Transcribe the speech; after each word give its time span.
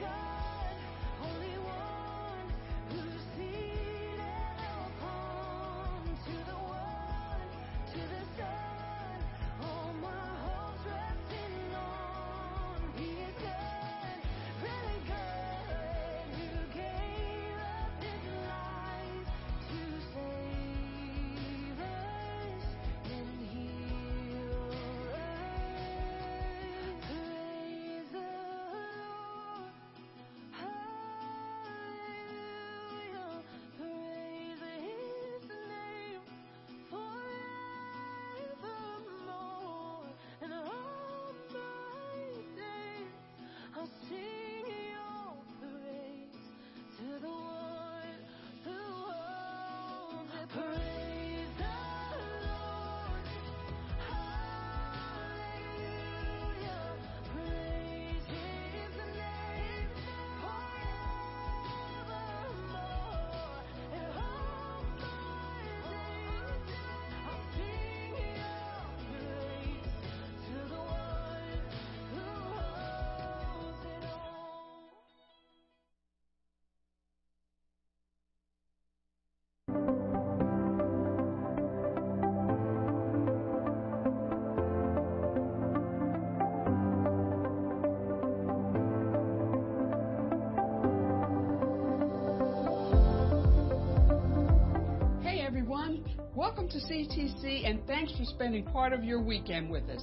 go. 0.00 0.39
Welcome 96.50 96.68
to 96.70 96.78
CTC 96.78 97.64
and 97.64 97.86
thanks 97.86 98.10
for 98.18 98.24
spending 98.24 98.64
part 98.64 98.92
of 98.92 99.04
your 99.04 99.22
weekend 99.22 99.70
with 99.70 99.88
us. 99.88 100.02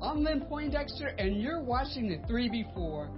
I'm 0.00 0.22
Lynn 0.22 0.42
Poindexter 0.42 1.08
and 1.18 1.42
you're 1.42 1.60
watching 1.60 2.08
the 2.08 2.24
3 2.28 2.48
Before. 2.48 3.10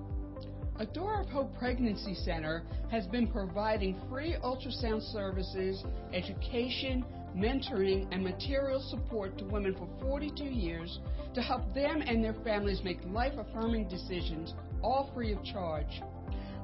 A 0.78 0.87
Door 0.87 1.21
of 1.21 1.28
Hope 1.28 1.55
Pregnancy 1.59 2.15
Center 2.15 2.62
has 2.91 3.05
been 3.09 3.27
providing 3.27 4.00
free 4.09 4.37
ultrasound 4.43 5.03
services, 5.12 5.84
education, 6.15 7.05
mentoring, 7.37 8.09
and 8.10 8.25
material 8.25 8.81
support 8.89 9.37
to 9.37 9.44
women 9.44 9.75
for 9.75 9.87
42 10.00 10.43
years 10.43 10.99
to 11.34 11.43
help 11.43 11.75
them 11.75 12.00
and 12.00 12.25
their 12.25 12.37
families 12.43 12.81
make 12.83 13.00
life 13.04 13.34
affirming 13.37 13.87
decisions, 13.87 14.54
all 14.83 15.10
free 15.15 15.34
of 15.34 15.44
charge. 15.44 16.00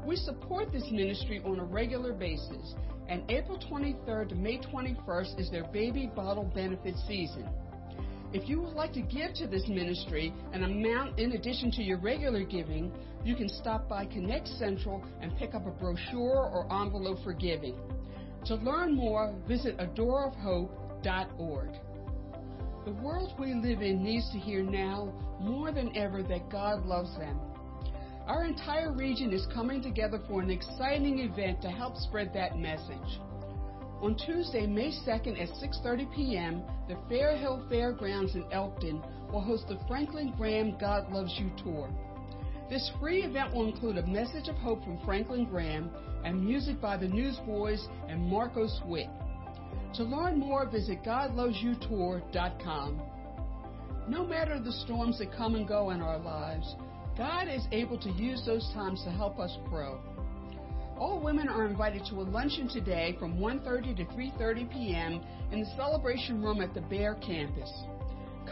We 0.05 0.17
support 0.17 0.73
this 0.73 0.91
ministry 0.91 1.43
on 1.45 1.59
a 1.59 1.65
regular 1.65 2.13
basis 2.13 2.75
and 3.09 3.23
April 3.31 3.59
23rd 3.59 4.29
to 4.31 4.35
May 4.35 4.59
21st 4.59 5.41
is 5.41 5.51
their 5.51 5.65
baby 5.65 6.11
bottle 6.15 6.45
benefit 6.55 6.95
season. 7.07 7.49
If 8.33 8.49
you 8.49 8.61
would 8.61 8.75
like 8.75 8.93
to 8.93 9.01
give 9.01 9.33
to 9.37 9.47
this 9.47 9.67
ministry 9.69 10.35
an 10.53 10.65
amount 10.65 11.19
in 11.19 11.33
addition 11.33 11.71
to 11.73 11.83
your 11.83 11.97
regular 11.99 12.45
giving, 12.45 12.93
you 13.25 13.35
can 13.35 13.49
stop 13.49 13.89
by 13.89 14.05
Connect 14.05 14.47
Central 14.47 15.03
and 15.23 15.35
pick 15.39 15.55
up 15.55 15.67
a 15.67 15.71
brochure 15.71 16.51
or 16.53 16.71
envelope 16.71 17.19
for 17.25 17.33
giving. 17.33 17.75
To 18.47 18.57
learn 18.57 18.95
more, 18.95 19.35
visit 19.49 19.79
adoorofhope.org. 19.79 21.71
The 22.85 22.93
world 23.03 23.35
we 23.39 23.55
live 23.55 23.81
in 23.81 24.03
needs 24.03 24.31
to 24.33 24.39
hear 24.39 24.63
now 24.63 25.13
more 25.41 25.73
than 25.73 25.97
ever 25.97 26.23
that 26.25 26.51
God 26.51 26.85
loves 26.85 27.17
them 27.17 27.41
our 28.29 28.45
entire 28.45 28.93
region 28.93 29.33
is 29.33 29.47
coming 29.55 29.83
together 29.83 30.21
for 30.29 30.43
an 30.43 30.51
exciting 30.51 31.19
event 31.21 31.63
to 31.63 31.71
help 31.71 31.97
spread 31.97 32.31
that 32.35 32.59
message. 32.59 33.21
On 34.03 34.15
Tuesday, 34.27 34.67
May 34.67 34.93
2nd 35.07 35.41
at 35.41 35.49
6:30 35.49 36.15
p.m., 36.15 36.63
the 36.89 36.95
Fairhill 37.11 37.67
Fairgrounds 37.69 38.35
in 38.35 38.45
Elkton 38.53 39.03
will 39.33 39.41
host 39.41 39.67
the 39.69 39.79
Franklin 39.89 40.35
Graham 40.37 40.77
God 40.79 41.11
Loves 41.11 41.35
You 41.39 41.51
tour. 41.65 41.91
This 42.69 42.91
free 43.01 43.23
event 43.23 43.55
will 43.55 43.67
include 43.67 43.97
a 43.97 44.07
message 44.07 44.49
of 44.49 44.57
hope 44.57 44.85
from 44.85 45.01
Franklin 45.05 45.47
Graham 45.47 45.91
and 46.23 46.45
music 46.45 46.81
by 46.83 46.99
the 46.99 47.09
Newsboys 47.09 47.89
and 48.09 48.21
Marcos 48.23 48.81
Witt. 48.85 49.09
To 49.95 50.05
learn 50.05 50.39
more, 50.39 50.67
visit 50.67 51.03
GodLovesYouTour.com. 51.03 53.01
No 54.07 54.27
matter 54.27 54.61
the 54.61 54.73
storms 54.73 55.19
that 55.19 55.33
come 55.33 55.55
and 55.55 55.67
go 55.67 55.91
in 55.91 56.03
our 56.03 56.19
lives, 56.19 56.77
God 57.19 57.49
is 57.49 57.67
able 57.73 57.99
to 57.99 58.11
use 58.11 58.47
those 58.47 58.71
times 58.73 59.03
to 59.03 59.11
help 59.11 59.41
us 59.41 59.59
grow. 59.69 60.01
All 60.97 61.21
women 61.21 61.49
are 61.49 61.67
invited 61.67 62.05
to 62.11 62.21
a 62.21 62.23
luncheon 62.23 62.69
today 62.69 63.17
from 63.19 63.41
1:30 63.41 63.97
to 63.97 64.05
3:30 64.05 64.73
p.m. 64.73 65.21
in 65.51 65.59
the 65.61 65.71
celebration 65.77 66.41
room 66.41 66.61
at 66.61 66.75
the 66.75 66.81
Bear 66.83 67.17
campus. 67.17 67.71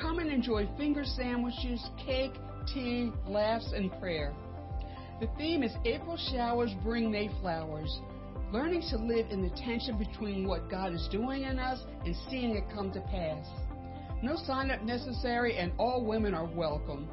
Come 0.01 0.19
and 0.19 0.29
enjoy 0.29 0.69
finger 0.77 1.05
sandwiches, 1.05 1.81
cake, 1.97 2.35
tea, 2.75 3.13
laughs, 3.29 3.73
and 3.73 3.93
prayer. 4.01 4.35
The 5.21 5.29
theme 5.39 5.63
is 5.63 5.73
April 5.85 6.17
showers 6.17 6.75
bring 6.83 7.09
May 7.09 7.29
flowers. 7.41 8.01
Learning 8.53 8.83
to 8.91 8.97
live 8.97 9.27
in 9.31 9.43
the 9.43 9.51
tension 9.51 9.97
between 9.97 10.47
what 10.47 10.69
God 10.69 10.93
is 10.93 11.07
doing 11.13 11.45
in 11.45 11.61
us 11.61 11.85
and 12.05 12.17
seeing 12.29 12.57
it 12.57 12.65
come 12.75 12.93
to 12.93 13.01
pass. 13.01 13.47
No 14.23 14.35
sign 14.35 14.73
up 14.73 14.83
necessary, 14.83 15.57
and 15.57 15.73
all 15.79 16.05
women 16.05 16.35
are 16.35 16.47
welcome. 16.47 17.09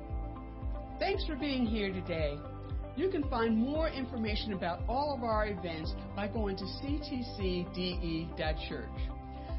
Thanks 1.03 1.25
for 1.25 1.35
being 1.35 1.65
here 1.65 1.91
today. 1.91 2.39
You 2.95 3.09
can 3.09 3.27
find 3.27 3.57
more 3.57 3.89
information 3.89 4.53
about 4.53 4.79
all 4.87 5.13
of 5.13 5.21
our 5.21 5.47
events 5.47 5.93
by 6.15 6.29
going 6.29 6.55
to 6.55 6.63
ctcde.church. 6.63 7.49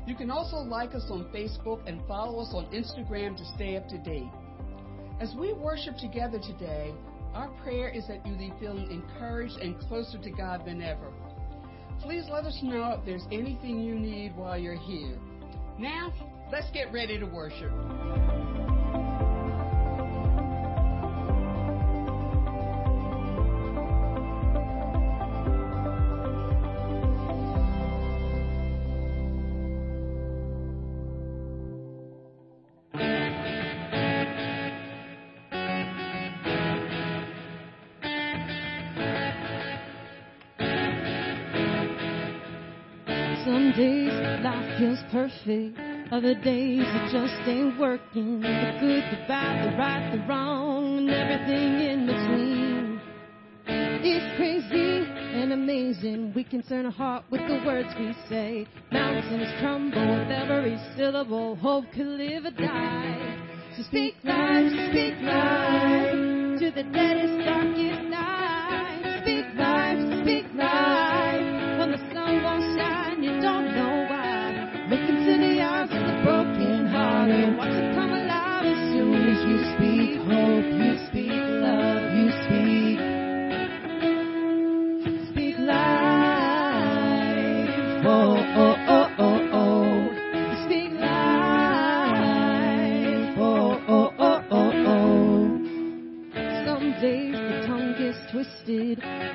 You 0.06 0.14
can 0.14 0.30
also 0.30 0.56
like 0.56 0.94
us 0.94 1.04
on 1.10 1.26
Facebook 1.34 1.86
and 1.86 2.00
follow 2.08 2.40
us 2.40 2.54
on 2.54 2.64
Instagram 2.72 3.36
to 3.36 3.44
stay 3.54 3.76
up 3.76 3.86
to 3.90 3.98
date. 3.98 4.30
As 5.20 5.34
we 5.38 5.52
worship 5.52 5.98
together 5.98 6.38
today, 6.38 6.94
our 7.34 7.50
prayer 7.62 7.90
is 7.90 8.06
that 8.08 8.26
you 8.26 8.34
leave 8.36 8.54
feeling 8.58 8.90
encouraged 8.90 9.58
and 9.58 9.78
closer 9.80 10.16
to 10.16 10.30
God 10.30 10.64
than 10.64 10.80
ever. 10.80 11.12
Please 12.00 12.24
let 12.32 12.46
us 12.46 12.58
know 12.62 12.92
if 12.98 13.04
there's 13.04 13.26
anything 13.30 13.80
you 13.80 13.94
need 13.94 14.34
while 14.34 14.56
you're 14.56 14.80
here. 14.80 15.18
Now, 15.78 16.10
let's 16.50 16.70
get 16.70 16.90
ready 16.90 17.18
to 17.18 17.26
worship. 17.26 17.70
Perfect. 45.28 45.78
Other 46.12 46.34
days 46.34 46.84
it 46.84 47.12
just 47.12 47.48
ain't 47.48 47.78
working. 47.78 48.40
The 48.40 48.76
good, 48.80 49.04
the 49.10 49.24
bad, 49.26 49.72
the 49.72 49.76
right, 49.78 50.12
the 50.12 50.18
wrong, 50.28 50.98
and 50.98 51.10
everything 51.10 51.80
in 51.80 52.06
between. 52.06 53.00
It's 53.66 54.36
crazy 54.36 55.06
and 55.40 55.52
amazing. 55.52 56.32
We 56.34 56.44
can 56.44 56.62
turn 56.62 56.86
a 56.86 56.90
heart 56.90 57.24
with 57.30 57.40
the 57.48 57.62
words 57.64 57.88
we 57.98 58.14
say. 58.28 58.66
Mountains 58.92 59.48
crumble 59.60 60.18
with 60.18 60.30
every 60.30 60.78
syllable. 60.96 61.56
Hope 61.56 61.86
can 61.94 62.18
live 62.18 62.44
or 62.44 62.50
die. 62.50 63.70
So 63.76 63.82
speak 63.84 64.14
life, 64.24 64.70
speak 64.90 65.14
life 65.22 66.12
to 66.60 66.70
the 66.70 66.82
deadest, 66.92 67.46
darkest 67.46 68.10
night. 68.10 68.23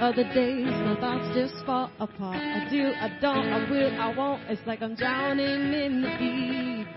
Other 0.09 0.23
days 0.33 0.65
my 0.65 0.97
thoughts 0.99 1.35
just 1.35 1.53
fall 1.67 1.91
apart. 1.99 2.35
I 2.35 2.67
do, 2.71 2.91
I 2.99 3.09
don't, 3.21 3.45
I 3.53 3.69
will, 3.69 4.01
I 4.01 4.15
won't. 4.17 4.41
It's 4.49 4.59
like 4.65 4.81
I'm 4.81 4.95
drowning 4.95 5.71
in 5.71 6.01
the 6.01 6.09
deep. 6.17 6.87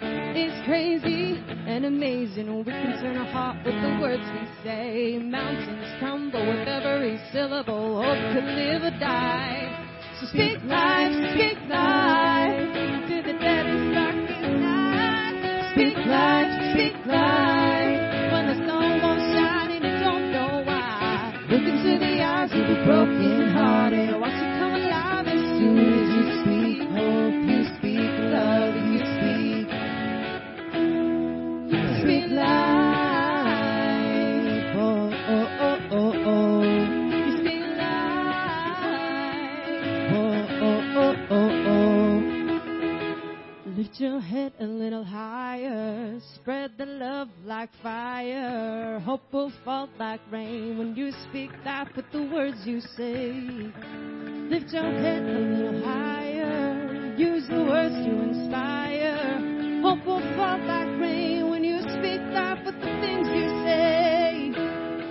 It's 0.00 0.66
crazy 0.66 1.36
and 1.68 1.84
amazing 1.84 2.56
we 2.56 2.64
can 2.64 2.98
turn 3.02 3.18
our 3.18 3.30
heart 3.30 3.56
with 3.62 3.74
the 3.74 3.98
words 4.00 4.22
we 4.32 4.64
say. 4.64 5.18
Mountains 5.18 5.98
crumble 5.98 6.40
with 6.40 6.66
every 6.66 7.20
syllable. 7.30 8.02
Hope 8.02 8.16
to 8.32 8.40
live 8.40 8.84
or 8.84 8.98
die. 8.98 9.98
So 10.18 10.26
speak 10.28 10.64
life, 10.64 11.12
speak 11.34 11.58
life 11.68 12.29
like 47.50 47.70
fire. 47.82 49.00
Hope 49.00 49.22
will 49.32 49.52
fall 49.64 49.88
like 49.98 50.20
rain 50.30 50.78
when 50.78 50.94
you 50.94 51.10
speak 51.28 51.50
life 51.64 51.88
with 51.96 52.04
the 52.12 52.22
words 52.32 52.58
you 52.64 52.80
say. 52.80 53.32
Lift 54.54 54.72
your 54.72 54.92
head 55.02 55.24
a 55.24 55.40
little 55.50 55.82
higher. 55.84 57.12
Use 57.18 57.48
the 57.48 57.64
words 57.64 57.96
to 58.06 58.12
inspire. 58.22 59.82
Hope 59.82 60.06
will 60.06 60.22
fall 60.36 60.60
like 60.60 60.94
rain 61.00 61.50
when 61.50 61.64
you 61.64 61.80
speak 61.80 62.20
life 62.30 62.60
with 62.64 62.76
the 62.76 62.92
things 63.02 63.26
you 63.34 63.48
say. 63.66 64.52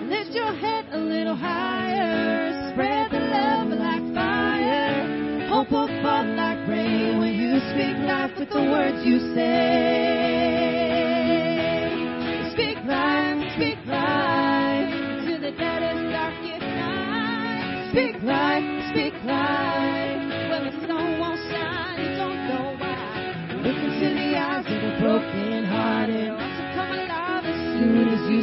Lift 0.08 0.32
your 0.32 0.56
head 0.56 0.86
a 0.94 0.98
little 0.98 1.36
higher. 1.36 2.72
Spread 2.72 3.12
the 3.12 3.20
love 3.20 3.68
like 3.68 4.16
fire. 4.16 5.50
Hope 5.50 5.70
will 5.72 5.92
fall 6.02 6.24
like 6.24 6.66
rain 6.70 7.20
when 7.20 7.34
you 7.34 7.60
speak 7.76 7.98
life 8.08 8.32
with 8.40 8.48
the 8.48 8.64
words 8.72 9.06
you 9.06 9.36
say. 9.36 10.59
Speak 18.00 18.24
life, 18.24 18.64
speak 18.92 19.14
life 19.26 20.24
the 20.64 20.88
sun 20.88 21.20
won't 21.20 21.38
shine. 21.52 22.00
You 22.00 22.16
don't 22.16 22.48
know 22.48 22.76
why. 22.80 23.36
Into 23.60 24.08
the 24.16 24.38
eyes 24.40 24.64
of 24.64 25.00
broken 25.02 25.66
hearted. 25.66 26.32
To 26.32 26.64
come 26.76 26.92
alive 26.96 27.44
as 27.44 27.60
soon 27.76 28.08
as 28.08 28.22
you 28.32 28.42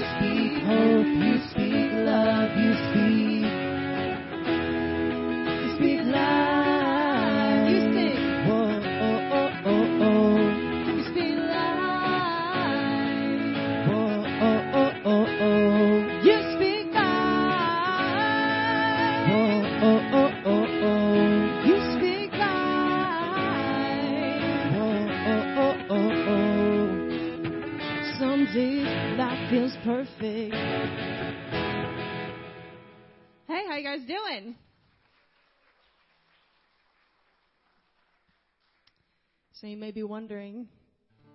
So 39.67 39.71
you 39.71 39.77
may 39.77 39.91
be 39.91 40.05
wondering, 40.05 40.69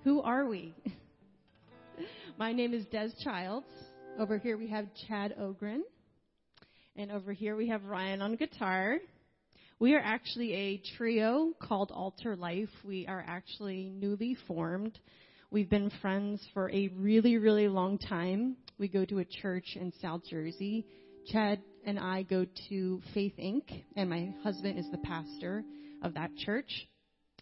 who 0.06 0.22
are 0.22 0.46
we? 0.46 0.74
My 2.40 2.54
name 2.54 2.74
is 2.74 2.86
Des 2.86 3.10
Childs. 3.26 3.68
Over 4.18 4.38
here 4.38 4.58
we 4.58 4.70
have 4.70 4.86
Chad 5.06 5.36
Ogren. 5.38 5.84
And 6.96 7.12
over 7.12 7.34
here 7.34 7.58
we 7.58 7.68
have 7.68 7.84
Ryan 7.84 8.22
on 8.22 8.38
guitar. 8.38 9.00
We 9.80 9.96
are 9.96 10.00
actually 10.00 10.54
a 10.54 10.82
trio 10.96 11.52
called 11.62 11.92
Alter 11.94 12.38
Life. 12.38 12.70
We 12.86 13.06
are 13.06 13.22
actually 13.28 13.92
newly 13.94 14.38
formed. 14.48 14.98
We've 15.50 15.70
been 15.70 15.92
friends 16.02 16.42
for 16.54 16.72
a 16.72 16.88
really, 16.96 17.36
really 17.36 17.68
long 17.68 17.98
time. 17.98 18.56
We 18.80 18.88
go 18.88 19.04
to 19.04 19.20
a 19.20 19.26
church 19.26 19.76
in 19.76 19.92
South 20.02 20.22
Jersey. 20.30 20.86
Chad 21.28 21.60
and 21.86 22.00
I 22.00 22.24
go 22.24 22.46
to 22.70 23.02
Faith 23.14 23.34
Inc., 23.38 23.84
and 23.98 24.10
my 24.10 24.34
husband 24.42 24.80
is 24.80 24.90
the 24.90 25.00
pastor 25.00 25.66
of 26.02 26.14
that 26.14 26.34
church. 26.38 26.88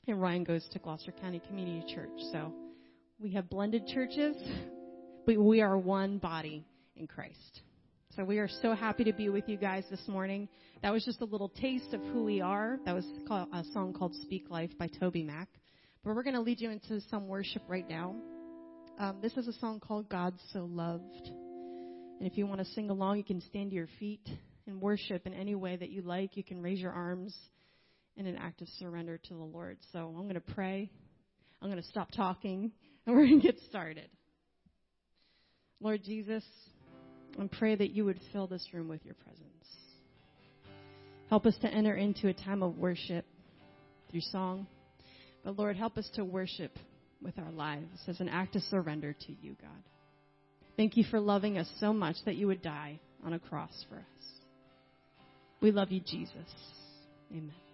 And 0.10 0.20
Ryan 0.20 0.44
goes 0.44 0.68
to 0.72 0.80
Gloucester 0.80 1.12
County 1.12 1.40
Community 1.48 1.94
Church. 1.94 2.10
So 2.32 2.52
we 3.20 3.30
have 3.34 3.48
blended 3.48 3.86
churches, 3.86 4.36
but 5.28 5.38
we 5.38 5.62
are 5.62 5.78
one 5.78 6.18
body 6.18 6.66
in 6.96 7.06
Christ. 7.06 7.62
So 8.16 8.24
we 8.24 8.40
are 8.40 8.50
so 8.64 8.74
happy 8.74 9.04
to 9.04 9.14
be 9.14 9.30
with 9.30 9.48
you 9.48 9.56
guys 9.56 9.84
this 9.92 10.02
morning. 10.08 10.50
That 10.82 10.92
was 10.92 11.06
just 11.06 11.22
a 11.22 11.26
little 11.26 11.50
taste 11.50 11.94
of 11.94 12.02
who 12.02 12.24
we 12.24 12.42
are. 12.42 12.80
That 12.86 12.96
was 12.96 13.06
a 13.30 13.64
song 13.72 13.94
called 13.94 14.16
Speak 14.24 14.50
Life 14.50 14.72
by 14.80 14.88
TobyMac. 14.88 15.46
But 16.04 16.16
we're 16.16 16.24
going 16.24 16.34
to 16.34 16.42
lead 16.42 16.60
you 16.60 16.72
into 16.72 17.02
some 17.12 17.28
worship 17.28 17.62
right 17.68 17.88
now. 17.88 18.16
Um, 18.98 19.18
this 19.22 19.38
is 19.38 19.48
a 19.48 19.54
song 19.54 19.80
called 19.80 20.10
God 20.10 20.34
So 20.52 20.68
Loved. 20.72 21.28
And 21.28 22.28
if 22.28 22.36
you 22.36 22.48
want 22.48 22.62
to 22.62 22.66
sing 22.66 22.90
along, 22.90 23.18
you 23.18 23.24
can 23.24 23.42
stand 23.42 23.70
to 23.70 23.76
your 23.76 23.90
feet 24.00 24.28
and 24.66 24.82
worship 24.82 25.28
in 25.28 25.36
any 25.36 25.54
way 25.54 25.76
that 25.76 25.92
you 25.92 26.02
like. 26.02 26.36
You 26.36 26.44
can 26.44 26.64
raise 26.64 26.80
your 26.80 26.94
arms 26.94 27.38
in 28.18 28.26
an 28.26 28.36
act 28.38 28.62
of 28.62 28.68
surrender 28.80 29.18
to 29.18 29.34
the 29.34 29.40
Lord. 29.40 29.78
So 29.92 30.00
I'm 30.00 30.24
going 30.24 30.36
to 30.36 30.42
pray. 30.42 30.90
I'm 31.62 31.70
going 31.70 31.82
to 31.82 31.88
stop 31.88 32.12
talking 32.12 32.72
and 33.06 33.16
we're 33.16 33.26
going 33.26 33.42
to 33.42 33.48
get 33.48 33.60
started. 33.70 34.10
Lord 35.82 36.04
Jesus, 36.04 36.44
I 37.40 37.48
pray 37.48 37.76
that 37.76 37.92
you 37.92 38.06
would 38.06 38.20
fill 38.34 38.48
this 38.48 38.68
room 38.74 38.90
with 38.90 39.06
your 39.06 39.16
presence. 39.16 39.46
Help 41.30 41.46
us 41.46 41.56
to 41.62 41.68
enter 41.68 41.94
into 41.94 42.28
a 42.28 42.34
time 42.34 42.64
of 42.64 42.78
worship 42.78 43.26
through 44.10 44.22
song. 44.22 44.68
But 45.44 45.58
Lord, 45.58 45.78
help 45.78 45.98
us 45.98 46.10
to 46.16 46.26
worship 46.26 46.78
with 47.22 47.38
our 47.38 47.52
lives 47.52 48.00
as 48.08 48.20
an 48.20 48.30
act 48.30 48.56
of 48.56 48.64
surrender 48.64 49.14
to 49.14 49.32
you, 49.42 49.56
God. 49.62 49.84
Thank 50.76 50.98
you 50.98 51.04
for 51.10 51.20
loving 51.20 51.58
us 51.58 51.70
so 51.80 51.94
much 51.94 52.16
that 52.26 52.36
you 52.36 52.48
would 52.48 52.62
die 52.62 53.00
on 53.26 53.34
a 53.34 53.40
cross 53.40 53.86
for 53.90 53.96
us. 53.96 54.40
We 55.62 55.72
love 55.72 55.92
you, 55.92 56.00
Jesus. 56.00 56.34
Amen. 57.32 57.69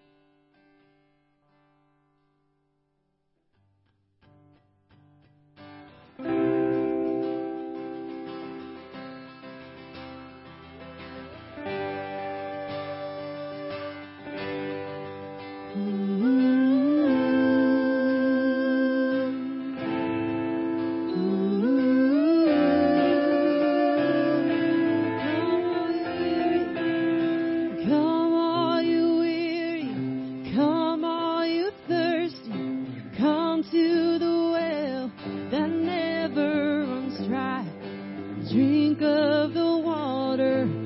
Of 39.02 39.54
the 39.54 39.78
water, 39.78 40.85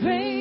Praise 0.00 0.37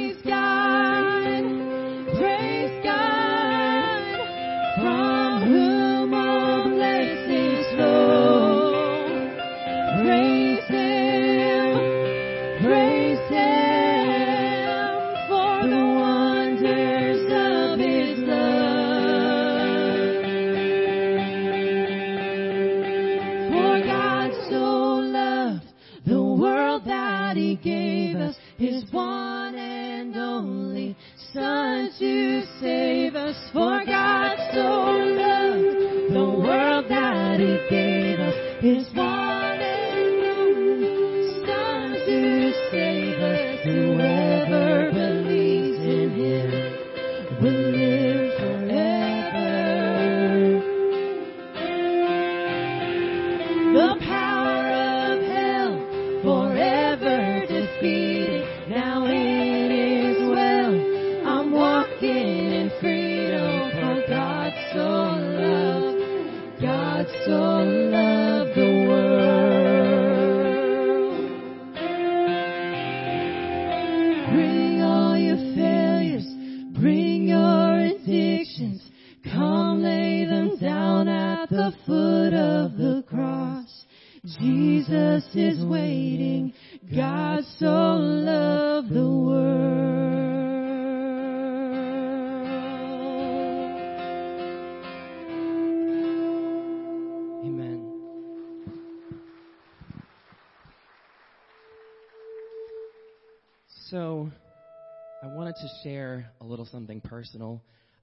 personal 107.17 107.59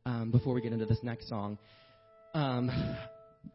um, 0.06 0.32
before 0.32 0.54
we 0.54 0.60
get 0.60 0.72
into 0.72 0.86
this 0.86 0.98
next 1.04 1.28
song. 1.28 1.56
Um, 2.34 2.68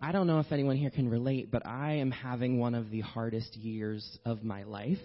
I 0.01 0.13
don't 0.13 0.25
know 0.25 0.39
if 0.39 0.53
anyone 0.53 0.77
here 0.77 0.89
can 0.89 1.09
relate, 1.09 1.51
but 1.51 1.67
I 1.67 1.95
am 1.95 2.11
having 2.11 2.59
one 2.59 2.75
of 2.75 2.89
the 2.91 3.01
hardest 3.01 3.57
years 3.57 4.19
of 4.23 4.41
my 4.41 4.63
life, 4.63 5.01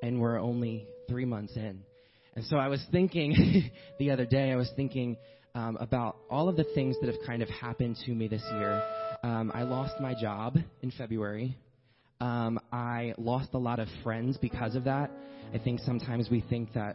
and 0.00 0.20
we're 0.20 0.38
only 0.38 0.86
three 1.08 1.24
months 1.24 1.56
in. 1.56 1.80
And 2.36 2.44
so 2.44 2.58
I 2.58 2.68
was 2.68 2.80
thinking 2.92 3.72
the 3.98 4.12
other 4.12 4.24
day, 4.24 4.52
I 4.52 4.54
was 4.54 4.70
thinking 4.76 5.16
um, 5.56 5.76
about 5.80 6.14
all 6.30 6.48
of 6.48 6.54
the 6.54 6.66
things 6.76 6.94
that 7.00 7.12
have 7.12 7.26
kind 7.26 7.42
of 7.42 7.48
happened 7.48 7.96
to 8.06 8.12
me 8.12 8.28
this 8.28 8.44
year. 8.52 8.80
Um, 9.24 9.50
I 9.52 9.64
lost 9.64 9.94
my 10.00 10.14
job 10.14 10.58
in 10.80 10.92
February. 10.92 11.56
Um, 12.20 12.60
I 12.70 13.14
lost 13.18 13.48
a 13.52 13.58
lot 13.58 13.80
of 13.80 13.88
friends 14.04 14.38
because 14.40 14.76
of 14.76 14.84
that. 14.84 15.10
I 15.52 15.58
think 15.58 15.80
sometimes 15.80 16.30
we 16.30 16.44
think 16.48 16.72
that, 16.74 16.94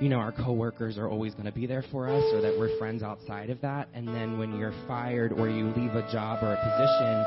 you 0.00 0.08
know, 0.08 0.16
our 0.16 0.32
coworkers 0.32 0.98
are 0.98 1.08
always 1.08 1.34
going 1.34 1.46
to 1.46 1.52
be 1.52 1.66
there 1.66 1.84
for 1.90 2.08
us 2.08 2.24
or 2.32 2.40
that 2.40 2.58
we're 2.58 2.76
friends 2.78 3.02
outside 3.02 3.50
of 3.50 3.60
that. 3.60 3.88
And 3.94 4.08
then 4.08 4.38
when 4.38 4.58
you're 4.58 4.74
fired 4.86 5.32
or 5.32 5.48
you 5.48 5.66
leave 5.76 5.94
a 5.94 6.02
job 6.12 6.42
or 6.42 6.52
a 6.52 6.56
position, 6.56 7.24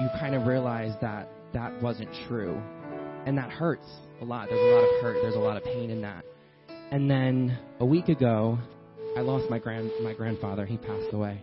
you 0.00 0.08
kind 0.18 0.34
of 0.34 0.46
realize 0.46 0.94
that 1.00 1.28
that 1.52 1.82
wasn't 1.82 2.08
true. 2.26 2.60
And 3.26 3.36
that 3.36 3.50
hurts 3.50 3.86
a 4.20 4.24
lot. 4.24 4.48
There's 4.48 4.60
a 4.60 4.74
lot 4.74 4.84
of 4.84 5.02
hurt. 5.02 5.22
There's 5.22 5.34
a 5.34 5.38
lot 5.38 5.56
of 5.56 5.64
pain 5.64 5.90
in 5.90 6.00
that. 6.02 6.24
And 6.90 7.10
then 7.10 7.58
a 7.80 7.84
week 7.84 8.08
ago, 8.08 8.58
I 9.16 9.20
lost 9.20 9.50
my 9.50 9.58
grand 9.58 9.90
my 10.02 10.14
grandfather. 10.14 10.64
He 10.64 10.78
passed 10.78 11.12
away. 11.12 11.42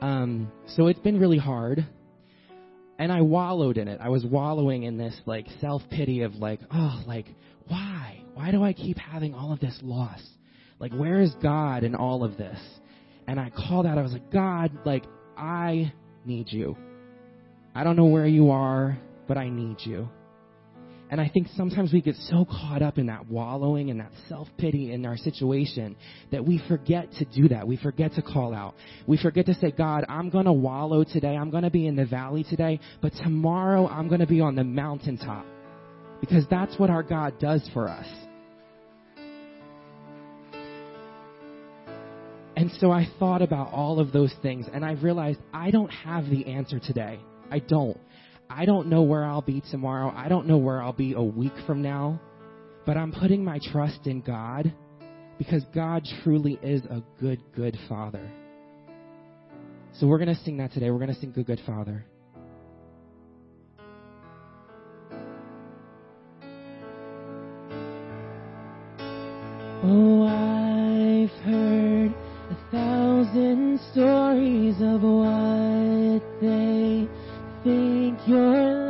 Um, 0.00 0.50
so 0.66 0.88
it's 0.88 0.98
been 0.98 1.18
really 1.18 1.38
hard. 1.38 1.86
And 3.02 3.10
I 3.10 3.20
wallowed 3.20 3.78
in 3.78 3.88
it. 3.88 3.98
I 4.00 4.10
was 4.10 4.24
wallowing 4.24 4.84
in 4.84 4.96
this 4.96 5.20
like 5.26 5.48
self 5.60 5.82
pity 5.90 6.22
of 6.22 6.36
like, 6.36 6.60
oh, 6.72 7.02
like 7.04 7.26
why? 7.66 8.22
Why 8.34 8.52
do 8.52 8.62
I 8.62 8.72
keep 8.72 8.96
having 8.96 9.34
all 9.34 9.52
of 9.52 9.58
this 9.58 9.76
loss? 9.82 10.22
Like, 10.78 10.92
where 10.92 11.20
is 11.20 11.34
God 11.42 11.82
in 11.82 11.96
all 11.96 12.22
of 12.22 12.36
this? 12.36 12.60
And 13.26 13.40
I 13.40 13.50
called 13.50 13.86
out, 13.86 13.98
I 13.98 14.02
was 14.02 14.12
like, 14.12 14.30
God, 14.30 14.70
like, 14.84 15.02
I 15.36 15.92
need 16.24 16.52
you. 16.52 16.76
I 17.74 17.82
don't 17.82 17.96
know 17.96 18.06
where 18.06 18.28
you 18.28 18.52
are, 18.52 18.96
but 19.26 19.36
I 19.36 19.48
need 19.48 19.78
you. 19.80 20.08
And 21.12 21.20
I 21.20 21.28
think 21.28 21.48
sometimes 21.58 21.92
we 21.92 22.00
get 22.00 22.16
so 22.16 22.46
caught 22.46 22.80
up 22.80 22.96
in 22.96 23.08
that 23.08 23.28
wallowing 23.28 23.90
and 23.90 24.00
that 24.00 24.12
self 24.30 24.48
pity 24.56 24.94
in 24.94 25.04
our 25.04 25.18
situation 25.18 25.94
that 26.30 26.42
we 26.42 26.58
forget 26.66 27.12
to 27.18 27.26
do 27.26 27.48
that. 27.48 27.68
We 27.68 27.76
forget 27.76 28.14
to 28.14 28.22
call 28.22 28.54
out. 28.54 28.74
We 29.06 29.18
forget 29.18 29.44
to 29.44 29.54
say, 29.56 29.72
God, 29.72 30.06
I'm 30.08 30.30
going 30.30 30.46
to 30.46 30.54
wallow 30.54 31.04
today. 31.04 31.36
I'm 31.36 31.50
going 31.50 31.64
to 31.64 31.70
be 31.70 31.86
in 31.86 31.96
the 31.96 32.06
valley 32.06 32.46
today, 32.48 32.80
but 33.02 33.12
tomorrow 33.22 33.86
I'm 33.88 34.08
going 34.08 34.22
to 34.22 34.26
be 34.26 34.40
on 34.40 34.54
the 34.54 34.64
mountaintop 34.64 35.44
because 36.22 36.46
that's 36.48 36.78
what 36.78 36.88
our 36.88 37.02
God 37.02 37.38
does 37.38 37.68
for 37.74 37.90
us. 37.90 38.06
And 42.56 42.70
so 42.80 42.90
I 42.90 43.06
thought 43.18 43.42
about 43.42 43.70
all 43.70 44.00
of 44.00 44.12
those 44.12 44.32
things 44.40 44.64
and 44.72 44.82
I 44.82 44.92
realized 44.92 45.40
I 45.52 45.70
don't 45.70 45.90
have 45.90 46.30
the 46.30 46.46
answer 46.46 46.80
today. 46.80 47.20
I 47.50 47.58
don't. 47.58 47.98
I 48.54 48.66
don't 48.66 48.88
know 48.88 49.02
where 49.02 49.24
I'll 49.24 49.42
be 49.42 49.62
tomorrow. 49.70 50.12
I 50.14 50.28
don't 50.28 50.46
know 50.46 50.58
where 50.58 50.82
I'll 50.82 50.92
be 50.92 51.14
a 51.14 51.22
week 51.22 51.54
from 51.66 51.80
now. 51.80 52.20
But 52.84 52.96
I'm 52.96 53.12
putting 53.12 53.44
my 53.44 53.58
trust 53.72 54.06
in 54.06 54.20
God 54.20 54.72
because 55.38 55.64
God 55.74 56.06
truly 56.22 56.58
is 56.62 56.84
a 56.84 57.02
good, 57.20 57.40
good 57.54 57.78
Father. 57.88 58.30
So 59.94 60.06
we're 60.06 60.18
going 60.18 60.34
to 60.34 60.40
sing 60.42 60.56
that 60.58 60.72
today. 60.72 60.90
We're 60.90 60.98
going 60.98 61.14
to 61.14 61.20
sing 61.20 61.32
Good, 61.32 61.46
Good 61.46 61.60
Father. 61.66 62.04
Oh, 69.84 70.26
I've 70.26 71.44
heard 71.44 72.14
a 72.50 72.70
thousand 72.70 73.80
stories 73.92 74.76
of 74.80 75.02
what 75.02 76.40
they 76.40 77.08
your 78.26 78.81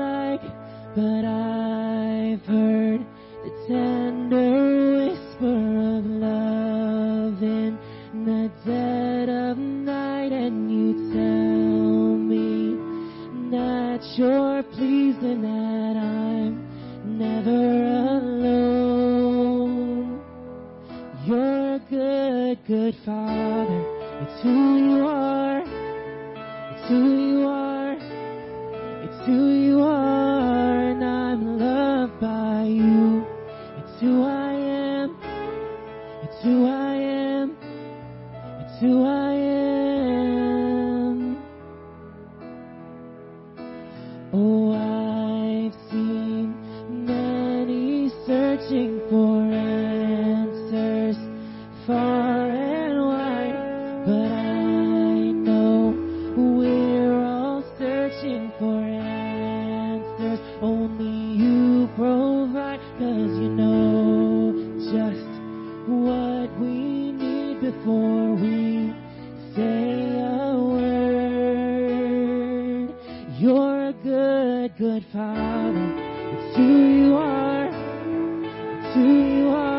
You're 73.38 73.88
a 73.88 73.92
good, 73.92 74.76
good 74.78 75.04
father. 75.12 75.94
It's 75.98 76.56
who 76.56 76.88
you 76.88 77.14
are. 77.16 77.68
It's 77.68 78.94
who 78.94 79.38
you 79.38 79.48
are. 79.48 79.71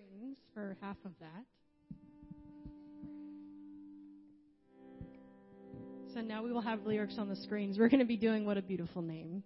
strings 0.00 0.36
for 0.54 0.76
half 0.80 0.96
of 1.04 1.12
that. 1.20 1.44
So 6.14 6.20
now 6.20 6.42
we 6.42 6.52
will 6.52 6.60
have 6.60 6.84
lyrics 6.86 7.18
on 7.18 7.28
the 7.28 7.36
screens. 7.36 7.78
We're 7.78 7.88
going 7.88 8.00
to 8.00 8.06
be 8.06 8.16
doing 8.16 8.44
What 8.44 8.56
a 8.56 8.62
Beautiful 8.62 9.02
Name. 9.02 9.42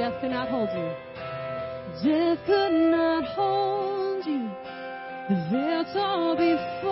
Death 0.00 0.18
could 0.22 0.30
not 0.30 0.48
hold 0.48 0.70
you. 0.72 0.92
Death 2.02 2.38
could 2.46 2.72
not 2.90 3.24
hold 3.36 4.24
you. 4.24 4.50
The 5.28 5.34
veil 5.50 5.84
tore 5.92 6.36
before. 6.36 6.89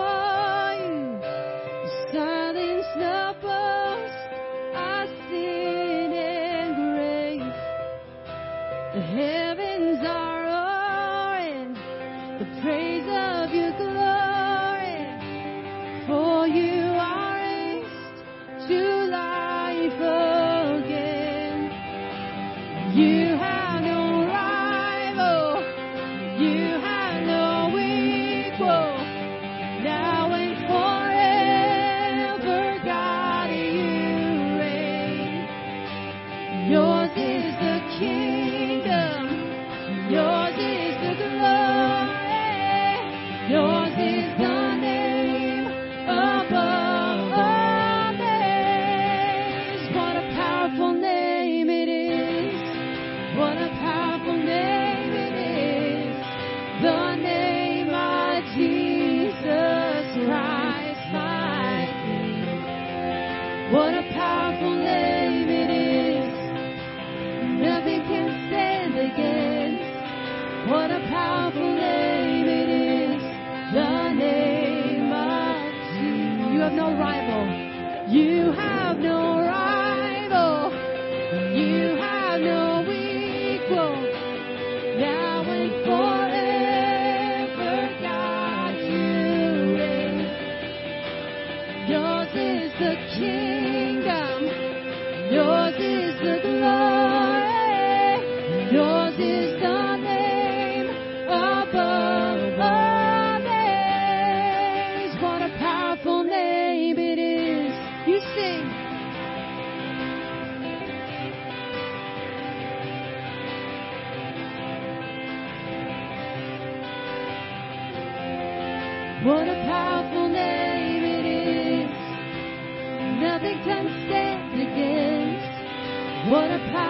what 126.28 126.50
a 126.50 126.58
power. 126.72 126.87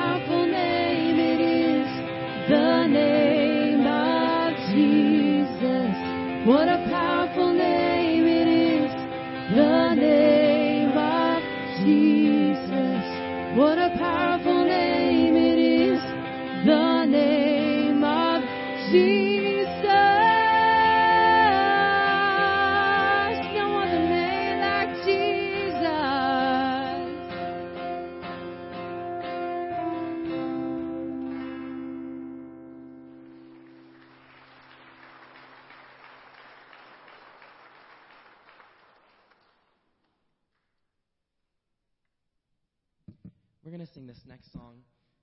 This 44.09 44.19
next 44.27 44.51
song. 44.55 44.77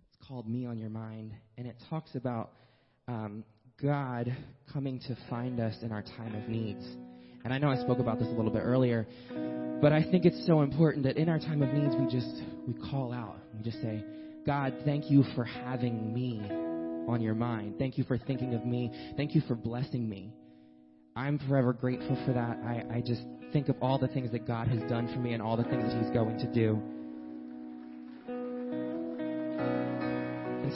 It's 0.07 0.27
called 0.27 0.47
Me 0.47 0.67
on 0.67 0.77
Your 0.77 0.91
Mind, 0.91 1.31
and 1.57 1.65
it 1.65 1.75
talks 1.89 2.13
about 2.13 2.51
um, 3.07 3.43
God 3.81 4.31
coming 4.71 4.99
to 5.07 5.17
find 5.27 5.59
us 5.59 5.73
in 5.81 5.91
our 5.91 6.03
time 6.03 6.35
of 6.35 6.47
needs. 6.47 6.85
And 7.43 7.51
I 7.51 7.57
know 7.57 7.69
I 7.69 7.77
spoke 7.77 7.97
about 7.97 8.19
this 8.19 8.27
a 8.27 8.31
little 8.31 8.51
bit 8.51 8.61
earlier, 8.61 9.07
but 9.81 9.91
I 9.91 10.03
think 10.03 10.25
it's 10.25 10.45
so 10.45 10.61
important 10.61 11.03
that 11.05 11.17
in 11.17 11.29
our 11.29 11.39
time 11.39 11.63
of 11.63 11.73
needs, 11.73 11.95
we 11.95 12.05
just 12.15 12.43
we 12.67 12.75
call 12.91 13.11
out. 13.11 13.37
We 13.57 13.63
just 13.63 13.81
say, 13.81 14.03
God, 14.45 14.75
thank 14.85 15.09
you 15.09 15.23
for 15.33 15.45
having 15.45 16.13
me 16.13 16.47
on 17.07 17.21
your 17.21 17.33
mind. 17.33 17.79
Thank 17.79 17.97
you 17.97 18.03
for 18.03 18.19
thinking 18.19 18.53
of 18.53 18.67
me. 18.67 18.91
Thank 19.17 19.33
you 19.33 19.41
for 19.47 19.55
blessing 19.55 20.07
me. 20.07 20.31
I'm 21.15 21.39
forever 21.39 21.73
grateful 21.73 22.21
for 22.27 22.33
that. 22.33 22.59
I, 22.63 22.97
I 22.97 23.01
just 23.01 23.23
think 23.51 23.67
of 23.67 23.77
all 23.81 23.97
the 23.97 24.09
things 24.09 24.31
that 24.31 24.45
God 24.45 24.67
has 24.67 24.81
done 24.87 25.11
for 25.11 25.19
me 25.19 25.33
and 25.33 25.41
all 25.41 25.57
the 25.57 25.63
things 25.63 25.91
that 25.91 26.03
He's 26.03 26.11
going 26.11 26.37
to 26.37 26.53
do. 26.53 26.79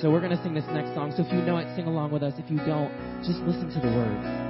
So 0.01 0.09
we're 0.09 0.21
going 0.21 0.35
to 0.35 0.41
sing 0.43 0.53
this 0.53 0.65
next 0.71 0.95
song. 0.95 1.11
So 1.15 1.23
if 1.23 1.31
you 1.31 1.41
know 1.41 1.57
it, 1.57 1.67
sing 1.75 1.85
along 1.85 2.11
with 2.11 2.23
us. 2.23 2.33
If 2.37 2.49
you 2.49 2.57
don't, 2.57 2.91
just 3.23 3.39
listen 3.41 3.69
to 3.69 3.79
the 3.79 3.91
words. 3.93 4.48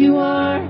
You 0.00 0.16
are? 0.16 0.60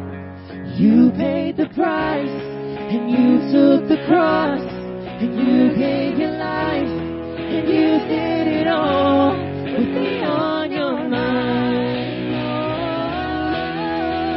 You 0.76 1.12
paid 1.16 1.56
the 1.56 1.66
price 1.76 2.28
and 2.28 3.08
you 3.10 3.38
took 3.52 3.88
the 3.88 4.04
cross 4.08 4.60
and 4.60 5.38
you 5.38 5.68
gave 5.78 6.18
your 6.18 6.32
life 6.32 6.88
and 6.88 7.68
you 7.68 8.00
did 8.10 8.48
it 8.48 8.66
all 8.66 9.30
with 9.30 9.86
me 9.86 10.20
on 10.24 10.72
your 10.72 11.08
mind. 11.08 11.78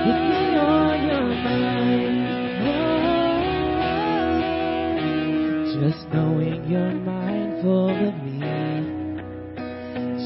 With 0.06 0.22
me 0.30 0.58
on 0.62 1.08
your 1.10 1.26
mind. 1.42 2.22
Just 5.82 6.08
knowing 6.14 6.70
you're 6.70 6.94
mindful 6.94 7.90
of 7.90 8.14
me. 8.24 8.40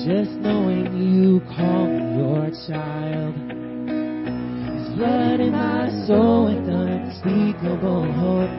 Just 0.05 0.31
knowing 0.41 0.97
you 0.97 1.39
call 1.55 1.87
me 1.87 2.17
your 2.17 2.51
child. 2.67 3.46
Is 4.97 5.03
blood 5.03 5.39
in 5.39 5.51
my 5.51 5.89
soul 6.07 6.45
with 6.45 6.67
unspeakable 6.67 8.11
hope. 8.13 8.49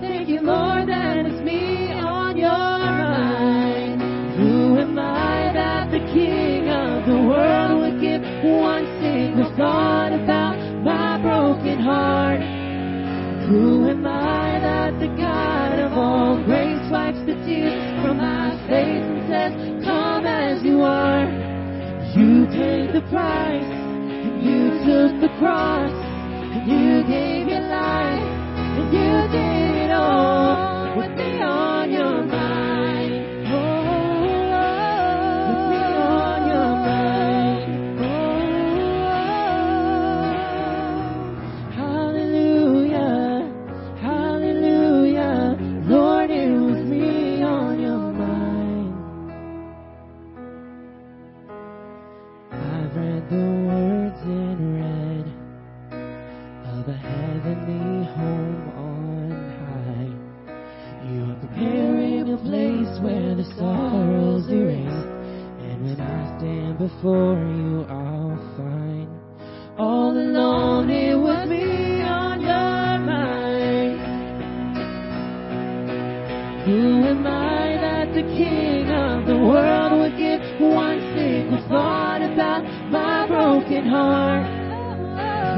Thank 0.00 0.28
you, 0.28 0.40
Lord, 0.40 0.88
that 0.88 1.24
it's 1.24 1.40
me 1.40 1.92
on 1.92 2.36
your 2.36 2.50
mind. 2.50 4.02
Who 4.34 4.78
am 4.80 4.98
I 4.98 5.52
that 5.54 5.92
the 5.92 6.00
King 6.10 6.68
of 6.68 7.06
the 7.06 7.14
world 7.14 7.80
would 7.82 8.00
give 8.00 8.22
one 8.42 8.84
single 9.00 9.54
thought 9.56 10.10
about 10.10 10.58
my 10.82 11.22
broken 11.22 11.78
heart? 11.78 12.40
Who 13.46 13.88
am 13.88 14.04
I 14.04 14.58
that 14.58 14.98
the 14.98 15.14
God 15.14 15.78
of 15.78 15.92
all 15.92 16.42
grace 16.44 16.90
wipes 16.90 17.20
the 17.20 17.38
tears 17.46 18.02
from 18.02 18.18
my 18.18 18.50
face 18.66 19.06
and 19.06 19.22
says, 19.30 19.84
Come 19.84 20.26
as 20.26 20.60
you 20.64 20.82
are? 20.82 21.30
You 22.18 22.46
paid 22.50 22.94
the 22.94 23.02
price, 23.10 23.83
took 24.84 25.18
the 25.22 25.28
cross, 25.38 25.90
and 25.90 26.70
you 26.70 27.02
gave 27.04 27.48
your 27.48 27.60
life, 27.60 28.22
and 28.76 28.92
you 28.92 29.28
did 29.32 29.76
it 29.84 29.90
all 29.90 30.73
before 67.04 67.36
you, 67.36 67.84
I'll 67.90 68.56
find 68.56 69.08
all 69.76 70.16
alone 70.16 70.88
it 70.88 71.14
was 71.14 71.46
me 71.50 72.00
on 72.00 72.40
your 72.40 72.98
mind. 73.04 74.00
Who 76.64 77.04
am 77.04 77.26
I 77.26 77.76
that 77.76 78.08
the 78.14 78.22
King 78.22 78.88
of 78.88 79.26
the 79.26 79.36
world 79.36 80.00
would 80.00 80.16
give 80.16 80.40
one 80.58 80.98
single 81.14 81.60
thought 81.68 82.22
about 82.22 82.64
my 82.90 83.26
broken 83.28 83.86
heart? 83.86 84.46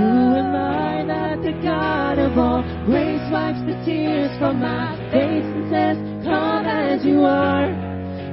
Who 0.01 0.35
am 0.43 0.53
I 0.53 1.05
that 1.07 1.43
the 1.43 1.53
God 1.63 2.19
of 2.19 2.37
all 2.37 2.63
grace 2.87 3.23
wipes 3.31 3.63
the 3.71 3.81
tears 3.87 4.37
from 4.41 4.59
my 4.59 4.97
face 5.13 5.47
and 5.47 5.71
says, 5.71 5.97
Come 6.27 6.67
as 6.67 7.05
you 7.05 7.23
are? 7.23 7.71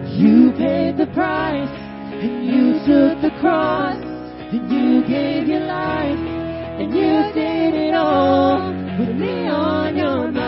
You 0.09 0.51
paid 0.57 0.97
the 0.97 1.05
price 1.13 1.82
and 2.23 2.45
you 2.45 2.73
took 2.85 3.21
the 3.21 3.31
cross 3.41 3.97
and 3.97 4.71
you 4.71 5.05
gave 5.05 5.45
your 5.47 5.59
life 5.59 6.17
and 6.79 6.93
you 6.93 7.33
did 7.33 7.73
it 7.73 7.93
all 7.93 8.59
with 8.97 9.15
me 9.15 9.47
on 9.47 9.97
your 9.97 10.31
mind. 10.31 10.42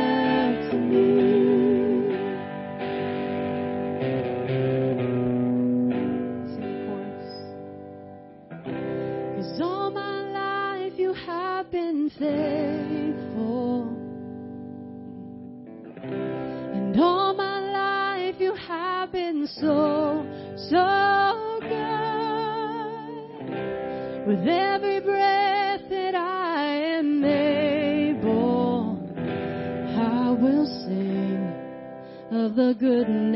the 32.55 32.75
goodness. 32.77 33.30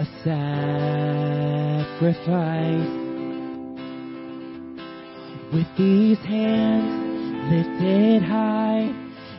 a 0.00 0.04
sacrifice. 1.98 2.94
With 5.52 5.66
these 5.76 6.18
hands 6.20 7.52
lifted 7.52 8.22
high, 8.22 8.94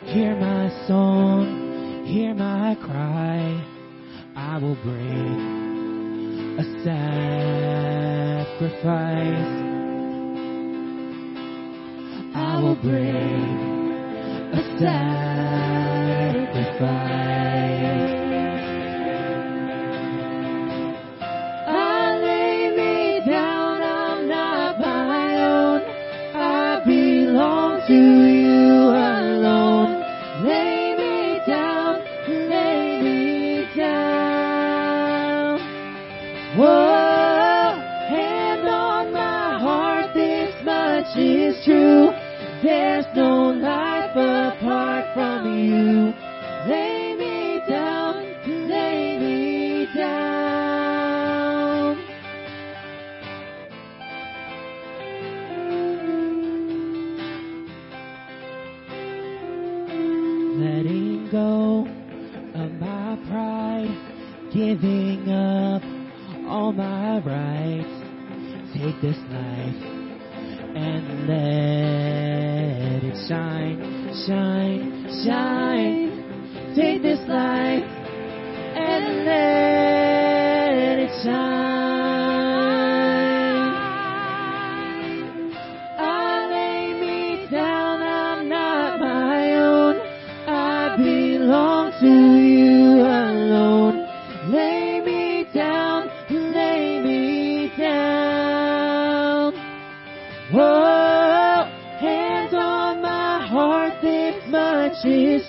hear 0.05 0.35
my 0.35 0.69
song, 0.87 2.05
hear 2.05 2.35
my 2.35 2.75
cry. 2.75 3.65
I 4.35 4.59
will 4.59 4.77
bring 4.83 6.59
a 6.59 6.63
sacrifice. 6.83 8.61
I 12.35 12.59
will 12.61 12.75
bring 12.75 13.91
a 14.53 14.61
sacrifice. 16.79 17.20
This 69.01 69.17
life 69.31 69.81
and 70.77 71.27
let 71.27 73.03
it 73.03 73.17
shine, 73.27 73.79
shine, 74.27 75.07
shine. 75.25 76.09
Take 76.75 77.01
this 77.01 77.19
life 77.27 77.70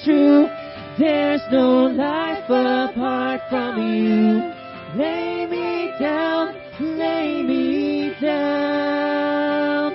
true. 0.04 0.46
There's 0.98 1.40
no 1.50 1.86
life 1.86 2.44
apart 2.44 3.40
from 3.48 3.78
you. 3.80 4.52
Lay 5.00 5.46
me 5.46 5.90
down, 5.98 6.54
lay 6.80 7.42
me 7.42 8.14
down. 8.20 9.92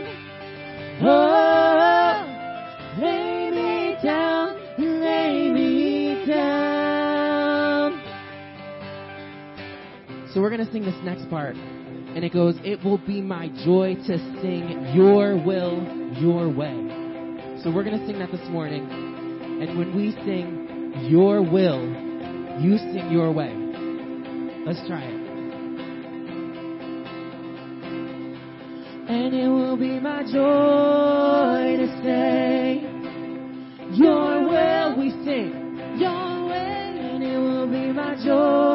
Oh, 0.99 2.26
lay 2.99 3.51
me 3.51 3.95
down, 4.03 4.58
lay 4.80 5.49
me 5.51 6.26
down. 6.26 8.01
So 10.34 10.41
we're 10.41 10.49
going 10.49 10.66
to 10.66 10.72
sing 10.72 10.84
this 10.84 10.95
next 11.03 11.30
part. 11.30 11.55
And 11.55 12.26
it 12.26 12.34
goes, 12.34 12.55
It 12.64 12.84
will 12.84 12.97
be 12.97 13.22
my 13.22 13.49
joy 13.64 13.93
to 14.08 14.18
sing 14.41 14.95
your 14.95 15.36
will, 15.38 15.84
your 16.20 16.49
way. 16.49 16.74
So 17.62 17.72
we're 17.72 17.84
going 17.84 17.99
to 17.99 18.05
sing 18.08 18.18
that 18.18 18.32
this 18.32 18.47
morning. 18.49 19.07
And 19.60 19.76
when 19.76 19.95
we 19.95 20.12
sing 20.24 21.08
your 21.10 21.41
will, 21.41 21.82
you 22.62 22.78
sing 22.78 23.10
your 23.12 23.32
way. 23.32 23.51
Let's 24.68 24.88
try 24.88 25.01
it. 25.01 25.28
And 29.10 29.34
it 29.34 29.47
will 29.47 29.78
be 29.78 29.99
my 29.99 30.22
joy 30.24 31.78
to 31.78 31.88
say, 32.03 32.82
Your 33.97 34.47
will 34.47 34.99
we 34.99 35.10
sing, 35.26 35.97
Your 35.97 36.45
way. 36.47 36.99
And 37.01 37.24
it 37.24 37.38
will 37.39 37.68
be 37.68 37.91
my 37.93 38.16
joy 38.24 38.66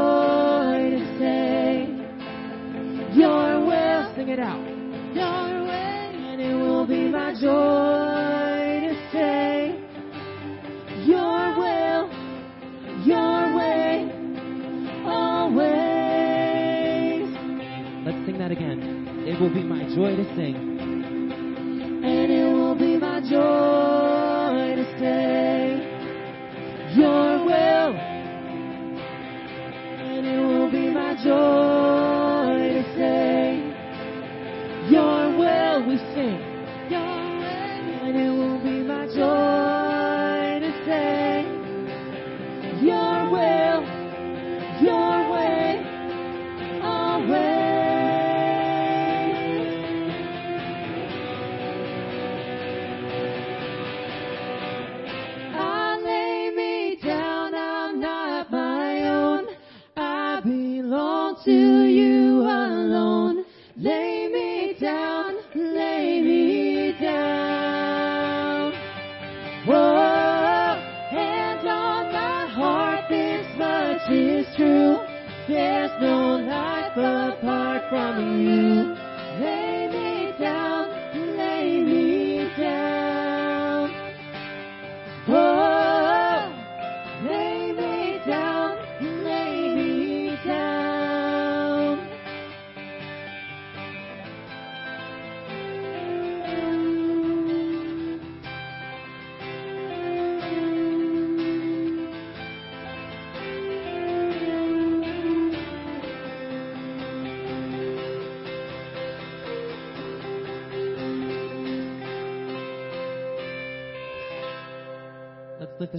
will 19.42 19.52
be 19.52 19.64
my 19.64 19.82
joy 19.92 20.14
to 20.14 20.24
sing. 20.36 20.71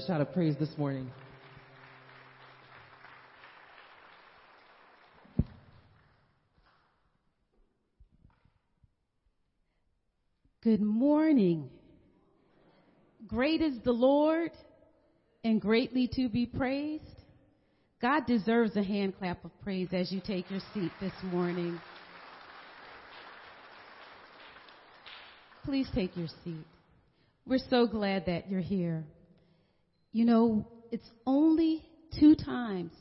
Shout 0.06 0.20
of 0.20 0.34
praise 0.34 0.56
this 0.60 0.70
morning. 0.78 1.10
Good 10.62 10.82
morning. 10.82 11.70
Great 13.28 13.62
is 13.62 13.76
the 13.84 13.91
Lord 13.91 14.51
and 15.43 15.62
greatly 15.62 16.10
to 16.16 16.28
be 16.30 16.45
praised. 16.45 17.04
God 18.01 18.26
deserves 18.26 18.76
a 18.76 18.84
hand 18.84 19.18
clap 19.18 19.43
of 19.45 19.51
praise 19.62 19.89
as 19.93 20.12
you 20.12 20.22
take 20.26 20.49
your 20.49 20.62
seat 20.74 20.91
this 20.99 21.14
morning. 21.32 21.80
Please 25.64 25.88
take 25.95 26.18
your 26.18 26.28
seat. 26.43 26.66
We're 27.45 27.60
so 27.70 27.88
glad 27.88 28.26
that 28.26 28.49
you're 28.49 28.60
here. 28.60 29.06
You 30.14 30.26
know, 30.26 30.68
it's 30.91 31.09
only 31.26 31.84
two 32.20 32.36
times 32.36 32.93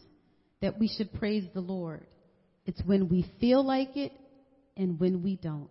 that 0.63 0.79
we 0.79 0.89
should 0.89 1.13
praise 1.13 1.45
the 1.55 1.61
Lord. 1.61 2.07
It's 2.65 2.81
when 2.87 3.09
we 3.09 3.31
feel 3.39 3.65
like 3.65 3.97
it 3.97 4.13
and 4.77 4.99
when 4.99 5.23
we 5.23 5.37
don't. 5.37 5.69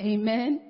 Amen. 0.00 0.60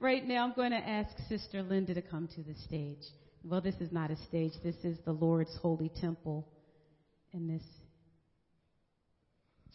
Right 0.00 0.26
now, 0.26 0.44
I'm 0.44 0.54
going 0.54 0.70
to 0.70 0.78
ask 0.78 1.10
Sister 1.28 1.62
Linda 1.62 1.94
to 1.94 2.02
come 2.02 2.26
to 2.34 2.42
the 2.42 2.54
stage. 2.64 3.02
Well, 3.44 3.60
this 3.60 3.74
is 3.80 3.92
not 3.92 4.10
a 4.10 4.16
stage. 4.28 4.52
This 4.64 4.76
is 4.82 4.96
the 5.04 5.12
Lord's 5.12 5.54
holy 5.60 5.90
temple. 6.00 6.48
And 7.34 7.50
this, 7.50 7.62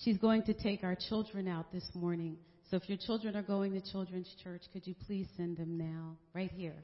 she's 0.04 0.18
going 0.18 0.44
to 0.44 0.54
take 0.54 0.84
our 0.84 0.98
children 1.10 1.48
out 1.48 1.72
this 1.72 1.88
morning. 1.94 2.38
So 2.72 2.78
if 2.78 2.90
your 2.90 2.98
children 2.98 3.36
are 3.36 3.44
going 3.44 3.74
to 3.74 3.92
children's 3.92 4.34
church, 4.44 4.64
could 4.74 4.88
you 4.88 4.96
please 5.06 5.28
send 5.38 5.58
them 5.58 5.78
now, 5.78 6.18
right 6.34 6.52
here? 6.52 6.84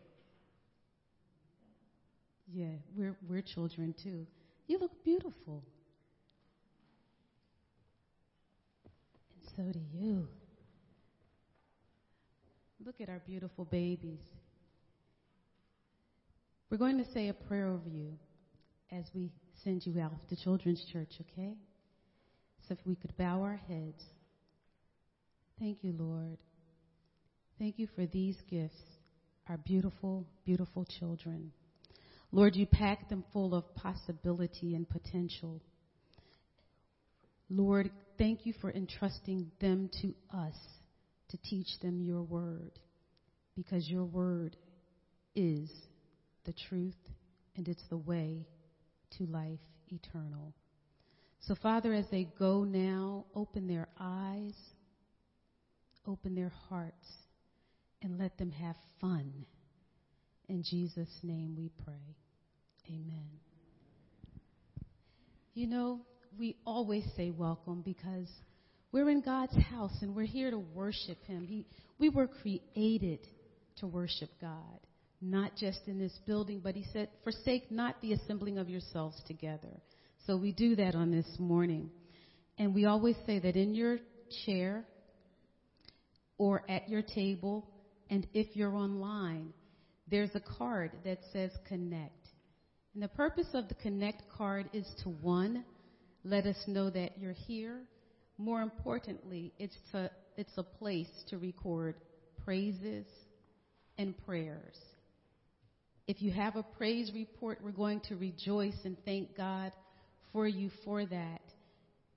Yeah, 2.54 2.68
we're 2.96 3.16
we're 3.28 3.42
children 3.42 3.96
too. 4.04 4.28
You 4.68 4.78
look 4.80 5.04
beautiful. 5.04 5.64
And 9.34 9.50
so 9.58 9.72
do 9.74 9.80
you. 9.92 10.28
Look 12.86 13.02
at 13.02 13.10
our 13.10 13.22
beautiful 13.26 13.66
babies. 13.66 14.20
We're 16.70 16.78
going 16.78 17.04
to 17.04 17.12
say 17.12 17.30
a 17.30 17.34
prayer 17.34 17.68
over 17.70 17.90
you 17.90 18.14
as 18.92 19.06
we 19.16 19.32
send 19.64 19.86
you 19.86 20.00
out 20.00 20.14
to 20.30 20.36
Children's 20.36 20.84
Church, 20.92 21.14
okay? 21.22 21.54
So 22.68 22.74
if 22.74 22.80
we 22.86 22.96
could 22.96 23.16
bow 23.18 23.42
our 23.42 23.60
heads. 23.68 24.04
Thank 25.60 25.84
you, 25.84 25.94
Lord. 25.98 26.38
Thank 27.58 27.80
you 27.80 27.88
for 27.96 28.06
these 28.06 28.36
gifts, 28.50 28.82
our 29.48 29.58
beautiful, 29.58 30.26
beautiful 30.46 30.86
children. 31.00 31.52
Lord, 32.34 32.56
you 32.56 32.66
pack 32.66 33.10
them 33.10 33.24
full 33.32 33.54
of 33.54 33.76
possibility 33.76 34.74
and 34.74 34.90
potential. 34.90 35.62
Lord, 37.48 37.92
thank 38.18 38.48
you 38.48 38.54
for 38.60 38.72
entrusting 38.72 39.52
them 39.62 39.92
to 40.02 40.16
us 40.36 40.56
to 41.30 41.38
teach 41.38 41.68
them 41.84 42.02
your 42.02 42.24
word 42.24 42.72
because 43.56 43.88
your 43.88 44.06
word 44.06 44.58
is 45.36 45.70
the 46.46 46.56
truth 46.68 46.98
and 47.56 47.68
it's 47.68 47.84
the 47.92 47.98
way 47.98 48.48
to 49.20 49.28
life 49.28 49.60
eternal. 49.90 50.56
So, 51.42 51.54
Father, 51.62 51.94
as 51.94 52.06
they 52.10 52.28
go 52.40 52.64
now, 52.64 53.26
open 53.36 53.68
their 53.68 53.90
eyes, 54.00 54.56
open 56.08 56.34
their 56.34 56.54
hearts, 56.68 57.08
and 58.02 58.18
let 58.18 58.40
them 58.40 58.52
have 58.54 58.76
fun. 59.00 59.46
In 60.50 60.64
Jesus' 60.64 61.20
name 61.22 61.56
we 61.56 61.70
pray. 61.86 62.16
Amen. 62.88 63.30
You 65.54 65.68
know, 65.68 66.02
we 66.38 66.56
always 66.66 67.04
say 67.16 67.32
welcome 67.32 67.82
because 67.82 68.28
we're 68.92 69.10
in 69.10 69.22
God's 69.22 69.56
house 69.72 69.96
and 70.02 70.16
we're 70.16 70.26
here 70.26 70.52
to 70.52 70.60
worship 70.60 71.24
Him. 71.26 71.46
He, 71.46 71.66
we 72.00 72.10
were 72.10 72.28
created 72.28 73.20
to 73.78 73.88
worship 73.88 74.30
God, 74.42 74.80
not 75.22 75.56
just 75.56 75.80
in 75.88 76.00
this 76.00 76.18
building, 76.26 76.62
but 76.64 76.76
He 76.76 76.86
said, 76.92 77.10
forsake 77.24 77.72
not 77.72 77.96
the 78.02 78.14
assembling 78.14 78.58
of 78.58 78.70
yourselves 78.70 79.22
together. 79.28 79.82
So 80.26 80.38
we 80.38 80.52
do 80.52 80.76
that 80.78 80.96
on 80.96 81.12
this 81.12 81.28
morning. 81.38 81.90
And 82.58 82.74
we 82.74 82.86
always 82.86 83.16
say 83.26 83.40
that 83.40 83.56
in 83.56 83.74
your 83.74 83.98
chair 84.46 84.86
or 86.38 86.64
at 86.70 86.90
your 86.90 87.02
table, 87.02 87.68
and 88.10 88.28
if 88.34 88.56
you're 88.56 88.76
online, 88.76 89.54
there's 90.10 90.30
a 90.36 90.42
card 90.58 90.92
that 91.04 91.20
says 91.32 91.52
connect. 91.68 92.23
And 92.94 93.02
the 93.02 93.08
purpose 93.08 93.48
of 93.54 93.68
the 93.68 93.76
connect 93.76 94.24
card 94.38 94.70
is 94.72 94.88
to 95.04 95.10
one, 95.10 95.66
let 96.24 96.46
us 96.46 96.58
know 96.68 96.90
that 96.90 97.18
you're 97.18 97.34
here. 97.34 97.80
More 98.38 98.62
importantly, 98.62 99.54
it's 99.58 99.76
to 99.92 100.12
it's 100.38 100.58
a 100.58 100.64
place 100.64 101.10
to 101.30 101.38
record 101.38 101.96
praises 102.44 103.06
and 103.98 104.16
prayers. 104.26 104.76
If 106.08 106.22
you 106.22 106.32
have 106.32 106.56
a 106.56 106.64
praise 106.64 107.12
report, 107.14 107.60
we're 107.64 107.72
going 107.72 108.02
to 108.10 108.16
rejoice 108.16 108.78
and 108.84 108.98
thank 109.06 109.38
God 109.38 109.72
for 110.32 110.48
you 110.48 110.70
for 110.84 111.06
that. 111.06 111.42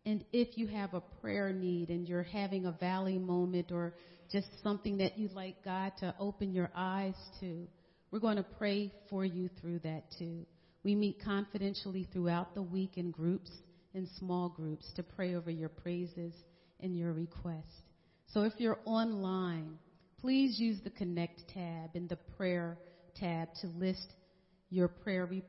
And 0.05 0.24
if 0.33 0.57
you 0.57 0.66
have 0.68 0.95
a 0.95 1.03
prayer 1.20 1.53
need 1.53 1.91
and 1.91 2.09
you're 2.09 2.22
having 2.22 2.66
a 2.66 2.72
valley 2.72 3.18
moment 3.18 3.70
or 3.70 3.95
just 4.33 4.47
something 4.62 4.99
that 4.99 5.18
you'd 5.18 5.35
like 5.35 5.64
God 5.64 5.93
to 6.01 6.14
open 6.18 6.53
your 6.53 6.70
eyes 6.74 7.14
to, 7.41 7.66
we're 8.11 8.20
going 8.20 8.37
to 8.37 8.47
pray 8.59 8.93
for 9.11 9.24
you 9.24 9.51
through 9.61 9.81
that 9.81 10.05
too. 10.18 10.47
We 10.87 10.95
meet 10.95 11.20
confidentially 11.20 12.07
throughout 12.12 12.55
the 12.55 12.62
week 12.62 12.97
in 12.97 13.11
groups, 13.11 13.51
in 13.93 14.07
small 14.20 14.49
groups, 14.49 14.89
to 14.95 15.03
pray 15.03 15.34
over 15.34 15.51
your 15.51 15.68
praises 15.68 16.32
and 16.78 16.97
your 16.97 17.12
requests. 17.12 17.82
So 18.28 18.43
if 18.43 18.53
you're 18.59 18.78
online, 18.84 19.80
please 20.20 20.61
use 20.61 20.78
the 20.84 20.91
Connect 20.91 21.43
tab 21.53 21.97
in 21.97 22.07
the 22.07 22.14
prayer 22.37 22.78
tab 23.16 23.49
to 23.62 23.66
list 23.66 24.12
your 24.70 24.87
prayer, 24.87 25.26
re- 25.26 25.43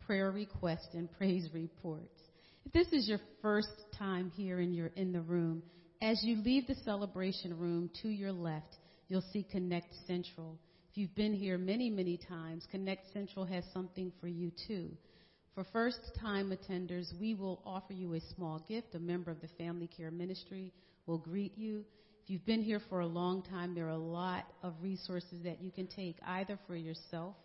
prayer 0.00 0.32
request 0.32 0.88
and 0.94 1.08
praise 1.12 1.48
reports. 1.54 2.20
If 2.66 2.72
this 2.72 2.88
is 2.88 3.08
your 3.08 3.20
first 3.40 3.70
time 3.96 4.32
here 4.34 4.58
and 4.58 4.74
you're 4.74 4.90
in 4.96 5.12
the 5.12 5.20
room, 5.20 5.62
as 6.00 6.24
you 6.24 6.42
leave 6.42 6.66
the 6.66 6.74
celebration 6.84 7.56
room 7.56 7.88
to 8.02 8.08
your 8.08 8.32
left, 8.32 8.78
you'll 9.06 9.22
see 9.32 9.46
Connect 9.48 9.94
Central. 10.08 10.58
If 10.92 10.98
you've 10.98 11.14
been 11.14 11.32
here 11.32 11.56
many, 11.56 11.88
many 11.88 12.18
times, 12.18 12.66
Connect 12.70 13.10
Central 13.14 13.46
has 13.46 13.64
something 13.72 14.12
for 14.20 14.28
you 14.28 14.52
too. 14.68 14.90
For 15.54 15.64
first 15.72 15.98
time 16.20 16.52
attenders, 16.52 17.18
we 17.18 17.34
will 17.34 17.62
offer 17.64 17.94
you 17.94 18.12
a 18.12 18.20
small 18.36 18.62
gift. 18.68 18.94
A 18.94 18.98
member 18.98 19.30
of 19.30 19.40
the 19.40 19.48
Family 19.56 19.86
Care 19.86 20.10
Ministry 20.10 20.70
will 21.06 21.16
greet 21.16 21.56
you. 21.56 21.86
If 22.22 22.28
you've 22.28 22.44
been 22.44 22.60
here 22.60 22.82
for 22.90 23.00
a 23.00 23.06
long 23.06 23.42
time, 23.42 23.74
there 23.74 23.86
are 23.86 23.88
a 23.88 23.96
lot 23.96 24.44
of 24.62 24.74
resources 24.82 25.42
that 25.44 25.62
you 25.62 25.70
can 25.70 25.86
take 25.86 26.16
either 26.26 26.58
for 26.66 26.76
yourself 26.76 27.36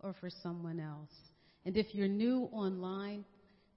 or 0.00 0.14
for 0.20 0.28
someone 0.42 0.78
else. 0.78 1.14
And 1.64 1.78
if 1.78 1.94
you're 1.94 2.08
new 2.08 2.50
online, 2.52 3.24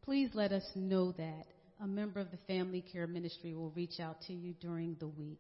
please 0.02 0.32
let 0.34 0.52
us 0.52 0.70
know 0.76 1.14
that. 1.14 1.46
A 1.82 1.88
member 1.88 2.20
of 2.20 2.32
the 2.32 2.40
Family 2.48 2.84
Care 2.92 3.08
Ministry 3.08 3.54
will 3.54 3.72
reach 3.72 4.02
out 4.02 4.18
to 4.28 4.34
you 4.34 4.56
during 4.60 4.98
the 5.00 5.08
week. 5.08 5.40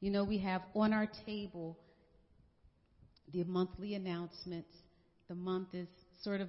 You 0.00 0.10
know, 0.10 0.24
we 0.24 0.38
have 0.38 0.62
on 0.74 0.92
our 0.92 1.08
table 1.24 1.78
the 3.32 3.44
monthly 3.44 3.94
announcements. 3.94 4.70
The 5.28 5.34
month 5.34 5.74
is 5.74 5.88
sort 6.22 6.40
of 6.40 6.48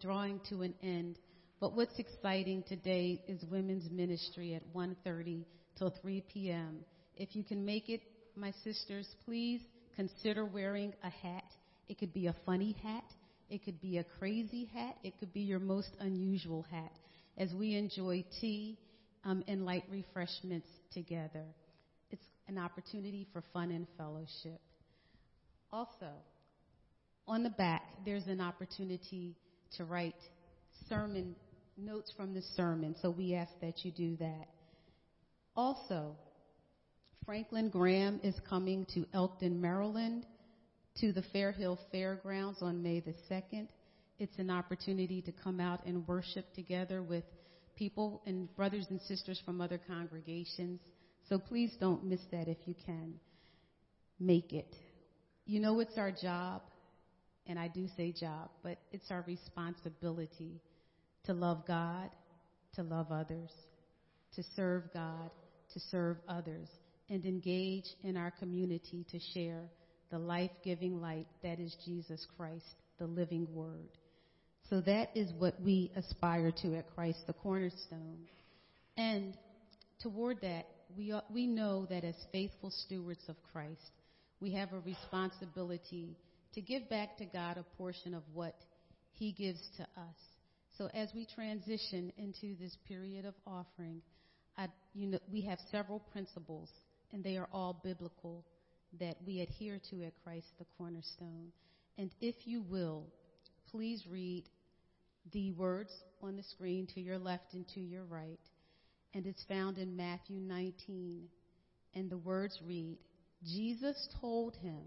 drawing 0.00 0.40
to 0.48 0.62
an 0.62 0.74
end. 0.82 1.18
But 1.60 1.74
what's 1.74 1.98
exciting 1.98 2.64
today 2.68 3.22
is 3.26 3.42
women's 3.50 3.90
ministry 3.90 4.54
at 4.54 4.62
1:30 4.74 5.44
till 5.76 5.90
3 5.90 6.22
p.m. 6.32 6.84
If 7.16 7.34
you 7.34 7.42
can 7.44 7.64
make 7.64 7.88
it, 7.88 8.00
my 8.36 8.52
sisters, 8.62 9.06
please 9.24 9.60
consider 9.96 10.44
wearing 10.44 10.92
a 11.02 11.10
hat. 11.10 11.44
It 11.88 11.98
could 11.98 12.12
be 12.12 12.26
a 12.28 12.36
funny 12.46 12.76
hat, 12.82 13.04
it 13.50 13.64
could 13.64 13.80
be 13.80 13.98
a 13.98 14.04
crazy 14.04 14.66
hat, 14.72 14.96
it 15.02 15.18
could 15.18 15.32
be 15.32 15.40
your 15.40 15.58
most 15.58 15.90
unusual 16.00 16.62
hat 16.70 16.92
as 17.36 17.52
we 17.54 17.76
enjoy 17.76 18.24
tea 18.40 18.78
um, 19.24 19.42
and 19.48 19.64
light 19.64 19.84
refreshments 19.90 20.68
together. 20.92 21.44
It's 22.10 22.24
an 22.46 22.58
opportunity 22.58 23.26
for 23.32 23.42
fun 23.52 23.70
and 23.70 23.86
fellowship. 23.96 24.60
Also, 25.70 26.10
on 27.26 27.42
the 27.42 27.50
back, 27.50 27.82
there's 28.04 28.26
an 28.26 28.40
opportunity 28.40 29.36
to 29.76 29.84
write 29.84 30.14
sermon 30.88 31.34
notes 31.76 32.12
from 32.16 32.34
the 32.34 32.42
sermon, 32.56 32.96
so 33.02 33.10
we 33.10 33.34
ask 33.34 33.52
that 33.60 33.84
you 33.84 33.92
do 33.92 34.16
that. 34.16 34.48
Also, 35.54 36.16
Franklin 37.26 37.68
Graham 37.68 38.20
is 38.22 38.34
coming 38.48 38.86
to 38.94 39.04
Elkton, 39.12 39.60
Maryland, 39.60 40.24
to 41.00 41.12
the 41.12 41.22
Fairhill 41.34 41.78
Fairgrounds 41.92 42.62
on 42.62 42.82
May 42.82 43.00
the 43.00 43.14
2nd. 43.30 43.68
It's 44.18 44.38
an 44.38 44.50
opportunity 44.50 45.20
to 45.22 45.32
come 45.32 45.60
out 45.60 45.84
and 45.84 46.08
worship 46.08 46.46
together 46.54 47.02
with 47.02 47.24
people 47.76 48.22
and 48.26 48.54
brothers 48.56 48.86
and 48.90 49.00
sisters 49.02 49.40
from 49.44 49.60
other 49.60 49.78
congregations. 49.86 50.80
So 51.28 51.38
please 51.38 51.72
don't 51.78 52.04
miss 52.04 52.20
that 52.32 52.48
if 52.48 52.58
you 52.64 52.74
can. 52.86 53.14
Make 54.18 54.52
it. 54.52 54.74
You 55.48 55.60
know, 55.60 55.80
it's 55.80 55.96
our 55.96 56.12
job, 56.12 56.60
and 57.46 57.58
I 57.58 57.68
do 57.68 57.86
say 57.96 58.12
job, 58.12 58.50
but 58.62 58.76
it's 58.92 59.10
our 59.10 59.24
responsibility 59.26 60.60
to 61.24 61.32
love 61.32 61.66
God, 61.66 62.10
to 62.74 62.82
love 62.82 63.10
others, 63.10 63.50
to 64.34 64.42
serve 64.54 64.82
God, 64.92 65.30
to 65.72 65.80
serve 65.90 66.18
others, 66.28 66.68
and 67.08 67.24
engage 67.24 67.86
in 68.02 68.18
our 68.18 68.30
community 68.30 69.06
to 69.10 69.18
share 69.32 69.62
the 70.10 70.18
life 70.18 70.50
giving 70.62 71.00
light 71.00 71.26
that 71.42 71.58
is 71.58 71.74
Jesus 71.82 72.26
Christ, 72.36 72.66
the 72.98 73.06
living 73.06 73.48
Word. 73.50 73.88
So 74.68 74.82
that 74.82 75.08
is 75.14 75.32
what 75.38 75.58
we 75.62 75.90
aspire 75.96 76.52
to 76.60 76.76
at 76.76 76.94
Christ, 76.94 77.20
the 77.26 77.32
cornerstone. 77.32 78.18
And 78.98 79.34
toward 80.02 80.42
that, 80.42 80.66
we, 80.94 81.14
we 81.32 81.46
know 81.46 81.86
that 81.86 82.04
as 82.04 82.16
faithful 82.32 82.70
stewards 82.70 83.24
of 83.30 83.36
Christ, 83.50 83.92
we 84.40 84.52
have 84.52 84.72
a 84.72 84.80
responsibility 84.80 86.16
to 86.54 86.60
give 86.60 86.88
back 86.88 87.16
to 87.18 87.24
God 87.26 87.58
a 87.58 87.64
portion 87.76 88.14
of 88.14 88.22
what 88.32 88.54
He 89.12 89.32
gives 89.32 89.60
to 89.76 89.82
us. 89.82 90.16
So 90.76 90.88
as 90.94 91.08
we 91.14 91.26
transition 91.26 92.12
into 92.16 92.56
this 92.60 92.76
period 92.86 93.24
of 93.24 93.34
offering, 93.46 94.00
I, 94.56 94.68
you 94.94 95.08
know, 95.08 95.18
we 95.30 95.42
have 95.42 95.58
several 95.70 96.00
principles, 96.12 96.68
and 97.12 97.22
they 97.22 97.36
are 97.36 97.48
all 97.52 97.80
biblical 97.82 98.44
that 99.00 99.16
we 99.26 99.40
adhere 99.40 99.80
to 99.90 100.04
at 100.04 100.12
Christ 100.24 100.46
the 100.58 100.66
cornerstone. 100.76 101.52
And 101.98 102.10
if 102.20 102.34
you 102.44 102.62
will, 102.62 103.06
please 103.70 104.04
read 104.10 104.44
the 105.32 105.52
words 105.52 105.92
on 106.22 106.36
the 106.36 106.42
screen 106.42 106.86
to 106.94 107.00
your 107.00 107.18
left 107.18 107.54
and 107.54 107.66
to 107.74 107.80
your 107.80 108.04
right. 108.04 108.40
And 109.14 109.26
it's 109.26 109.44
found 109.48 109.78
in 109.78 109.96
Matthew 109.96 110.36
19. 110.36 111.24
And 111.94 112.10
the 112.10 112.18
words 112.18 112.58
read, 112.66 112.98
Jesus 113.44 114.08
told 114.20 114.56
him, 114.56 114.80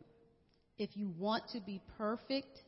If 0.78 0.92
you 0.96 1.10
want 1.18 1.44
to 1.54 1.62
be 1.62 1.82
perfect, 1.98 2.60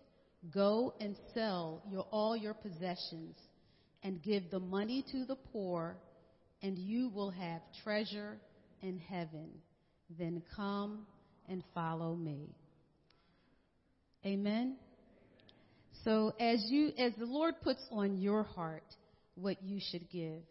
go 0.54 0.94
and 1.00 1.16
sell 1.34 1.82
your, 1.90 2.06
all 2.12 2.36
your 2.36 2.54
possessions 2.54 3.38
and 4.04 4.22
give 4.22 4.50
the 4.52 4.60
money 4.60 5.04
to 5.12 5.26
the 5.26 5.36
poor, 5.36 5.98
and 6.62 6.78
you 6.78 7.10
will 7.10 7.32
have 7.32 7.62
treasure 7.84 8.38
in 8.82 9.00
heaven. 9.00 9.50
Then 10.18 10.44
come 10.56 11.06
and 11.50 11.64
follow 11.74 12.16
me. 12.16 12.56
Amen. 14.26 14.78
So 16.04 16.34
as 16.40 16.64
you 16.70 16.92
as 16.98 17.14
the 17.18 17.26
Lord 17.26 17.56
puts 17.62 17.82
on 17.92 18.18
your 18.18 18.44
heart 18.44 18.84
what 19.36 19.62
you 19.64 19.80
should 19.92 20.10
give, 20.10 20.42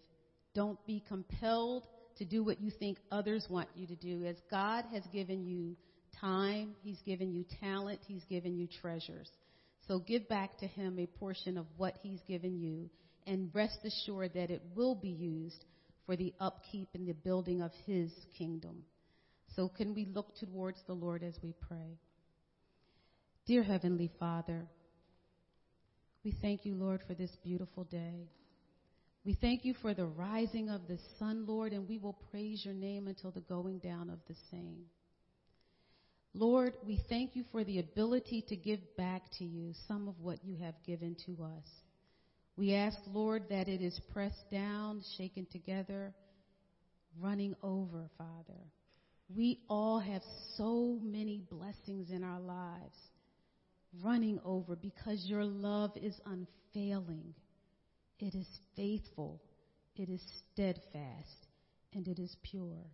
don't 0.54 0.84
be 0.86 1.02
compelled 1.08 1.86
to 2.16 2.24
do 2.24 2.42
what 2.42 2.60
you 2.60 2.70
think 2.70 2.98
others 3.10 3.46
want 3.48 3.68
you 3.74 3.86
to 3.86 3.96
do. 3.96 4.24
As 4.24 4.36
God 4.50 4.84
has 4.92 5.02
given 5.12 5.44
you 5.44 5.76
time, 6.20 6.74
He's 6.82 7.00
given 7.06 7.32
you 7.32 7.44
talent, 7.60 8.00
He's 8.06 8.24
given 8.24 8.56
you 8.56 8.68
treasures. 8.80 9.28
So 9.88 9.98
give 9.98 10.28
back 10.28 10.58
to 10.58 10.66
Him 10.66 10.98
a 10.98 11.06
portion 11.06 11.58
of 11.58 11.66
what 11.76 11.94
He's 12.02 12.20
given 12.28 12.58
you 12.58 12.90
and 13.26 13.50
rest 13.54 13.78
assured 13.84 14.34
that 14.34 14.50
it 14.50 14.62
will 14.74 14.94
be 14.94 15.10
used 15.10 15.64
for 16.06 16.16
the 16.16 16.34
upkeep 16.40 16.88
and 16.94 17.06
the 17.06 17.14
building 17.14 17.62
of 17.62 17.70
His 17.86 18.10
kingdom. 18.36 18.82
So 19.54 19.68
can 19.68 19.94
we 19.94 20.06
look 20.06 20.34
towards 20.36 20.78
the 20.86 20.94
Lord 20.94 21.22
as 21.22 21.34
we 21.42 21.54
pray? 21.68 21.98
Dear 23.46 23.62
Heavenly 23.62 24.10
Father, 24.18 24.66
we 26.24 26.32
thank 26.40 26.64
you, 26.64 26.74
Lord, 26.74 27.02
for 27.06 27.14
this 27.14 27.36
beautiful 27.42 27.84
day. 27.84 28.28
We 29.24 29.34
thank 29.40 29.64
you 29.64 29.74
for 29.80 29.94
the 29.94 30.06
rising 30.06 30.68
of 30.68 30.88
the 30.88 30.98
sun, 31.18 31.46
Lord, 31.46 31.72
and 31.72 31.88
we 31.88 31.98
will 31.98 32.18
praise 32.32 32.64
your 32.64 32.74
name 32.74 33.06
until 33.06 33.30
the 33.30 33.40
going 33.40 33.78
down 33.78 34.10
of 34.10 34.18
the 34.26 34.34
same. 34.50 34.86
Lord, 36.34 36.74
we 36.84 37.00
thank 37.08 37.36
you 37.36 37.44
for 37.52 37.62
the 37.62 37.78
ability 37.78 38.44
to 38.48 38.56
give 38.56 38.80
back 38.96 39.22
to 39.38 39.44
you 39.44 39.74
some 39.86 40.08
of 40.08 40.18
what 40.18 40.44
you 40.44 40.56
have 40.56 40.74
given 40.84 41.14
to 41.26 41.44
us. 41.44 41.66
We 42.56 42.74
ask, 42.74 42.98
Lord, 43.12 43.44
that 43.50 43.68
it 43.68 43.80
is 43.80 43.98
pressed 44.12 44.50
down, 44.50 45.02
shaken 45.16 45.46
together, 45.52 46.12
running 47.20 47.54
over, 47.62 48.08
Father. 48.18 48.60
We 49.34 49.60
all 49.68 50.00
have 50.00 50.22
so 50.56 50.98
many 51.02 51.42
blessings 51.50 52.10
in 52.10 52.24
our 52.24 52.40
lives 52.40 52.96
running 54.02 54.40
over 54.44 54.74
because 54.74 55.24
your 55.26 55.44
love 55.44 55.92
is 55.96 56.14
unfailing. 56.26 57.34
It 58.22 58.36
is 58.36 58.46
faithful. 58.76 59.42
It 59.96 60.08
is 60.08 60.22
steadfast. 60.52 61.48
And 61.92 62.06
it 62.06 62.20
is 62.20 62.34
pure. 62.44 62.86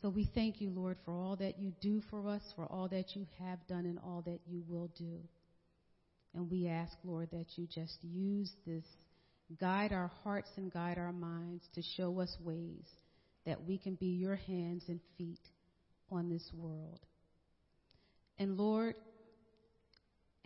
So 0.00 0.08
we 0.08 0.30
thank 0.32 0.60
you, 0.60 0.70
Lord, 0.70 0.96
for 1.04 1.12
all 1.12 1.34
that 1.36 1.58
you 1.58 1.72
do 1.80 2.00
for 2.08 2.28
us, 2.28 2.42
for 2.54 2.64
all 2.66 2.88
that 2.88 3.16
you 3.16 3.26
have 3.40 3.58
done, 3.66 3.84
and 3.84 3.98
all 3.98 4.22
that 4.26 4.38
you 4.46 4.62
will 4.68 4.90
do. 4.96 5.18
And 6.34 6.50
we 6.50 6.68
ask, 6.68 6.92
Lord, 7.04 7.30
that 7.32 7.46
you 7.56 7.66
just 7.66 7.98
use 8.02 8.50
this, 8.64 8.84
guide 9.60 9.92
our 9.92 10.10
hearts 10.22 10.50
and 10.56 10.72
guide 10.72 10.98
our 10.98 11.12
minds 11.12 11.64
to 11.74 11.82
show 11.96 12.20
us 12.20 12.34
ways 12.40 12.86
that 13.46 13.64
we 13.64 13.76
can 13.76 13.96
be 13.96 14.06
your 14.06 14.36
hands 14.36 14.84
and 14.88 15.00
feet 15.18 15.48
on 16.10 16.28
this 16.28 16.48
world. 16.54 17.00
And 18.38 18.56
Lord, 18.56 18.94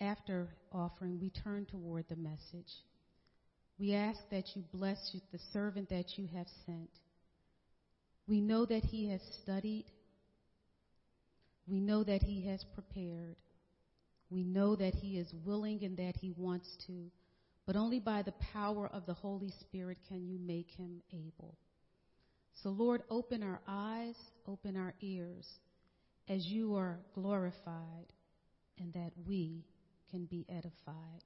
after 0.01 0.49
offering, 0.73 1.21
we 1.21 1.31
turn 1.31 1.67
toward 1.67 2.07
the 2.09 2.17
message. 2.17 2.73
We 3.79 3.95
ask 3.95 4.19
that 4.31 4.57
you 4.57 4.65
bless 4.73 5.15
the 5.33 5.39
servant 5.53 5.89
that 5.91 6.19
you 6.19 6.27
have 6.35 6.49
sent. 6.67 6.91
We 8.27 8.41
know 8.41 8.67
that 8.67 8.85
he 8.85 9.09
has 9.11 9.21
studied. 9.43 9.87
We 11.67 11.81
know 11.81 12.03
that 12.03 12.23
he 12.23 12.47
has 12.49 12.65
prepared. 12.75 13.37
We 14.31 14.43
know 14.43 14.77
that 14.77 14.95
he 14.95 15.19
is 15.19 15.33
willing 15.45 15.85
and 15.85 15.97
that 15.97 16.17
he 16.17 16.35
wants 16.37 16.69
to, 16.87 17.11
but 17.67 17.77
only 17.77 18.01
by 18.01 18.23
the 18.23 18.35
power 18.53 18.89
of 18.93 19.07
the 19.07 19.15
Holy 19.15 19.53
Spirit 19.61 19.99
can 20.09 20.27
you 20.27 20.39
make 20.39 20.69
him 20.71 21.01
able. 21.13 21.57
So, 22.63 22.71
Lord, 22.71 23.03
open 23.09 23.43
our 23.43 23.61
eyes, 23.67 24.17
open 24.47 24.77
our 24.77 24.95
ears 25.01 25.47
as 26.29 26.45
you 26.47 26.75
are 26.75 26.99
glorified, 27.15 28.13
and 28.79 28.93
that 28.93 29.13
we 29.27 29.65
can 30.11 30.27
be 30.27 30.45
edified. 30.49 31.23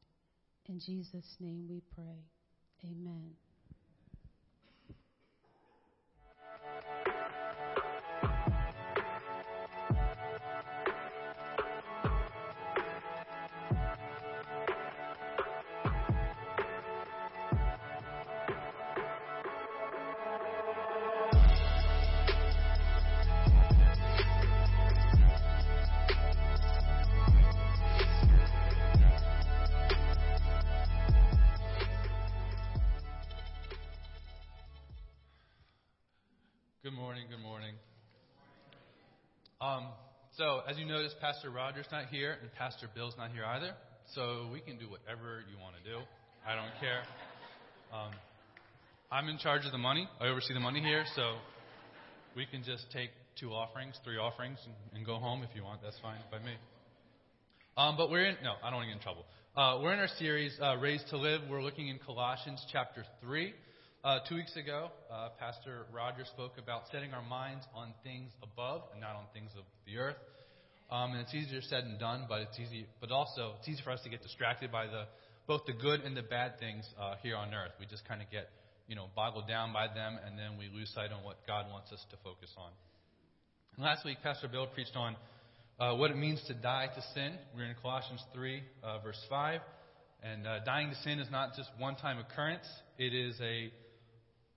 In 0.69 0.79
Jesus' 0.79 1.37
name 1.41 1.67
we 1.69 1.83
pray. 1.95 2.25
Amen. 2.85 3.37
So, 40.43 40.61
as 40.69 40.77
you 40.77 40.85
notice, 40.85 41.15
Pastor 41.21 41.51
Roger's 41.51 41.87
not 41.93 42.07
here 42.07 42.37
and 42.43 42.53
Pastor 42.55 42.89
Bill's 42.93 43.15
not 43.17 43.31
here 43.31 43.45
either. 43.45 43.75
So, 44.13 44.49
we 44.53 44.59
can 44.59 44.77
do 44.77 44.91
whatever 44.91 45.39
you 45.47 45.55
want 45.63 45.77
to 45.79 45.85
do. 45.89 45.99
I 46.45 46.57
don't 46.57 46.75
care. 46.81 47.03
Um, 47.95 48.11
I'm 49.13 49.29
in 49.29 49.39
charge 49.39 49.65
of 49.67 49.71
the 49.71 49.79
money. 49.79 50.09
I 50.21 50.27
oversee 50.27 50.53
the 50.53 50.59
money 50.59 50.81
here. 50.81 51.05
So, 51.15 51.37
we 52.35 52.45
can 52.45 52.65
just 52.65 52.91
take 52.93 53.11
two 53.39 53.51
offerings, 53.51 53.95
three 54.03 54.17
offerings, 54.17 54.59
and, 54.65 54.75
and 54.97 55.07
go 55.07 55.15
home 55.15 55.45
if 55.49 55.55
you 55.55 55.63
want. 55.63 55.81
That's 55.81 55.99
fine 56.03 56.19
by 56.33 56.39
me. 56.39 56.55
Um, 57.77 57.97
but 57.97 58.11
we're 58.11 58.27
in, 58.27 58.35
no, 58.43 58.55
I 58.65 58.71
don't 58.71 58.83
want 58.83 58.89
to 58.89 58.95
get 58.95 58.97
in 58.97 59.03
trouble. 59.03 59.25
Uh, 59.55 59.79
we're 59.81 59.93
in 59.93 60.01
our 60.01 60.11
series, 60.19 60.59
uh, 60.61 60.75
Raised 60.79 61.07
to 61.11 61.19
Live. 61.19 61.43
We're 61.49 61.63
looking 61.63 61.87
in 61.87 62.01
Colossians 62.05 62.67
chapter 62.73 63.05
3. 63.23 63.55
Uh, 64.03 64.19
two 64.29 64.35
weeks 64.35 64.57
ago, 64.57 64.91
uh, 65.13 65.29
Pastor 65.39 65.87
Roger 65.95 66.25
spoke 66.35 66.59
about 66.59 66.91
setting 66.91 67.15
our 67.15 67.23
minds 67.23 67.65
on 67.73 67.95
things 68.03 68.33
above 68.43 68.83
and 68.91 69.01
not 69.01 69.15
on 69.15 69.31
things 69.33 69.53
of 69.57 69.63
the 69.87 69.97
earth. 69.97 70.19
Um, 70.91 71.13
and 71.13 71.21
it's 71.21 71.33
easier 71.33 71.63
said 71.63 71.85
than 71.85 72.01
done, 72.01 72.27
but 72.29 72.41
it's 72.41 72.59
easy. 72.59 72.87
But 73.01 73.13
also, 73.13 73.55
it's 73.61 73.69
easy 73.69 73.81
for 73.85 73.93
us 73.93 74.03
to 74.03 74.11
get 74.11 74.21
distracted 74.21 74.73
by 74.73 74.87
the 74.87 75.05
both 75.47 75.67
the 75.67 75.73
good 75.73 76.01
and 76.01 76.17
the 76.17 76.23
bad 76.23 76.59
things 76.59 76.85
uh, 77.01 77.15
here 77.23 77.37
on 77.37 77.55
earth. 77.55 77.71
We 77.79 77.87
just 77.87 78.05
kind 78.09 78.21
of 78.21 78.29
get, 78.29 78.51
you 78.89 78.97
know, 78.97 79.07
boggled 79.15 79.47
down 79.47 79.73
by 79.73 79.87
them, 79.87 80.19
and 80.27 80.37
then 80.37 80.59
we 80.59 80.69
lose 80.75 80.91
sight 80.93 81.13
on 81.13 81.23
what 81.23 81.39
God 81.47 81.71
wants 81.71 81.93
us 81.93 82.05
to 82.11 82.17
focus 82.25 82.51
on. 82.59 82.73
And 83.77 83.85
last 83.85 84.05
week, 84.05 84.19
Pastor 84.21 84.49
Bill 84.49 84.67
preached 84.67 84.97
on 84.97 85.15
uh, 85.79 85.95
what 85.95 86.11
it 86.11 86.17
means 86.17 86.43
to 86.49 86.55
die 86.55 86.89
to 86.93 87.03
sin. 87.15 87.39
We're 87.55 87.67
in 87.67 87.77
Colossians 87.81 88.25
3, 88.35 88.63
uh, 88.83 88.99
verse 88.99 89.21
5. 89.31 89.61
And 90.25 90.45
uh, 90.45 90.65
dying 90.65 90.91
to 90.91 90.97
sin 91.03 91.21
is 91.21 91.31
not 91.31 91.55
just 91.57 91.71
one-time 91.79 92.19
occurrence; 92.19 92.67
it 92.99 93.15
is 93.15 93.41
a 93.41 93.71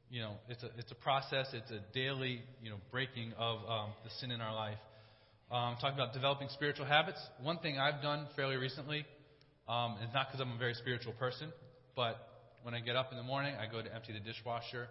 you 0.10 0.22
know, 0.22 0.34
it's 0.50 0.64
a, 0.64 0.70
it's 0.78 0.92
a 0.92 0.96
process, 0.96 1.48
it's 1.54 1.72
a 1.72 1.80
daily, 1.94 2.42
you 2.62 2.70
know, 2.70 2.78
breaking 2.92 3.34
of 3.38 3.60
um, 3.68 3.90
the 4.04 4.10
sin 4.20 4.32
in 4.32 4.42
our 4.42 4.54
life. 4.54 4.78
Um, 5.52 5.78
talking 5.80 5.98
about 5.98 6.14
developing 6.14 6.48
spiritual 6.50 6.86
habits. 6.86 7.20
One 7.42 7.60
thing 7.60 7.78
I've 7.78 8.02
done 8.02 8.28
fairly 8.36 8.58
recently, 8.58 9.06
um, 9.68 9.98
is 10.04 10.10
not 10.14 10.28
because 10.28 10.42
I'm 10.42 10.52
a 10.52 10.58
very 10.58 10.74
spiritual 10.74 11.14
person, 11.14 11.52
but 11.96 12.18
when 12.64 12.74
I 12.74 12.80
get 12.80 12.96
up 12.96 13.12
in 13.12 13.18
the 13.18 13.24
morning, 13.24 13.54
I 13.56 13.72
go 13.72 13.82
to 13.82 13.94
empty 13.94 14.14
the 14.14 14.20
dishwasher 14.20 14.88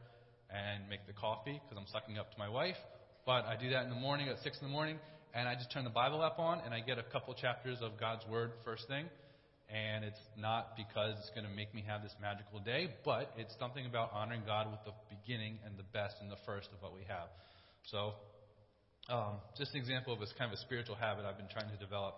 and 0.51 0.89
make 0.89 1.07
the 1.07 1.12
coffee 1.12 1.61
because 1.62 1.77
I'm 1.77 1.89
sucking 1.93 2.19
up 2.19 2.33
to 2.33 2.39
my 2.39 2.49
wife. 2.49 2.77
But 3.27 3.47
I 3.47 3.57
do 3.61 3.71
that 3.71 3.85
in 3.85 3.91
the 3.91 3.97
morning 3.97 4.29
at 4.29 4.39
6 4.39 4.59
in 4.61 4.69
the 4.69 4.73
morning, 4.73 4.99
and 5.35 5.49
I 5.49 5.55
just 5.55 5.73
turn 5.73 5.85
the 5.85 5.91
Bible 5.91 6.23
app 6.23 6.39
on, 6.39 6.61
and 6.65 6.75
I 6.75 6.81
get 6.81 6.99
a 6.99 7.03
couple 7.03 7.35
chapters 7.35 7.79
of 7.83 7.99
God's 7.99 8.25
Word 8.27 8.53
first 8.65 8.87
thing 8.87 9.07
and 9.75 10.05
it's 10.05 10.20
not 10.39 10.77
because 10.77 11.18
it's 11.18 11.31
going 11.35 11.43
to 11.43 11.51
make 11.51 11.75
me 11.75 11.83
have 11.85 12.03
this 12.03 12.14
magical 12.22 12.61
day, 12.61 12.95
but 13.05 13.35
it's 13.37 13.53
something 13.59 13.87
about 13.87 14.12
honoring 14.14 14.43
God 14.47 14.70
with 14.70 14.79
the 14.87 14.95
beginning 15.11 15.59
and 15.66 15.77
the 15.77 15.83
best 15.93 16.14
and 16.22 16.31
the 16.31 16.39
first 16.47 16.68
of 16.72 16.81
what 16.81 16.95
we 16.95 17.03
have. 17.09 17.27
So, 17.91 18.14
um, 19.11 19.43
just 19.59 19.75
an 19.75 19.81
example 19.81 20.14
of 20.14 20.20
this 20.20 20.33
kind 20.39 20.51
of 20.53 20.57
a 20.57 20.62
spiritual 20.62 20.95
habit 20.95 21.25
I've 21.27 21.37
been 21.37 21.51
trying 21.51 21.70
to 21.75 21.77
develop. 21.77 22.14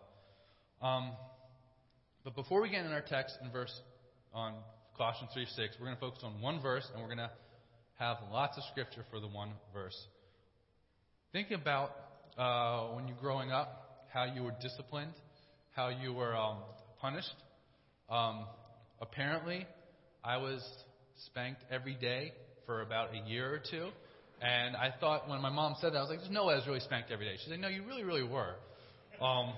Um, 0.82 1.12
but 2.24 2.36
before 2.36 2.60
we 2.60 2.68
get 2.68 2.84
in 2.84 2.92
our 2.92 3.00
text 3.00 3.38
in 3.42 3.50
verse 3.50 3.72
on 4.34 4.52
Colossians 4.94 5.30
3 5.32 5.46
6, 5.46 5.76
we're 5.80 5.86
going 5.86 5.96
to 5.96 6.00
focus 6.00 6.20
on 6.24 6.38
one 6.42 6.60
verse 6.60 6.86
and 6.92 7.00
we're 7.00 7.08
going 7.08 7.24
to 7.24 7.30
have 7.98 8.18
lots 8.30 8.58
of 8.58 8.64
scripture 8.70 9.04
for 9.10 9.18
the 9.18 9.28
one 9.28 9.52
verse. 9.72 9.96
Think 11.32 11.50
about 11.52 11.92
uh, 12.36 12.94
when 12.94 13.08
you're 13.08 13.16
growing 13.16 13.50
up, 13.50 14.04
how 14.12 14.24
you 14.24 14.42
were 14.42 14.54
disciplined, 14.60 15.12
how 15.74 15.88
you 15.88 16.12
were 16.12 16.36
um, 16.36 16.58
punished. 17.00 17.34
Um, 18.08 18.46
apparently, 19.00 19.66
I 20.24 20.36
was 20.38 20.62
spanked 21.26 21.62
every 21.70 21.94
day 21.94 22.32
for 22.66 22.82
about 22.82 23.10
a 23.14 23.28
year 23.28 23.52
or 23.52 23.60
two. 23.70 23.88
And 24.42 24.76
I 24.76 24.92
thought 25.00 25.28
when 25.28 25.40
my 25.40 25.50
mom 25.50 25.76
said 25.80 25.94
that, 25.94 25.98
I 25.98 26.00
was 26.02 26.10
like, 26.10 26.18
there's 26.18 26.30
no 26.30 26.46
way 26.46 26.54
I 26.54 26.58
was 26.58 26.66
really 26.66 26.80
spanked 26.80 27.10
every 27.10 27.26
day. 27.26 27.36
She 27.42 27.50
said, 27.50 27.58
no, 27.58 27.68
you 27.68 27.84
really, 27.84 28.04
really 28.04 28.22
were. 28.22 28.54
Um, 29.20 29.54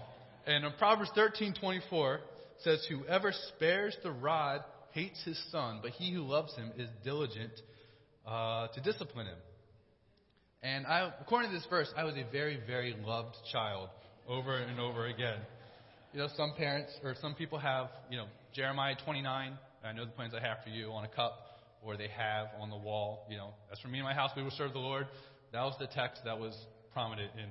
and 0.47 0.65
in 0.65 0.73
Proverbs 0.79 1.11
13:24 1.17 2.21
says, 2.61 2.85
"Whoever 2.89 3.33
spares 3.33 3.97
the 4.03 4.11
rod 4.11 4.65
hates 4.93 5.23
his 5.25 5.39
son, 5.51 5.81
but 5.83 5.91
he 5.93 6.13
who 6.13 6.23
loves 6.23 6.55
him 6.57 6.73
is 6.77 6.89
diligent 7.05 7.53
uh, 8.27 8.69
to 8.69 8.81
discipline 8.81 9.27
him." 9.27 9.39
And 10.63 10.87
I, 10.87 11.13
according 11.21 11.51
to 11.51 11.57
this 11.57 11.67
verse, 11.67 11.93
I 11.97 12.05
was 12.05 12.15
a 12.17 12.25
very, 12.33 12.59
very 12.67 12.97
loved 13.05 13.37
child 13.53 13.91
over 14.27 14.57
and 14.57 14.81
over 14.81 15.07
again. 15.07 15.39
You 16.13 16.21
know, 16.21 16.29
some 16.37 16.55
parents 16.57 16.91
or 17.05 17.15
some 17.21 17.35
people 17.35 17.59
have, 17.59 17.89
you 18.11 18.17
know, 18.17 18.25
Jeremiah 18.55 18.95
29, 19.05 19.59
I 19.85 19.93
know 19.93 20.07
the 20.07 20.11
plans 20.13 20.33
I 20.35 20.41
have 20.41 20.59
for 20.65 20.71
you 20.71 20.91
on 20.91 21.05
a 21.05 21.09
cup, 21.09 21.39
or 21.83 21.97
they 21.99 22.09
have 22.09 22.49
on 22.59 22.71
the 22.71 22.77
wall, 22.77 23.27
you 23.31 23.37
know, 23.37 23.51
as 23.71 23.79
for 23.81 23.89
me 23.89 23.99
and 23.99 24.07
my 24.07 24.15
house, 24.15 24.31
we 24.35 24.43
will 24.43 24.51
serve 24.51 24.73
the 24.73 24.79
Lord. 24.79 25.07
That 25.53 25.63
was 25.63 25.75
the 25.79 25.87
text 25.87 26.23
that 26.25 26.39
was 26.39 26.57
prominent 26.95 27.31
in 27.37 27.51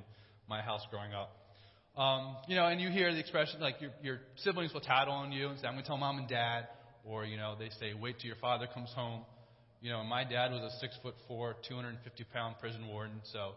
my 0.49 0.61
house 0.61 0.81
growing 0.89 1.13
up. 1.13 1.37
Um, 2.01 2.35
you 2.47 2.55
know, 2.55 2.65
and 2.65 2.81
you 2.81 2.89
hear 2.89 3.13
the 3.13 3.19
expression 3.19 3.59
like 3.59 3.75
your, 3.79 3.91
your 4.01 4.19
siblings 4.37 4.73
will 4.73 4.81
tattle 4.81 5.13
on 5.13 5.31
you 5.31 5.49
and 5.49 5.59
say, 5.59 5.67
I'm 5.67 5.73
going 5.73 5.83
to 5.83 5.87
tell 5.87 5.97
mom 5.97 6.17
and 6.17 6.27
dad. 6.27 6.67
Or, 7.05 7.25
you 7.25 7.37
know, 7.37 7.55
they 7.57 7.69
say, 7.79 7.93
wait 7.93 8.19
till 8.19 8.27
your 8.27 8.37
father 8.37 8.67
comes 8.71 8.89
home. 8.93 9.21
You 9.81 9.91
know, 9.91 10.03
my 10.03 10.23
dad 10.23 10.51
was 10.51 10.61
a 10.61 10.79
six 10.79 10.95
foot 11.01 11.15
four, 11.27 11.55
250 11.67 12.23
pound 12.33 12.55
prison 12.59 12.87
warden, 12.87 13.21
so 13.31 13.51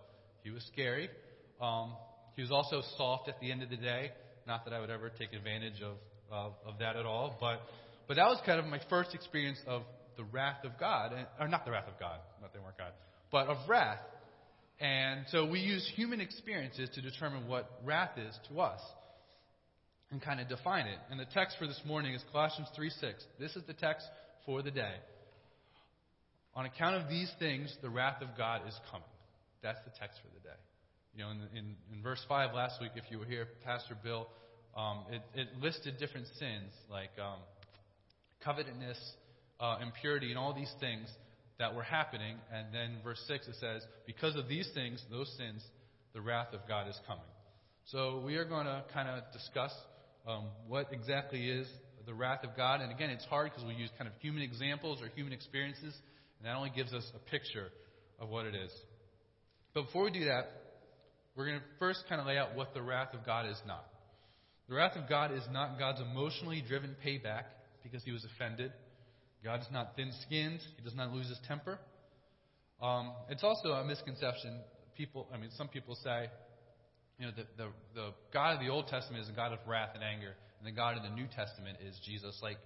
he 0.44 0.50
was 0.50 0.62
scary. 0.72 1.08
Um, 1.60 1.94
he 2.36 2.42
was 2.42 2.50
also 2.50 2.82
soft 2.96 3.28
at 3.28 3.40
the 3.40 3.50
end 3.50 3.62
of 3.62 3.70
the 3.70 3.76
day. 3.76 4.12
Not 4.46 4.64
that 4.64 4.74
I 4.74 4.80
would 4.80 4.90
ever 4.90 5.10
take 5.10 5.32
advantage 5.32 5.80
of, 5.82 5.96
of, 6.30 6.52
of 6.66 6.78
that 6.78 6.96
at 6.96 7.06
all, 7.06 7.36
but, 7.40 7.60
but 8.08 8.16
that 8.16 8.26
was 8.26 8.38
kind 8.46 8.58
of 8.58 8.66
my 8.66 8.80
first 8.88 9.14
experience 9.14 9.58
of 9.66 9.82
the 10.16 10.24
wrath 10.24 10.64
of 10.64 10.72
God, 10.78 11.12
and, 11.12 11.26
or 11.38 11.48
not 11.48 11.64
the 11.64 11.70
wrath 11.70 11.88
of 11.88 11.98
God, 11.98 12.18
not 12.40 12.52
they 12.52 12.58
weren't 12.58 12.78
God, 12.78 12.92
but 13.30 13.46
of 13.46 13.56
wrath. 13.68 14.00
And 14.80 15.26
so 15.28 15.46
we 15.46 15.60
use 15.60 15.90
human 15.94 16.20
experiences 16.20 16.88
to 16.94 17.02
determine 17.02 17.46
what 17.46 17.70
wrath 17.84 18.18
is 18.18 18.34
to 18.48 18.60
us 18.60 18.80
and 20.10 20.20
kind 20.20 20.40
of 20.40 20.48
define 20.48 20.86
it. 20.86 20.98
And 21.10 21.20
the 21.20 21.26
text 21.26 21.56
for 21.58 21.66
this 21.66 21.80
morning 21.86 22.14
is 22.14 22.22
Colossians 22.32 22.68
3 22.74 22.90
6. 22.90 23.24
This 23.38 23.56
is 23.56 23.62
the 23.66 23.74
text 23.74 24.06
for 24.46 24.62
the 24.62 24.70
day. 24.70 24.94
On 26.54 26.66
account 26.66 26.96
of 26.96 27.08
these 27.08 27.30
things, 27.38 27.74
the 27.82 27.90
wrath 27.90 28.22
of 28.22 28.28
God 28.36 28.62
is 28.66 28.74
coming. 28.90 29.06
That's 29.62 29.78
the 29.84 29.92
text 29.98 30.18
for 30.22 30.28
the 30.34 30.40
day. 30.40 30.56
You 31.14 31.24
know, 31.24 31.30
in, 31.30 31.40
in, 31.56 31.76
in 31.92 32.02
verse 32.02 32.24
5 32.28 32.54
last 32.54 32.80
week, 32.80 32.92
if 32.94 33.04
you 33.10 33.18
were 33.18 33.24
here, 33.24 33.48
Pastor 33.64 33.96
Bill, 34.02 34.28
um, 34.76 35.04
it, 35.10 35.22
it, 35.34 35.48
listed 35.60 35.98
different 35.98 36.26
sins 36.38 36.70
like 36.88 37.10
um, 37.20 37.40
covetousness, 38.44 38.98
uh, 39.58 39.78
impurity, 39.82 40.30
and 40.30 40.38
all 40.38 40.54
these 40.54 40.72
things 40.78 41.08
that 41.58 41.74
were 41.74 41.82
happening. 41.82 42.36
And 42.52 42.72
then 42.72 42.98
verse 43.02 43.22
6 43.26 43.48
it 43.48 43.56
says, 43.60 43.82
Because 44.06 44.36
of 44.36 44.48
these 44.48 44.68
things, 44.72 45.02
those 45.10 45.32
sins, 45.36 45.62
the 46.14 46.20
wrath 46.20 46.54
of 46.54 46.60
God 46.68 46.88
is 46.88 46.98
coming. 47.06 47.24
So 47.86 48.22
we 48.24 48.36
are 48.36 48.44
going 48.44 48.66
to 48.66 48.84
kind 48.94 49.08
of 49.08 49.24
discuss 49.32 49.72
um, 50.28 50.44
what 50.68 50.92
exactly 50.92 51.50
is 51.50 51.66
the 52.06 52.14
wrath 52.14 52.44
of 52.44 52.56
God. 52.56 52.80
And 52.80 52.92
again, 52.92 53.10
it's 53.10 53.24
hard 53.24 53.50
because 53.50 53.66
we 53.66 53.74
use 53.74 53.90
kind 53.98 54.08
of 54.08 54.14
human 54.20 54.42
examples 54.42 55.02
or 55.02 55.08
human 55.08 55.32
experiences, 55.32 55.94
and 56.38 56.46
that 56.46 56.56
only 56.56 56.70
gives 56.70 56.92
us 56.92 57.04
a 57.14 57.30
picture 57.30 57.68
of 58.18 58.28
what 58.28 58.46
it 58.46 58.54
is. 58.54 58.70
But 59.74 59.86
before 59.86 60.04
we 60.04 60.10
do 60.10 60.24
that, 60.24 60.59
we're 61.36 61.46
going 61.46 61.58
to 61.58 61.64
first 61.78 62.04
kind 62.08 62.20
of 62.20 62.26
lay 62.26 62.38
out 62.38 62.54
what 62.56 62.74
the 62.74 62.82
wrath 62.82 63.14
of 63.14 63.24
God 63.24 63.46
is 63.46 63.60
not. 63.66 63.84
The 64.68 64.74
wrath 64.74 64.96
of 64.96 65.08
God 65.08 65.32
is 65.32 65.42
not 65.50 65.78
God's 65.78 66.00
emotionally 66.00 66.62
driven 66.66 66.94
payback 67.04 67.44
because 67.82 68.04
he 68.04 68.12
was 68.12 68.24
offended. 68.24 68.72
God 69.42 69.60
is 69.60 69.66
not 69.72 69.96
thin 69.96 70.12
skinned. 70.26 70.60
He 70.76 70.82
does 70.82 70.94
not 70.94 71.12
lose 71.12 71.28
his 71.28 71.38
temper. 71.48 71.78
Um, 72.80 73.12
it's 73.28 73.44
also 73.44 73.70
a 73.70 73.84
misconception. 73.84 74.60
People, 74.96 75.28
I 75.32 75.38
mean, 75.38 75.50
some 75.56 75.68
people 75.68 75.96
say, 76.02 76.28
you 77.18 77.26
know, 77.26 77.32
the, 77.36 77.44
the, 77.56 77.68
the 77.94 78.10
God 78.32 78.54
of 78.54 78.60
the 78.60 78.68
Old 78.68 78.88
Testament 78.88 79.22
is 79.22 79.28
a 79.28 79.32
God 79.36 79.52
of 79.52 79.58
wrath 79.66 79.90
and 79.94 80.02
anger, 80.04 80.34
and 80.58 80.66
the 80.66 80.72
God 80.72 80.96
of 80.96 81.02
the 81.02 81.10
New 81.10 81.26
Testament 81.26 81.78
is 81.86 81.98
Jesus, 82.04 82.38
like 82.42 82.56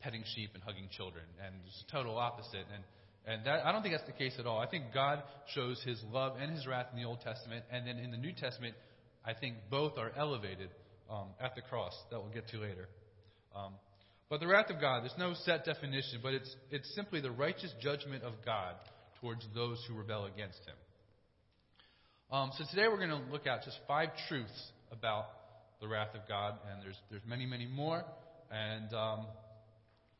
petting 0.00 0.24
sheep 0.34 0.50
and 0.54 0.62
hugging 0.62 0.88
children, 0.90 1.24
and 1.44 1.54
it's 1.66 1.84
a 1.88 1.92
total 1.92 2.16
opposite. 2.16 2.66
And 2.72 2.84
and 3.28 3.44
that, 3.44 3.66
I 3.66 3.72
don't 3.72 3.82
think 3.82 3.94
that's 3.94 4.06
the 4.06 4.16
case 4.16 4.34
at 4.38 4.46
all. 4.46 4.58
I 4.58 4.66
think 4.66 4.84
God 4.94 5.22
shows 5.54 5.82
His 5.84 6.02
love 6.10 6.36
and 6.40 6.50
His 6.50 6.66
wrath 6.66 6.86
in 6.92 6.98
the 7.00 7.06
Old 7.06 7.20
Testament, 7.20 7.64
and 7.70 7.86
then 7.86 7.98
in 7.98 8.10
the 8.10 8.16
New 8.16 8.32
Testament, 8.32 8.74
I 9.24 9.34
think 9.34 9.56
both 9.70 9.98
are 9.98 10.10
elevated 10.16 10.70
um, 11.10 11.28
at 11.38 11.54
the 11.54 11.60
cross. 11.60 11.92
That 12.10 12.20
we'll 12.20 12.32
get 12.32 12.48
to 12.48 12.58
later. 12.58 12.88
Um, 13.54 13.74
but 14.30 14.40
the 14.40 14.46
wrath 14.46 14.70
of 14.70 14.80
God, 14.80 15.02
there's 15.02 15.18
no 15.18 15.34
set 15.44 15.64
definition, 15.64 16.20
but 16.22 16.34
it's, 16.34 16.54
it's 16.70 16.94
simply 16.94 17.20
the 17.20 17.30
righteous 17.30 17.72
judgment 17.82 18.22
of 18.24 18.32
God 18.44 18.74
towards 19.20 19.44
those 19.54 19.82
who 19.88 19.94
rebel 19.94 20.26
against 20.26 20.60
Him. 20.66 20.76
Um, 22.30 22.50
so 22.56 22.64
today 22.70 22.88
we're 22.88 22.98
going 22.98 23.08
to 23.10 23.32
look 23.32 23.46
at 23.46 23.64
just 23.64 23.78
five 23.86 24.08
truths 24.28 24.72
about 24.92 25.26
the 25.80 25.88
wrath 25.88 26.14
of 26.14 26.28
God, 26.28 26.54
and 26.70 26.82
there's, 26.82 26.98
there's 27.10 27.22
many, 27.26 27.46
many 27.46 27.66
more. 27.66 28.04
And 28.50 28.92
um, 28.94 29.26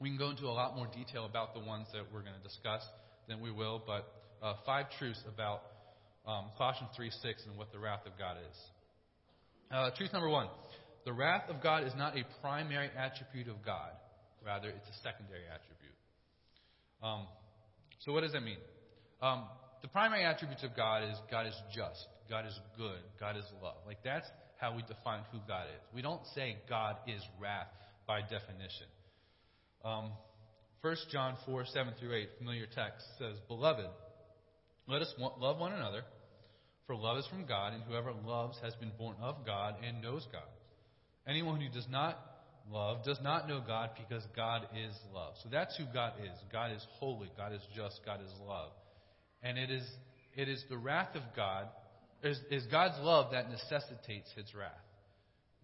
we 0.01 0.09
can 0.09 0.19
go 0.19 0.31
into 0.31 0.47
a 0.47 0.55
lot 0.55 0.77
more 0.77 0.87
detail 0.87 1.25
about 1.25 1.55
the 1.55 1.61
ones 1.61 1.87
that 1.93 2.03
we're 2.13 2.23
going 2.23 2.37
to 2.37 2.43
discuss 2.43 2.83
than 3.29 3.41
we 3.41 3.51
will, 3.51 3.83
but 3.85 4.13
uh, 4.43 4.55
five 4.65 4.87
truths 4.99 5.23
about 5.27 5.63
um, 6.27 6.47
Colossians 6.57 6.91
3 6.97 7.11
6 7.11 7.43
and 7.47 7.57
what 7.57 7.73
the 7.73 7.79
wrath 7.79 8.07
of 8.07 8.13
God 8.19 8.37
is. 8.39 8.57
Uh, 9.71 9.91
truth 9.97 10.13
number 10.13 10.29
one 10.29 10.49
the 11.05 11.13
wrath 11.13 11.49
of 11.49 11.63
God 11.63 11.85
is 11.85 11.93
not 11.97 12.17
a 12.17 12.25
primary 12.43 12.91
attribute 12.97 13.49
of 13.49 13.65
God, 13.65 13.93
rather, 14.45 14.69
it's 14.69 14.89
a 14.89 15.03
secondary 15.03 15.45
attribute. 15.49 15.97
Um, 17.03 17.27
so, 18.01 18.13
what 18.13 18.21
does 18.21 18.33
that 18.33 18.43
mean? 18.43 18.59
Um, 19.23 19.45
the 19.83 19.89
primary 19.89 20.25
attributes 20.25 20.63
of 20.65 20.77
God 20.77 21.05
is 21.05 21.17
God 21.31 21.47
is 21.47 21.55
just, 21.75 22.07
God 22.29 22.47
is 22.47 22.59
good, 22.77 23.01
God 23.19 23.37
is 23.37 23.45
love. 23.63 23.77
Like, 23.87 23.99
that's 24.05 24.27
how 24.61 24.75
we 24.75 24.83
define 24.83 25.23
who 25.33 25.39
God 25.47 25.67
is. 25.75 25.81
We 25.95 26.03
don't 26.03 26.21
say 26.35 26.59
God 26.69 26.97
is 27.07 27.23
wrath 27.41 27.69
by 28.07 28.21
definition. 28.21 28.87
Um, 29.89 30.11
1 30.83 30.97
John 31.11 31.37
4, 31.47 31.65
7 31.65 31.95
through 31.99 32.15
8, 32.15 32.29
familiar 32.39 32.67
text, 32.67 33.07
says, 33.19 33.37
Beloved, 33.49 33.87
let 34.87 35.01
us 35.01 35.13
love 35.19 35.59
one 35.59 35.73
another, 35.73 36.03
for 36.87 36.95
love 36.95 37.17
is 37.17 37.27
from 37.27 37.47
God, 37.47 37.73
and 37.73 37.83
whoever 37.85 38.13
loves 38.27 38.59
has 38.63 38.75
been 38.75 38.93
born 38.99 39.17
of 39.21 39.47
God 39.47 39.77
and 39.83 40.03
knows 40.03 40.27
God. 40.31 40.43
Anyone 41.27 41.61
who 41.61 41.71
does 41.71 41.87
not 41.91 42.19
love 42.71 43.03
does 43.05 43.19
not 43.23 43.49
know 43.49 43.63
God 43.67 43.91
because 43.99 44.23
God 44.37 44.69
is 44.77 44.95
love. 45.15 45.35
So 45.43 45.49
that's 45.51 45.77
who 45.77 45.85
God 45.93 46.13
is. 46.23 46.39
God 46.53 46.73
is 46.73 46.87
holy, 46.99 47.31
God 47.37 47.55
is 47.55 47.63
just, 47.75 48.01
God 48.05 48.21
is 48.21 48.33
love. 48.47 48.71
And 49.43 49.57
it 49.57 49.71
is, 49.71 49.89
it 50.37 50.51
is 50.51 50.63
the 50.69 50.77
wrath 50.77 51.15
of 51.15 51.23
God, 51.35 51.67
is, 52.23 52.39
is 52.51 52.67
God's 52.67 52.99
love 53.01 53.33
that 53.33 53.51
necessitates 53.51 54.31
his 54.37 54.55
wrath. 54.55 54.73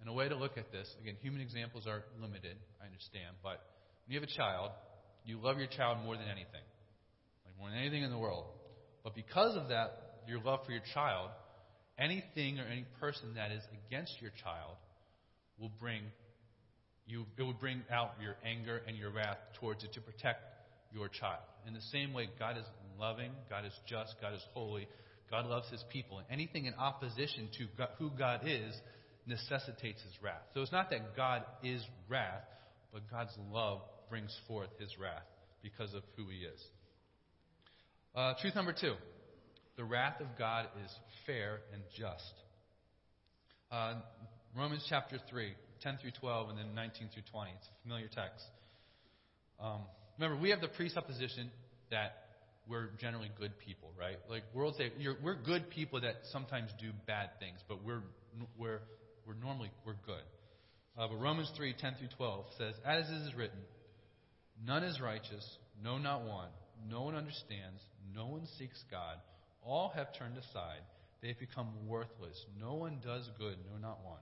And 0.00 0.08
a 0.08 0.12
way 0.14 0.28
to 0.30 0.36
look 0.36 0.56
at 0.56 0.72
this, 0.72 0.88
again, 1.02 1.16
human 1.20 1.42
examples 1.42 1.86
are 1.86 2.04
limited, 2.20 2.56
I 2.82 2.86
understand, 2.86 3.36
but 3.42 3.60
when 4.04 4.14
you 4.14 4.20
have 4.20 4.28
a 4.28 4.36
child, 4.36 4.70
you 5.24 5.38
love 5.40 5.58
your 5.58 5.68
child 5.68 5.98
more 6.04 6.16
than 6.16 6.26
anything, 6.26 6.64
like 7.44 7.58
more 7.58 7.70
than 7.70 7.78
anything 7.78 8.02
in 8.02 8.10
the 8.10 8.18
world. 8.18 8.44
But 9.02 9.14
because 9.14 9.56
of 9.56 9.68
that, 9.68 10.22
your 10.26 10.40
love 10.40 10.60
for 10.66 10.72
your 10.72 10.82
child, 10.92 11.30
anything 11.98 12.58
or 12.58 12.64
any 12.64 12.86
person 13.00 13.34
that 13.34 13.50
is 13.52 13.62
against 13.86 14.12
your 14.20 14.32
child 14.42 14.76
will 15.58 15.72
bring 15.80 16.02
you, 17.06 17.26
it 17.36 17.42
will 17.42 17.52
bring 17.52 17.82
out 17.92 18.12
your 18.20 18.36
anger 18.44 18.80
and 18.86 18.96
your 18.96 19.10
wrath 19.10 19.36
towards 19.60 19.84
it 19.84 19.92
to 19.94 20.00
protect 20.00 20.40
your 20.92 21.08
child. 21.08 21.42
In 21.66 21.74
the 21.74 21.80
same 21.92 22.12
way, 22.12 22.28
God 22.38 22.56
is 22.56 22.64
loving, 22.98 23.30
God 23.50 23.64
is 23.66 23.72
just, 23.86 24.14
God 24.20 24.34
is 24.34 24.42
holy, 24.54 24.88
God 25.30 25.46
loves 25.46 25.68
his 25.70 25.84
people. 25.90 26.18
And 26.18 26.26
anything 26.30 26.66
in 26.66 26.74
opposition 26.74 27.48
to 27.58 27.66
God, 27.76 27.88
who 27.98 28.10
God 28.10 28.40
is 28.46 28.74
necessitates 29.26 30.02
his 30.02 30.12
wrath. 30.22 30.42
So 30.54 30.62
it's 30.62 30.72
not 30.72 30.90
that 30.90 31.16
God 31.16 31.44
is 31.62 31.82
wrath, 32.08 32.44
but 32.92 33.02
God's 33.10 33.32
love 33.50 33.80
brings 34.14 34.38
forth 34.46 34.68
his 34.78 34.96
wrath 34.96 35.26
because 35.60 35.92
of 35.92 36.04
who 36.16 36.22
he 36.28 36.46
is. 36.46 36.60
Uh, 38.14 38.32
truth 38.40 38.54
number 38.54 38.72
two 38.72 38.94
the 39.76 39.82
wrath 39.82 40.20
of 40.20 40.28
God 40.38 40.66
is 40.84 40.90
fair 41.26 41.58
and 41.72 41.82
just. 41.98 42.32
Uh, 43.72 43.94
Romans 44.56 44.86
chapter 44.88 45.18
3, 45.28 45.52
10 45.82 45.98
through 46.00 46.12
12, 46.20 46.50
and 46.50 46.56
then 46.56 46.76
19 46.76 47.08
through 47.12 47.24
20. 47.32 47.50
It's 47.58 47.66
a 47.66 47.82
familiar 47.82 48.06
text. 48.06 48.44
Um, 49.58 49.80
remember, 50.16 50.40
we 50.40 50.50
have 50.50 50.60
the 50.60 50.68
presupposition 50.68 51.50
that 51.90 52.12
we're 52.68 52.90
generally 53.00 53.32
good 53.36 53.58
people, 53.66 53.90
right? 53.98 54.18
Like 54.30 54.44
world 54.54 54.76
say, 54.78 54.92
we're 55.24 55.42
good 55.42 55.70
people 55.70 56.02
that 56.02 56.18
sometimes 56.30 56.70
do 56.80 56.92
bad 57.08 57.30
things, 57.40 57.58
but 57.66 57.82
we're 57.84 58.04
we're 58.56 58.78
we're 59.26 59.34
normally 59.42 59.72
we're 59.84 59.98
good. 60.06 60.22
Uh, 60.96 61.08
but 61.08 61.16
Romans 61.16 61.50
3, 61.56 61.74
10 61.76 61.94
through 61.98 62.14
12 62.16 62.44
says, 62.56 62.74
As 62.86 63.10
it 63.10 63.26
is 63.26 63.34
written, 63.34 63.58
none 64.66 64.84
is 64.84 65.00
righteous, 65.00 65.58
no, 65.82 65.98
not 65.98 66.24
one. 66.24 66.48
No 66.88 67.02
one 67.02 67.14
understands, 67.14 67.80
no 68.14 68.26
one 68.26 68.46
seeks 68.58 68.82
God. 68.90 69.16
All 69.62 69.92
have 69.94 70.16
turned 70.18 70.36
aside. 70.36 70.82
They 71.22 71.28
have 71.28 71.38
become 71.38 71.68
worthless. 71.86 72.44
No 72.60 72.74
one 72.74 72.98
does 73.04 73.28
good, 73.38 73.56
no, 73.70 73.78
not 73.80 74.04
one. 74.04 74.20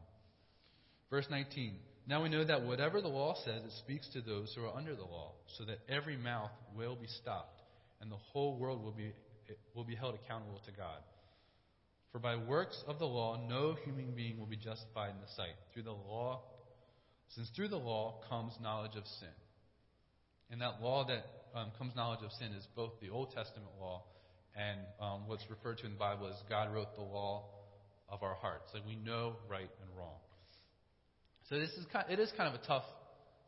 Verse 1.11 1.27
19 1.29 1.75
Now 2.07 2.23
we 2.23 2.29
know 2.29 2.45
that 2.45 2.63
whatever 2.63 3.01
the 3.01 3.09
law 3.09 3.35
says, 3.45 3.63
it 3.65 3.73
speaks 3.81 4.09
to 4.13 4.21
those 4.21 4.55
who 4.55 4.65
are 4.65 4.77
under 4.77 4.95
the 4.95 5.03
law, 5.03 5.33
so 5.59 5.65
that 5.65 5.81
every 5.89 6.17
mouth 6.17 6.51
will 6.77 6.95
be 6.95 7.09
stopped, 7.09 7.61
and 8.01 8.11
the 8.11 8.17
whole 8.33 8.57
world 8.57 8.85
will 8.85 8.93
be, 8.93 9.13
will 9.75 9.85
be 9.85 9.97
held 9.97 10.15
accountable 10.15 10.61
to 10.67 10.73
God. 10.73 10.99
For 12.13 12.19
by 12.19 12.37
works 12.37 12.83
of 12.87 12.99
the 12.99 13.07
law, 13.07 13.41
no 13.49 13.75
human 13.85 14.13
being 14.15 14.39
will 14.39 14.47
be 14.47 14.57
justified 14.57 15.11
in 15.11 15.21
the 15.21 15.33
sight. 15.35 15.57
Through 15.73 15.85
the 15.85 15.93
law, 15.93 16.43
since 17.35 17.49
through 17.57 17.69
the 17.69 17.77
law 17.77 18.21
comes 18.29 18.53
knowledge 18.63 18.97
of 18.97 19.07
sin. 19.19 19.29
And 20.53 20.61
that 20.61 20.83
law 20.83 21.07
that 21.07 21.25
um, 21.59 21.73
comes 21.79 21.97
knowledge 21.97 22.21
of 22.23 22.31
sin 22.33 22.53
is 22.53 22.67
both 22.77 22.93
the 23.01 23.09
Old 23.09 23.33
Testament 23.33 23.71
law 23.81 24.05
and 24.55 24.79
um, 25.01 25.27
what's 25.27 25.45
referred 25.49 25.79
to 25.79 25.87
in 25.87 25.93
the 25.93 25.99
Bible 25.99 26.29
as 26.29 26.37
God 26.49 26.73
wrote 26.75 26.95
the 26.95 27.03
law 27.03 27.47
of 28.11 28.23
our 28.23 28.35
hearts. 28.35 28.71
Like 28.75 28.85
we 28.87 28.95
know 28.95 29.37
right 29.49 29.71
and 29.81 29.99
wrong. 29.99 30.21
So 31.49 31.59
this 31.59 31.71
is 31.71 31.87
kind, 31.91 32.05
it 32.11 32.21
is 32.21 32.31
kind 32.37 32.55
of 32.55 32.61
a 32.61 32.67
tough 32.67 32.85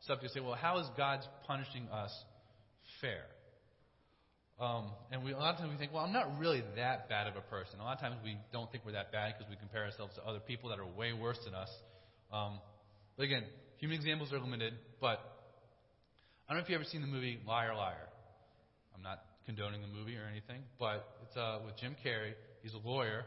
subject 0.01 0.33
to 0.33 0.39
say, 0.39 0.43
well, 0.43 0.55
how 0.55 0.79
is 0.79 0.87
God 0.97 1.19
punishing 1.45 1.87
us 1.89 2.11
fair? 3.01 3.25
Um, 4.59 4.89
and 5.11 5.23
we, 5.23 5.33
a 5.33 5.37
lot 5.37 5.53
of 5.53 5.59
times 5.59 5.71
we 5.71 5.77
think, 5.77 5.93
well, 5.93 6.03
I'm 6.03 6.13
not 6.13 6.39
really 6.39 6.63
that 6.75 7.07
bad 7.07 7.27
of 7.27 7.35
a 7.35 7.41
person. 7.41 7.79
A 7.79 7.83
lot 7.83 7.97
of 7.97 8.01
times 8.01 8.15
we 8.23 8.37
don't 8.51 8.71
think 8.71 8.83
we're 8.83 8.93
that 8.93 9.11
bad 9.11 9.35
because 9.37 9.49
we 9.49 9.57
compare 9.57 9.83
ourselves 9.83 10.15
to 10.15 10.23
other 10.23 10.39
people 10.39 10.69
that 10.69 10.79
are 10.79 10.87
way 10.87 11.13
worse 11.13 11.37
than 11.45 11.53
us. 11.53 11.69
Um, 12.33 12.59
but 13.15 13.23
again, 13.23 13.43
human 13.77 13.97
examples 13.97 14.33
are 14.33 14.39
limited. 14.39 14.73
But 14.99 15.19
I 16.47 16.53
don't 16.53 16.61
know 16.61 16.63
if 16.65 16.69
you've 16.69 16.79
ever 16.79 16.89
seen 16.89 17.01
the 17.01 17.07
movie 17.07 17.39
Liar 17.47 17.73
Liar. 17.73 18.05
I'm 18.93 19.01
not 19.01 19.23
condoning 19.47 19.81
the 19.81 19.87
movie 19.87 20.15
or 20.15 20.29
anything, 20.29 20.61
but 20.77 21.17
it's 21.25 21.35
uh, 21.35 21.57
with 21.65 21.75
Jim 21.77 21.95
Carrey. 22.05 22.33
He's 22.61 22.75
a 22.75 22.87
lawyer, 22.87 23.25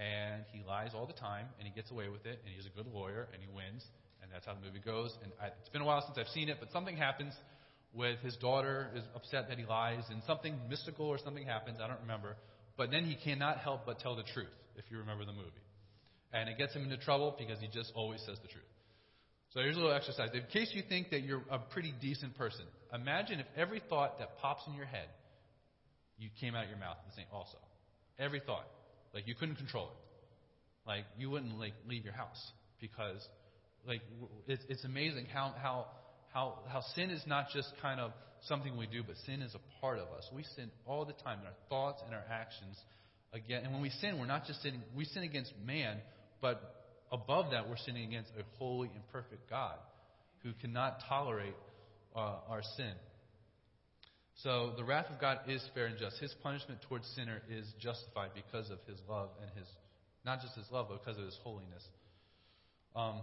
and 0.00 0.42
he 0.50 0.64
lies 0.66 0.92
all 0.94 1.06
the 1.06 1.12
time, 1.12 1.44
and 1.58 1.68
he 1.68 1.74
gets 1.74 1.90
away 1.90 2.08
with 2.08 2.24
it, 2.24 2.40
and 2.40 2.54
he's 2.56 2.64
a 2.64 2.72
good 2.74 2.90
lawyer, 2.90 3.28
and 3.34 3.42
he 3.42 3.48
wins, 3.54 3.84
and 4.22 4.32
that's 4.32 4.46
how 4.46 4.54
the 4.54 4.64
movie 4.64 4.80
goes. 4.80 5.12
And 5.22 5.30
I, 5.42 5.48
it's 5.60 5.68
been 5.68 5.82
a 5.82 5.84
while 5.84 6.00
since 6.06 6.16
I've 6.16 6.32
seen 6.32 6.48
it, 6.48 6.56
but 6.58 6.72
something 6.72 6.96
happens 6.96 7.34
with 7.92 8.18
his 8.20 8.34
daughter 8.36 8.88
is 8.96 9.04
upset 9.14 9.50
that 9.50 9.58
he 9.58 9.66
lies, 9.66 10.04
and 10.08 10.22
something 10.26 10.56
mystical 10.70 11.04
or 11.04 11.18
something 11.18 11.44
happens. 11.44 11.80
I 11.84 11.86
don't 11.86 12.00
remember. 12.00 12.36
But 12.78 12.90
then 12.90 13.04
he 13.04 13.14
cannot 13.14 13.58
help 13.58 13.84
but 13.84 14.00
tell 14.00 14.16
the 14.16 14.24
truth, 14.32 14.56
if 14.76 14.86
you 14.90 14.96
remember 14.96 15.26
the 15.26 15.36
movie. 15.36 15.66
And 16.32 16.48
it 16.48 16.56
gets 16.56 16.72
him 16.72 16.82
into 16.84 16.96
trouble 16.96 17.36
because 17.38 17.60
he 17.60 17.68
just 17.68 17.92
always 17.94 18.20
says 18.24 18.38
the 18.40 18.48
truth. 18.48 18.71
So 19.52 19.60
here's 19.60 19.76
a 19.76 19.80
little 19.80 19.94
exercise. 19.94 20.30
In 20.32 20.42
case 20.52 20.70
you 20.72 20.82
think 20.88 21.10
that 21.10 21.22
you're 21.22 21.42
a 21.50 21.58
pretty 21.58 21.92
decent 22.00 22.36
person, 22.36 22.64
imagine 22.94 23.40
if 23.40 23.46
every 23.56 23.82
thought 23.88 24.18
that 24.18 24.38
pops 24.38 24.62
in 24.66 24.74
your 24.74 24.86
head, 24.86 25.08
you 26.18 26.30
came 26.40 26.54
out 26.54 26.64
of 26.64 26.70
your 26.70 26.78
mouth 26.78 26.96
the 27.08 27.14
same 27.16 27.26
also. 27.32 27.58
Every 28.18 28.40
thought. 28.40 28.66
Like 29.12 29.26
you 29.26 29.34
couldn't 29.34 29.56
control 29.56 29.86
it. 29.86 30.88
Like 30.88 31.04
you 31.18 31.30
wouldn't 31.30 31.58
like 31.58 31.74
leave 31.86 32.04
your 32.04 32.14
house 32.14 32.40
because 32.80 33.26
like 33.86 34.00
it's, 34.46 34.62
it's 34.68 34.84
amazing 34.84 35.26
how, 35.32 35.54
how 35.60 35.86
how, 36.32 36.58
how 36.68 36.80
sin 36.94 37.10
is 37.10 37.22
not 37.26 37.46
just 37.52 37.72
kind 37.80 38.00
of 38.00 38.12
something 38.48 38.76
we 38.76 38.86
do, 38.86 39.02
but 39.06 39.16
sin 39.26 39.42
is 39.42 39.54
a 39.54 39.80
part 39.80 39.98
of 39.98 40.08
us. 40.16 40.28
We 40.34 40.44
sin 40.56 40.70
all 40.86 41.04
the 41.04 41.12
time 41.12 41.40
in 41.40 41.46
our 41.46 41.52
thoughts 41.68 42.02
and 42.04 42.14
our 42.14 42.24
actions. 42.30 42.76
Again, 43.32 43.64
and 43.64 43.72
when 43.72 43.82
we 43.82 43.90
sin, 43.90 44.18
we're 44.18 44.26
not 44.26 44.46
just 44.46 44.62
sinning, 44.62 44.82
we 44.96 45.04
sin 45.04 45.22
against 45.22 45.52
man, 45.64 45.98
but 46.40 46.81
above 47.12 47.50
that, 47.52 47.68
we're 47.68 47.76
sinning 47.76 48.08
against 48.08 48.30
a 48.38 48.42
holy 48.58 48.90
and 48.94 49.06
perfect 49.12 49.48
God 49.48 49.76
who 50.42 50.52
cannot 50.60 50.98
tolerate 51.08 51.54
uh, 52.16 52.36
our 52.48 52.62
sin. 52.76 52.92
So 54.42 54.72
the 54.76 54.82
wrath 54.82 55.06
of 55.10 55.20
God 55.20 55.40
is 55.46 55.62
fair 55.74 55.86
and 55.86 55.98
just. 55.98 56.18
His 56.18 56.34
punishment 56.42 56.80
towards 56.88 57.06
sinner 57.14 57.42
is 57.50 57.66
justified 57.80 58.30
because 58.34 58.70
of 58.70 58.78
his 58.88 58.98
love 59.08 59.28
and 59.40 59.50
his, 59.56 59.68
not 60.24 60.40
just 60.40 60.56
his 60.56 60.66
love, 60.72 60.86
but 60.88 61.04
because 61.04 61.18
of 61.18 61.26
his 61.26 61.38
holiness. 61.44 61.84
Um, 62.96 63.20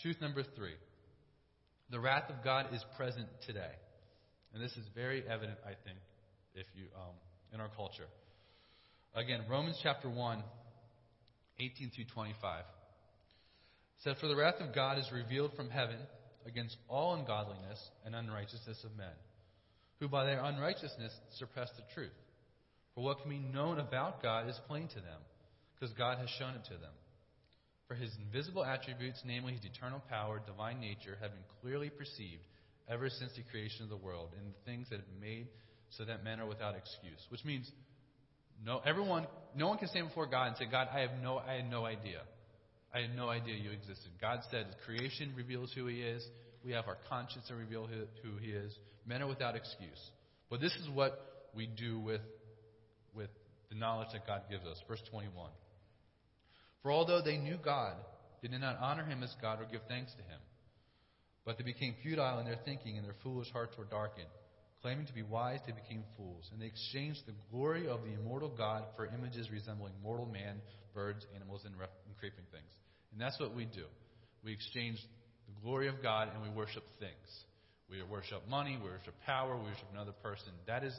truth 0.00 0.16
number 0.20 0.42
three. 0.56 0.74
The 1.90 2.00
wrath 2.00 2.28
of 2.28 2.42
God 2.42 2.66
is 2.74 2.84
present 2.96 3.28
today. 3.46 3.72
And 4.52 4.62
this 4.62 4.72
is 4.72 4.84
very 4.94 5.22
evident, 5.28 5.58
I 5.64 5.76
think, 5.84 5.98
if 6.54 6.66
you 6.74 6.84
um, 6.96 7.14
in 7.52 7.60
our 7.60 7.68
culture. 7.76 8.06
Again, 9.14 9.40
Romans 9.48 9.78
chapter 9.82 10.08
1, 10.08 10.42
18 11.60 11.90
through 11.94 12.04
25 12.14 12.64
said, 13.98 14.16
For 14.20 14.28
the 14.28 14.36
wrath 14.36 14.60
of 14.60 14.74
God 14.74 14.98
is 14.98 15.10
revealed 15.12 15.52
from 15.56 15.70
heaven 15.70 15.98
against 16.46 16.76
all 16.88 17.14
ungodliness 17.14 17.80
and 18.04 18.14
unrighteousness 18.14 18.82
of 18.84 18.96
men, 18.96 19.14
who 20.00 20.08
by 20.08 20.24
their 20.24 20.42
unrighteousness 20.42 21.12
suppress 21.38 21.68
the 21.76 21.94
truth. 21.94 22.12
For 22.94 23.04
what 23.04 23.20
can 23.20 23.30
be 23.30 23.38
known 23.38 23.78
about 23.78 24.22
God 24.22 24.48
is 24.48 24.58
plain 24.66 24.88
to 24.88 25.00
them, 25.00 25.20
because 25.74 25.94
God 25.96 26.18
has 26.18 26.28
shown 26.38 26.54
it 26.54 26.64
to 26.64 26.78
them. 26.78 26.94
For 27.86 27.94
his 27.94 28.10
invisible 28.22 28.64
attributes, 28.64 29.22
namely 29.24 29.54
his 29.54 29.64
eternal 29.64 30.02
power, 30.10 30.40
divine 30.46 30.80
nature, 30.80 31.16
have 31.20 31.30
been 31.32 31.44
clearly 31.62 31.90
perceived 31.90 32.42
ever 32.88 33.08
since 33.08 33.32
the 33.34 33.42
creation 33.50 33.82
of 33.82 33.88
the 33.88 33.96
world 33.96 34.30
in 34.38 34.48
the 34.48 34.70
things 34.70 34.88
that 34.90 34.96
have 34.96 35.08
been 35.08 35.20
made 35.20 35.48
so 35.90 36.04
that 36.04 36.24
men 36.24 36.40
are 36.40 36.46
without 36.46 36.76
excuse. 36.76 37.20
Which 37.30 37.44
means 37.44 37.70
no 38.64 38.80
everyone 38.84 39.26
no 39.56 39.68
one 39.68 39.78
can 39.78 39.88
stand 39.88 40.08
before 40.08 40.26
God 40.26 40.48
and 40.48 40.56
say, 40.56 40.66
God, 40.70 40.88
I 40.92 41.00
have 41.00 41.10
no 41.22 41.38
I 41.38 41.54
had 41.54 41.70
no 41.70 41.84
idea. 41.86 42.20
I 42.94 43.00
had 43.00 43.14
no 43.14 43.28
idea 43.28 43.54
you 43.54 43.70
existed. 43.70 44.10
God 44.20 44.40
said 44.50 44.66
creation 44.84 45.32
reveals 45.36 45.72
who 45.74 45.86
he 45.86 46.00
is. 46.00 46.26
We 46.64 46.72
have 46.72 46.88
our 46.88 46.98
conscience 47.08 47.46
that 47.48 47.54
reveal 47.54 47.86
who 47.86 48.36
he 48.40 48.50
is. 48.50 48.74
Men 49.06 49.22
are 49.22 49.28
without 49.28 49.56
excuse. 49.56 50.10
But 50.50 50.60
this 50.60 50.74
is 50.74 50.88
what 50.88 51.48
we 51.54 51.66
do 51.66 51.98
with 51.98 52.20
with 53.14 53.30
the 53.68 53.74
knowledge 53.74 54.08
that 54.12 54.26
God 54.26 54.42
gives 54.50 54.64
us. 54.64 54.78
Verse 54.88 55.02
21. 55.10 55.50
For 56.82 56.92
although 56.92 57.20
they 57.22 57.36
knew 57.36 57.58
God, 57.62 57.94
they 58.42 58.48
did 58.48 58.60
not 58.60 58.78
honor 58.80 59.04
him 59.04 59.22
as 59.22 59.34
God 59.42 59.60
or 59.60 59.66
give 59.70 59.82
thanks 59.88 60.12
to 60.12 60.22
him. 60.22 60.40
But 61.44 61.58
they 61.58 61.64
became 61.64 61.94
futile 62.02 62.38
in 62.38 62.46
their 62.46 62.58
thinking, 62.64 62.96
and 62.96 63.06
their 63.06 63.16
foolish 63.22 63.50
hearts 63.52 63.76
were 63.76 63.84
darkened. 63.84 64.28
Claiming 64.82 65.06
to 65.06 65.12
be 65.12 65.22
wise, 65.22 65.58
they 65.66 65.72
became 65.72 66.04
fools, 66.16 66.48
and 66.52 66.62
they 66.62 66.66
exchanged 66.66 67.20
the 67.26 67.34
glory 67.50 67.88
of 67.88 68.00
the 68.04 68.12
immortal 68.14 68.48
God 68.48 68.84
for 68.94 69.06
images 69.06 69.50
resembling 69.50 69.92
mortal 70.02 70.26
man, 70.26 70.60
birds, 70.94 71.26
animals, 71.34 71.62
and, 71.64 71.74
and 71.74 72.16
creeping 72.18 72.44
things. 72.52 72.70
And 73.12 73.20
that's 73.20 73.38
what 73.40 73.54
we 73.56 73.64
do. 73.64 73.84
We 74.44 74.52
exchange 74.52 74.98
the 75.48 75.60
glory 75.62 75.88
of 75.88 76.00
God 76.00 76.28
and 76.32 76.42
we 76.42 76.48
worship 76.48 76.84
things. 77.00 77.26
We 77.90 78.02
worship 78.02 78.46
money, 78.48 78.78
we 78.80 78.88
worship 78.88 79.14
power, 79.26 79.56
we 79.56 79.64
worship 79.64 79.88
another 79.92 80.12
person. 80.22 80.52
That 80.66 80.84
is, 80.84 80.94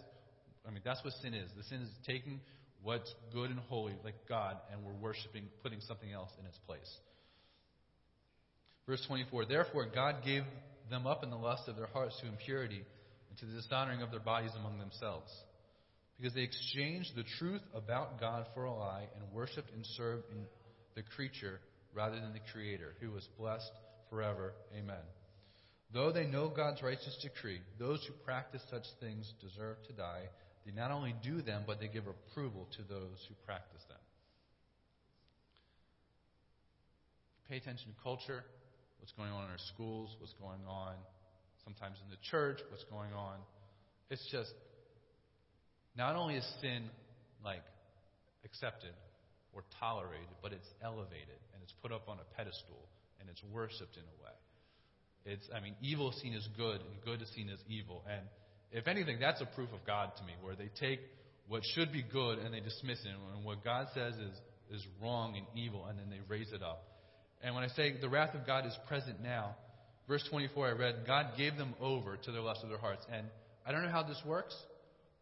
I 0.67 0.71
mean, 0.71 0.81
that's 0.83 1.03
what 1.03 1.13
sin 1.21 1.33
is. 1.33 1.49
The 1.55 1.63
sin 1.63 1.81
is 1.81 1.89
taking 2.05 2.41
what's 2.81 3.13
good 3.31 3.49
and 3.49 3.59
holy, 3.69 3.93
like 4.03 4.15
God, 4.27 4.57
and 4.71 4.83
we're 4.83 4.99
worshiping, 4.99 5.43
putting 5.63 5.79
something 5.81 6.11
else 6.11 6.31
in 6.39 6.45
its 6.45 6.57
place. 6.65 6.89
Verse 8.87 9.03
24 9.07 9.45
Therefore, 9.45 9.85
God 9.93 10.17
gave 10.25 10.43
them 10.89 11.05
up 11.05 11.23
in 11.23 11.29
the 11.29 11.37
lust 11.37 11.67
of 11.67 11.75
their 11.75 11.87
hearts 11.87 12.19
to 12.21 12.27
impurity 12.27 12.81
to 13.39 13.45
the 13.45 13.53
dishonoring 13.53 14.01
of 14.01 14.11
their 14.11 14.19
bodies 14.19 14.51
among 14.59 14.79
themselves. 14.79 15.31
Because 16.17 16.33
they 16.33 16.41
exchanged 16.41 17.15
the 17.15 17.23
truth 17.37 17.61
about 17.73 18.19
God 18.19 18.45
for 18.53 18.65
a 18.65 18.73
lie 18.73 19.07
and 19.15 19.33
worshipped 19.33 19.71
and 19.73 19.85
served 19.97 20.25
in 20.31 20.45
the 20.95 21.03
creature 21.15 21.59
rather 21.93 22.19
than 22.19 22.33
the 22.33 22.51
Creator, 22.51 22.93
who 22.99 23.11
was 23.11 23.27
blessed 23.37 23.71
forever. 24.09 24.53
Amen. 24.77 25.03
Though 25.93 26.11
they 26.11 26.25
know 26.25 26.49
God's 26.49 26.83
righteous 26.83 27.17
decree, 27.21 27.61
those 27.79 28.03
who 28.05 28.13
practice 28.25 28.61
such 28.69 28.83
things 28.99 29.31
deserve 29.41 29.77
to 29.87 29.93
die. 29.93 30.23
They 30.65 30.73
not 30.73 30.91
only 30.91 31.15
do 31.23 31.41
them, 31.41 31.63
but 31.65 31.79
they 31.79 31.87
give 31.87 32.05
approval 32.05 32.67
to 32.75 32.83
those 32.83 33.17
who 33.27 33.35
practice 33.45 33.81
them. 33.87 33.97
Pay 37.49 37.57
attention 37.57 37.87
to 37.87 38.03
culture, 38.03 38.43
what's 38.99 39.13
going 39.13 39.31
on 39.31 39.45
in 39.45 39.49
our 39.49 39.63
schools, 39.73 40.15
what's 40.19 40.33
going 40.33 40.61
on 40.67 40.93
sometimes 41.69 41.97
in 42.01 42.09
the 42.09 42.17
church, 42.31 42.57
what's 42.69 42.83
going 42.85 43.13
on. 43.13 43.37
It's 44.09 44.25
just, 44.31 44.53
not 45.95 46.15
only 46.15 46.35
is 46.35 46.47
sin 46.61 46.89
like 47.45 47.61
accepted 48.43 48.93
or 49.53 49.61
tolerated, 49.79 50.33
but 50.41 50.51
it's 50.51 50.65
elevated 50.81 51.37
and 51.53 51.61
it's 51.61 51.73
put 51.83 51.91
up 51.91 52.09
on 52.09 52.17
a 52.17 52.25
pedestal 52.35 52.89
and 53.19 53.29
it's 53.29 53.43
worshipped 53.53 53.97
in 53.97 54.01
a 54.01 54.17
way. 54.17 54.35
It's, 55.25 55.45
I 55.53 55.59
mean, 55.59 55.75
evil 55.81 56.09
is 56.09 56.17
seen 56.21 56.33
as 56.33 56.47
good 56.57 56.81
and 56.81 56.89
good 57.05 57.21
is 57.21 57.29
seen 57.35 57.49
as 57.49 57.59
evil. 57.69 58.03
And 58.09 58.25
if 58.71 58.87
anything, 58.87 59.19
that's 59.19 59.41
a 59.41 59.49
proof 59.53 59.69
of 59.69 59.85
God 59.85 60.13
to 60.17 60.23
me, 60.23 60.33
where 60.41 60.55
they 60.55 60.71
take 60.79 61.01
what 61.47 61.61
should 61.75 61.91
be 61.91 62.01
good 62.01 62.39
and 62.39 62.53
they 62.53 62.61
dismiss 62.61 62.99
it, 63.05 63.13
and 63.35 63.45
what 63.45 63.63
God 63.63 63.87
says 63.93 64.13
is, 64.15 64.33
is 64.73 64.85
wrong 65.01 65.35
and 65.37 65.45
evil, 65.53 65.85
and 65.85 65.99
then 65.99 66.09
they 66.09 66.21
raise 66.27 66.51
it 66.51 66.63
up. 66.63 66.81
And 67.43 67.53
when 67.53 67.63
I 67.63 67.67
say 67.69 67.93
the 67.99 68.09
wrath 68.09 68.33
of 68.33 68.47
God 68.47 68.65
is 68.65 68.73
present 68.87 69.21
now, 69.21 69.55
verse 70.09 70.27
24 70.29 70.67
I 70.67 70.71
read, 70.71 70.95
God 71.07 71.37
gave 71.37 71.55
them 71.55 71.73
over 71.79 72.17
to 72.17 72.31
their 72.33 72.41
lust 72.41 72.61
of 72.63 72.69
their 72.69 72.77
hearts. 72.77 73.05
And 73.11 73.25
I 73.65 73.71
don't 73.71 73.83
know 73.83 73.91
how 73.91 74.03
this 74.03 74.21
works, 74.25 74.55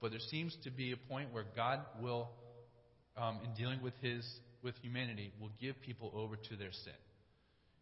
but 0.01 0.09
there 0.09 0.19
seems 0.31 0.57
to 0.63 0.71
be 0.71 0.91
a 0.91 0.97
point 0.97 1.31
where 1.31 1.45
God 1.55 1.81
will, 2.01 2.29
um, 3.15 3.41
in 3.45 3.53
dealing 3.53 3.83
with 3.83 3.93
his 4.01 4.25
with 4.63 4.75
humanity, 4.81 5.31
will 5.39 5.51
give 5.61 5.79
people 5.81 6.11
over 6.15 6.35
to 6.35 6.55
their 6.55 6.71
sin. 6.71 6.97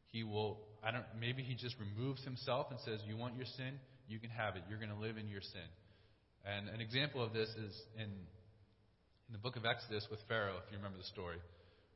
He 0.07 0.23
will, 0.23 0.59
I 0.83 0.91
don't, 0.91 1.05
maybe 1.17 1.41
he 1.41 1.55
just 1.55 1.75
removes 1.79 2.21
himself 2.25 2.67
and 2.69 2.79
says, 2.81 2.99
"You 3.07 3.15
want 3.15 3.37
your 3.37 3.45
sin? 3.45 3.79
you 4.07 4.19
can 4.19 4.29
have 4.29 4.55
it. 4.55 4.63
You're 4.69 4.79
going 4.79 4.93
to 4.93 4.99
live 4.99 5.17
in 5.17 5.27
your 5.27 5.41
sin. 5.41 5.69
And 6.45 6.69
an 6.69 6.81
example 6.81 7.23
of 7.23 7.33
this 7.33 7.49
is 7.49 7.73
in, 7.97 8.05
in 8.05 9.31
the 9.31 9.37
book 9.37 9.55
of 9.55 9.65
Exodus 9.65 10.05
with 10.11 10.19
Pharaoh, 10.27 10.61
if 10.61 10.71
you 10.71 10.77
remember 10.77 10.97
the 10.97 11.09
story, 11.09 11.37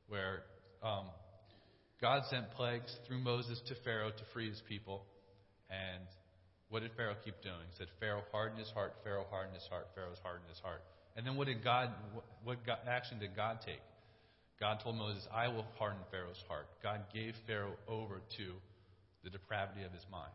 where 0.08 0.42
um, 0.82 1.06
God 2.02 2.24
sent 2.30 2.52
plagues 2.52 2.96
through 3.08 3.20
Moses 3.20 3.60
to 3.68 3.76
Pharaoh 3.84 4.12
to 4.12 4.24
free 4.34 4.50
his 4.50 4.62
people. 4.68 5.04
And 5.70 6.08
what 6.70 6.82
did 6.82 6.92
Pharaoh 6.96 7.16
keep 7.24 7.42
doing? 7.42 7.68
He 7.72 7.78
said, 7.78 7.88
Pharaoh 8.00 8.24
hardened 8.32 8.60
his 8.60 8.70
heart, 8.70 8.94
Pharaoh 9.04 9.26
hardened 9.30 9.56
his 9.56 9.68
heart, 9.70 9.88
Pharaoh's 9.96 10.20
hardened 10.24 10.50
his 10.50 10.60
heart. 10.60 10.82
And 11.18 11.26
then 11.26 11.36
what 11.36 11.48
did 11.48 11.64
God, 11.64 11.92
what, 12.14 12.26
what 12.44 12.58
action 12.88 13.20
did 13.20 13.36
God 13.36 13.60
take? 13.66 13.82
God 14.60 14.80
told 14.84 14.96
Moses, 14.96 15.26
I 15.34 15.48
will 15.48 15.66
harden 15.78 16.00
Pharaoh's 16.12 16.44
heart. 16.48 16.68
God 16.84 17.02
gave 17.14 17.34
Pharaoh 17.48 17.76
over 17.88 18.22
to 18.38 18.54
the 19.24 19.30
depravity 19.30 19.84
of 19.84 19.92
his 19.92 20.06
mind. 20.12 20.32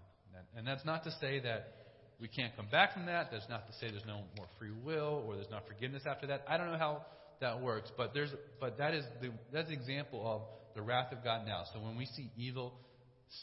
And 0.57 0.67
that's 0.67 0.85
not 0.85 1.05
to 1.05 1.11
say 1.21 1.41
that 1.41 1.85
we 2.21 2.29
can't 2.29 2.55
come 2.57 2.67
back 2.71 2.93
from 2.93 3.07
that. 3.07 3.29
That's 3.31 3.49
not 3.49 3.67
to 3.67 3.73
say 3.75 3.91
there's 3.91 4.07
no 4.07 4.23
more 4.37 4.47
free 4.59 4.73
will 4.85 5.25
or 5.27 5.37
there's 5.37 5.51
not 5.51 5.67
forgiveness 5.67 6.03
after 6.07 6.27
that. 6.29 6.45
I 6.49 6.57
don't 6.57 6.71
know 6.71 6.79
how 6.79 7.05
that 7.41 7.61
works, 7.61 7.91
but 7.97 8.15
there's 8.15 8.31
but 8.61 8.79
that 8.79 8.95
is 8.95 9.05
the 9.21 9.31
that's 9.53 9.69
the 9.69 9.75
example 9.75 10.23
of 10.27 10.43
the 10.75 10.83
wrath 10.83 11.13
of 11.13 11.23
God 11.23 11.47
now. 11.47 11.65
So 11.73 11.81
when 11.81 11.97
we 11.97 12.07
see 12.07 12.31
evil 12.37 12.75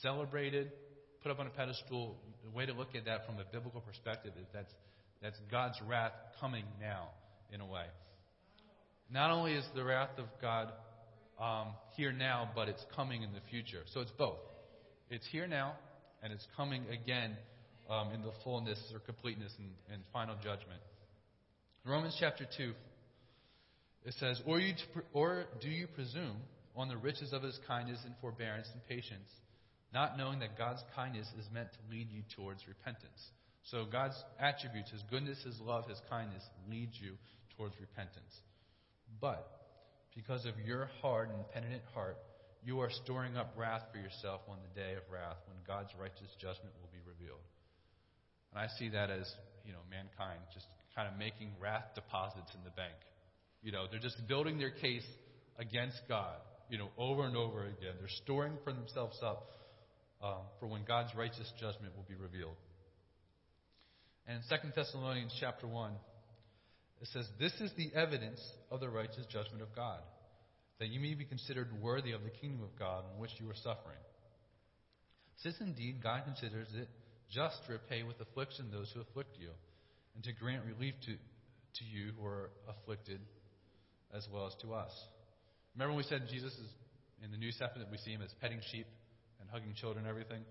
celebrated, 0.01 0.71
put 1.23 1.31
up 1.31 1.39
on 1.39 1.47
a 1.47 1.51
pedestal, 1.51 2.17
the 2.43 2.51
way 2.51 2.65
to 2.65 2.73
look 2.73 2.95
at 2.95 3.05
that 3.05 3.25
from 3.25 3.35
a 3.39 3.45
biblical 3.51 3.81
perspective 3.81 4.33
is 4.39 4.47
that's 4.53 4.71
that's 5.21 5.37
God's 5.51 5.79
wrath 5.87 6.13
coming 6.39 6.65
now 6.79 7.09
in 7.53 7.61
a 7.61 7.65
way. 7.65 7.85
Not 9.11 9.29
only 9.29 9.53
is 9.53 9.65
the 9.75 9.83
wrath 9.83 10.17
of 10.17 10.25
God 10.41 10.71
um, 11.39 11.73
here 11.95 12.11
now, 12.11 12.49
but 12.55 12.69
it's 12.69 12.83
coming 12.95 13.21
in 13.21 13.31
the 13.33 13.41
future. 13.49 13.81
So 13.93 14.01
it's 14.01 14.11
both. 14.11 14.39
It's 15.09 15.27
here 15.31 15.47
now, 15.47 15.73
and 16.23 16.33
it's 16.33 16.47
coming 16.55 16.85
again 16.89 17.35
um, 17.89 18.13
in 18.13 18.21
the 18.21 18.31
fullness 18.43 18.79
or 18.93 18.99
completeness 18.99 19.51
and, 19.59 19.69
and 19.91 20.01
final 20.13 20.35
judgment. 20.35 20.79
Romans 21.85 22.15
chapter 22.19 22.45
2, 22.57 22.73
it 24.05 24.13
says, 24.19 24.41
or, 24.45 24.59
you 24.59 24.73
or 25.13 25.45
do 25.61 25.69
you 25.69 25.87
presume 25.87 26.37
on 26.75 26.87
the 26.87 26.97
riches 26.97 27.33
of 27.33 27.43
his 27.43 27.59
kindness 27.67 27.99
and 28.05 28.15
forbearance 28.21 28.67
and 28.73 28.85
patience, 28.87 29.29
not 29.93 30.17
knowing 30.17 30.39
that 30.39 30.57
God's 30.57 30.81
kindness 30.95 31.27
is 31.39 31.45
meant 31.53 31.69
to 31.73 31.79
lead 31.89 32.09
you 32.11 32.23
towards 32.35 32.67
repentance? 32.67 33.19
So 33.63 33.85
God's 33.85 34.15
attributes, 34.39 34.91
his 34.91 35.03
goodness, 35.09 35.43
his 35.43 35.59
love, 35.59 35.87
his 35.87 36.01
kindness, 36.09 36.43
lead 36.69 36.89
you 36.93 37.13
towards 37.57 37.75
repentance. 37.79 38.33
But 39.19 39.45
because 40.15 40.45
of 40.45 40.53
your 40.65 40.89
hard 41.01 41.29
and 41.29 41.47
penitent 41.53 41.83
heart, 41.93 42.17
you 42.63 42.79
are 42.79 42.89
storing 43.03 43.37
up 43.37 43.53
wrath 43.57 43.83
for 43.91 43.99
yourself 43.99 44.41
on 44.49 44.57
the 44.61 44.79
day 44.79 44.93
of 44.93 45.03
wrath 45.11 45.37
when 45.47 45.57
God's 45.65 45.89
righteous 45.99 46.29
judgment 46.39 46.73
will 46.81 46.89
be 46.93 47.01
revealed. 47.05 47.41
And 48.53 48.61
I 48.61 48.67
see 48.77 48.89
that 48.89 49.09
as, 49.09 49.29
you 49.65 49.71
know, 49.73 49.81
mankind 49.89 50.39
just 50.53 50.67
kind 50.95 51.07
of 51.07 51.17
making 51.17 51.51
wrath 51.59 51.95
deposits 51.95 52.51
in 52.53 52.63
the 52.63 52.71
bank. 52.71 52.95
You 53.63 53.71
know, 53.71 53.85
they're 53.89 54.03
just 54.03 54.19
building 54.27 54.57
their 54.57 54.71
case 54.71 55.05
against 55.57 55.97
God, 56.07 56.37
you 56.71 56.77
know, 56.77 56.89
over 56.97 57.25
and 57.25 57.35
over 57.35 57.65
again. 57.65 57.99
They're 57.99 58.07
storing 58.23 58.53
for 58.63 58.71
themselves 58.71 59.19
up 59.21 59.45
um, 60.23 60.47
for 60.59 60.67
when 60.67 60.85
God's 60.87 61.13
righteous 61.13 61.51
judgment 61.59 61.93
will 61.95 62.05
be 62.07 62.15
revealed. 62.15 62.55
And 64.25 64.37
in 64.37 64.57
2 64.57 64.69
Thessalonians 64.73 65.35
chapter 65.37 65.67
1, 65.67 65.91
it 67.01 67.09
says, 67.11 67.27
This 67.37 67.51
is 67.59 67.71
the 67.75 67.91
evidence 67.93 68.39
of 68.71 68.79
the 68.79 68.87
righteous 68.87 69.25
judgment 69.29 69.61
of 69.61 69.75
God, 69.75 69.99
that 70.79 70.87
you 70.87 71.01
may 71.01 71.13
be 71.13 71.25
considered 71.25 71.67
worthy 71.81 72.13
of 72.13 72.23
the 72.23 72.29
kingdom 72.29 72.63
of 72.63 72.79
God 72.79 73.03
in 73.13 73.19
which 73.19 73.31
you 73.37 73.49
are 73.49 73.55
suffering. 73.55 73.99
Since 75.43 75.55
indeed 75.59 76.01
God 76.01 76.23
considers 76.23 76.67
it 76.73 76.87
just 77.29 77.57
to 77.65 77.73
repay 77.73 78.03
with 78.03 78.21
affliction 78.21 78.69
those 78.71 78.89
who 78.93 79.01
afflict 79.01 79.37
you, 79.37 79.49
and 80.15 80.23
to 80.23 80.31
grant 80.31 80.63
relief 80.65 80.93
to, 81.01 81.13
to 81.13 81.83
you 81.83 82.11
who 82.17 82.25
are 82.25 82.49
afflicted 82.69 83.19
as 84.13 84.25
well 84.31 84.47
as 84.47 84.53
to 84.61 84.73
us. 84.73 84.91
Remember 85.75 85.93
when 85.93 86.03
we 86.03 86.09
said 86.09 86.23
Jesus 86.29 86.53
is 86.53 86.69
in 87.23 87.31
the 87.31 87.37
New 87.37 87.51
Testament 87.51 87.89
we 87.91 87.97
see 87.97 88.11
him 88.11 88.21
as 88.21 88.33
petting 88.41 88.59
sheep 88.71 88.87
and 89.39 89.49
hugging 89.49 89.73
children 89.73 90.05
and 90.05 90.09
everything? 90.09 90.43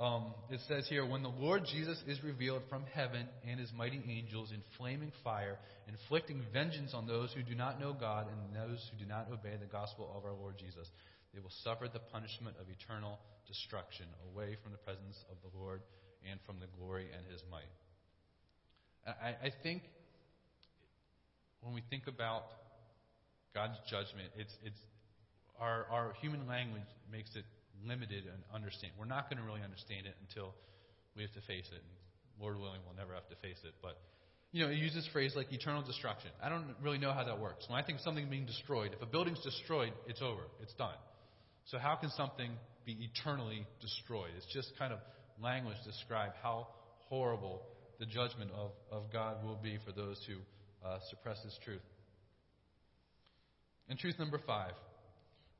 Um, 0.00 0.34
it 0.50 0.58
says 0.66 0.86
here, 0.88 1.06
when 1.06 1.22
the 1.22 1.30
Lord 1.30 1.62
Jesus 1.70 2.02
is 2.08 2.22
revealed 2.24 2.62
from 2.68 2.82
heaven 2.94 3.28
and 3.46 3.60
his 3.60 3.70
mighty 3.72 4.02
angels 4.08 4.50
in 4.50 4.60
flaming 4.76 5.12
fire, 5.22 5.56
inflicting 5.86 6.42
vengeance 6.52 6.92
on 6.94 7.06
those 7.06 7.32
who 7.32 7.42
do 7.42 7.54
not 7.54 7.78
know 7.78 7.92
God 7.92 8.26
and 8.26 8.54
those 8.54 8.82
who 8.90 8.98
do 8.98 9.08
not 9.08 9.28
obey 9.32 9.54
the 9.54 9.70
gospel 9.70 10.12
of 10.16 10.24
our 10.24 10.34
Lord 10.34 10.58
Jesus, 10.58 10.90
they 11.32 11.40
will 11.40 11.54
suffer 11.62 11.86
the 11.86 12.00
punishment 12.10 12.56
of 12.60 12.66
eternal 12.68 13.20
destruction 13.46 14.06
away 14.32 14.56
from 14.62 14.72
the 14.72 14.78
presence 14.78 15.16
of 15.30 15.36
the 15.46 15.56
Lord 15.56 15.80
and 16.28 16.40
from 16.44 16.58
the 16.58 16.66
glory 16.76 17.06
and 17.16 17.22
his 17.30 17.42
might. 17.50 17.70
I, 19.06 19.46
I 19.46 19.52
think 19.62 19.82
when 21.60 21.72
we 21.72 21.82
think 21.88 22.08
about 22.08 22.44
God's 23.54 23.78
judgment, 23.88 24.28
it's, 24.36 24.52
it's 24.64 24.80
our, 25.60 25.86
our 25.90 26.12
human 26.20 26.46
language 26.46 26.86
makes 27.10 27.30
it 27.36 27.44
limited 27.86 28.24
and 28.26 28.42
understand. 28.52 28.92
We're 28.98 29.10
not 29.10 29.30
going 29.30 29.38
to 29.38 29.46
really 29.46 29.62
understand 29.62 30.06
it 30.06 30.14
until 30.26 30.54
we 31.16 31.22
have 31.22 31.32
to 31.32 31.44
face 31.46 31.70
it. 31.70 31.78
And 31.78 31.94
Lord 32.40 32.58
willing, 32.58 32.80
we'll 32.84 32.98
never 32.98 33.14
have 33.14 33.28
to 33.30 33.38
face 33.38 33.58
it. 33.64 33.74
But 33.82 33.96
you 34.50 34.64
know, 34.64 34.70
it 34.70 34.78
uses 34.78 35.08
phrase 35.12 35.34
like 35.34 35.52
eternal 35.52 35.82
destruction. 35.82 36.30
I 36.42 36.48
don't 36.48 36.74
really 36.82 36.98
know 36.98 37.12
how 37.12 37.24
that 37.24 37.40
works. 37.40 37.66
When 37.68 37.78
I 37.78 37.84
think 37.84 37.98
something 38.00 38.28
being 38.30 38.46
destroyed, 38.46 38.92
if 38.94 39.02
a 39.02 39.06
building's 39.06 39.42
destroyed, 39.42 39.92
it's 40.06 40.22
over. 40.22 40.42
It's 40.62 40.74
done. 40.74 40.94
So 41.66 41.78
how 41.78 41.96
can 41.96 42.10
something 42.10 42.50
be 42.86 43.10
eternally 43.10 43.66
destroyed? 43.80 44.30
It's 44.36 44.46
just 44.52 44.70
kind 44.78 44.92
of 44.92 45.00
language 45.42 45.76
describe 45.84 46.32
how 46.42 46.68
horrible 47.08 47.62
the 47.98 48.06
judgment 48.06 48.50
of, 48.54 48.70
of 48.90 49.12
God 49.12 49.44
will 49.44 49.58
be 49.60 49.78
for 49.84 49.92
those 49.92 50.20
who 50.26 50.34
uh, 50.86 50.98
suppress 51.10 51.42
His 51.42 51.58
truth. 51.64 51.82
And 53.88 53.98
truth 53.98 54.18
number 54.18 54.40
five 54.46 54.72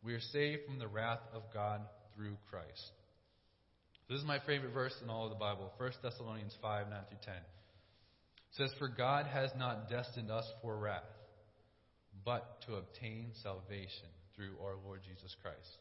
we 0.04 0.12
are 0.12 0.20
saved 0.20 0.66
from 0.66 0.78
the 0.78 0.88
wrath 0.88 1.22
of 1.34 1.42
God 1.52 1.80
through 2.14 2.36
Christ. 2.50 2.92
This 4.08 4.18
is 4.18 4.26
my 4.26 4.38
favorite 4.46 4.74
verse 4.74 4.94
in 5.02 5.08
all 5.08 5.24
of 5.24 5.30
the 5.30 5.38
Bible, 5.38 5.72
1 5.78 5.92
Thessalonians 6.02 6.54
5 6.60 6.90
9 6.90 6.98
through 7.08 7.18
10. 7.24 7.34
It 7.34 7.42
says, 8.52 8.70
For 8.78 8.88
God 8.88 9.26
has 9.26 9.50
not 9.56 9.88
destined 9.88 10.30
us 10.30 10.44
for 10.60 10.76
wrath, 10.76 11.08
but 12.22 12.60
to 12.66 12.74
obtain 12.74 13.30
salvation 13.42 14.12
through 14.36 14.52
our 14.62 14.74
Lord 14.84 15.00
Jesus 15.08 15.34
Christ, 15.42 15.78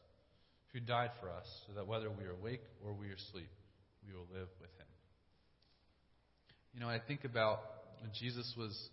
who 0.72 0.80
died 0.80 1.10
for 1.20 1.28
us, 1.28 1.46
so 1.66 1.74
that 1.74 1.86
whether 1.86 2.08
we 2.10 2.24
are 2.24 2.32
awake 2.32 2.62
or 2.82 2.94
we 2.94 3.10
are 3.10 3.14
asleep, 3.14 3.50
we 4.08 4.14
will 4.14 4.26
live 4.32 4.48
with 4.58 4.70
him. 4.78 4.88
You 6.72 6.80
know, 6.80 6.88
I 6.88 6.98
think 6.98 7.24
about 7.24 7.60
when 8.00 8.10
Jesus 8.18 8.52
was 8.56 8.88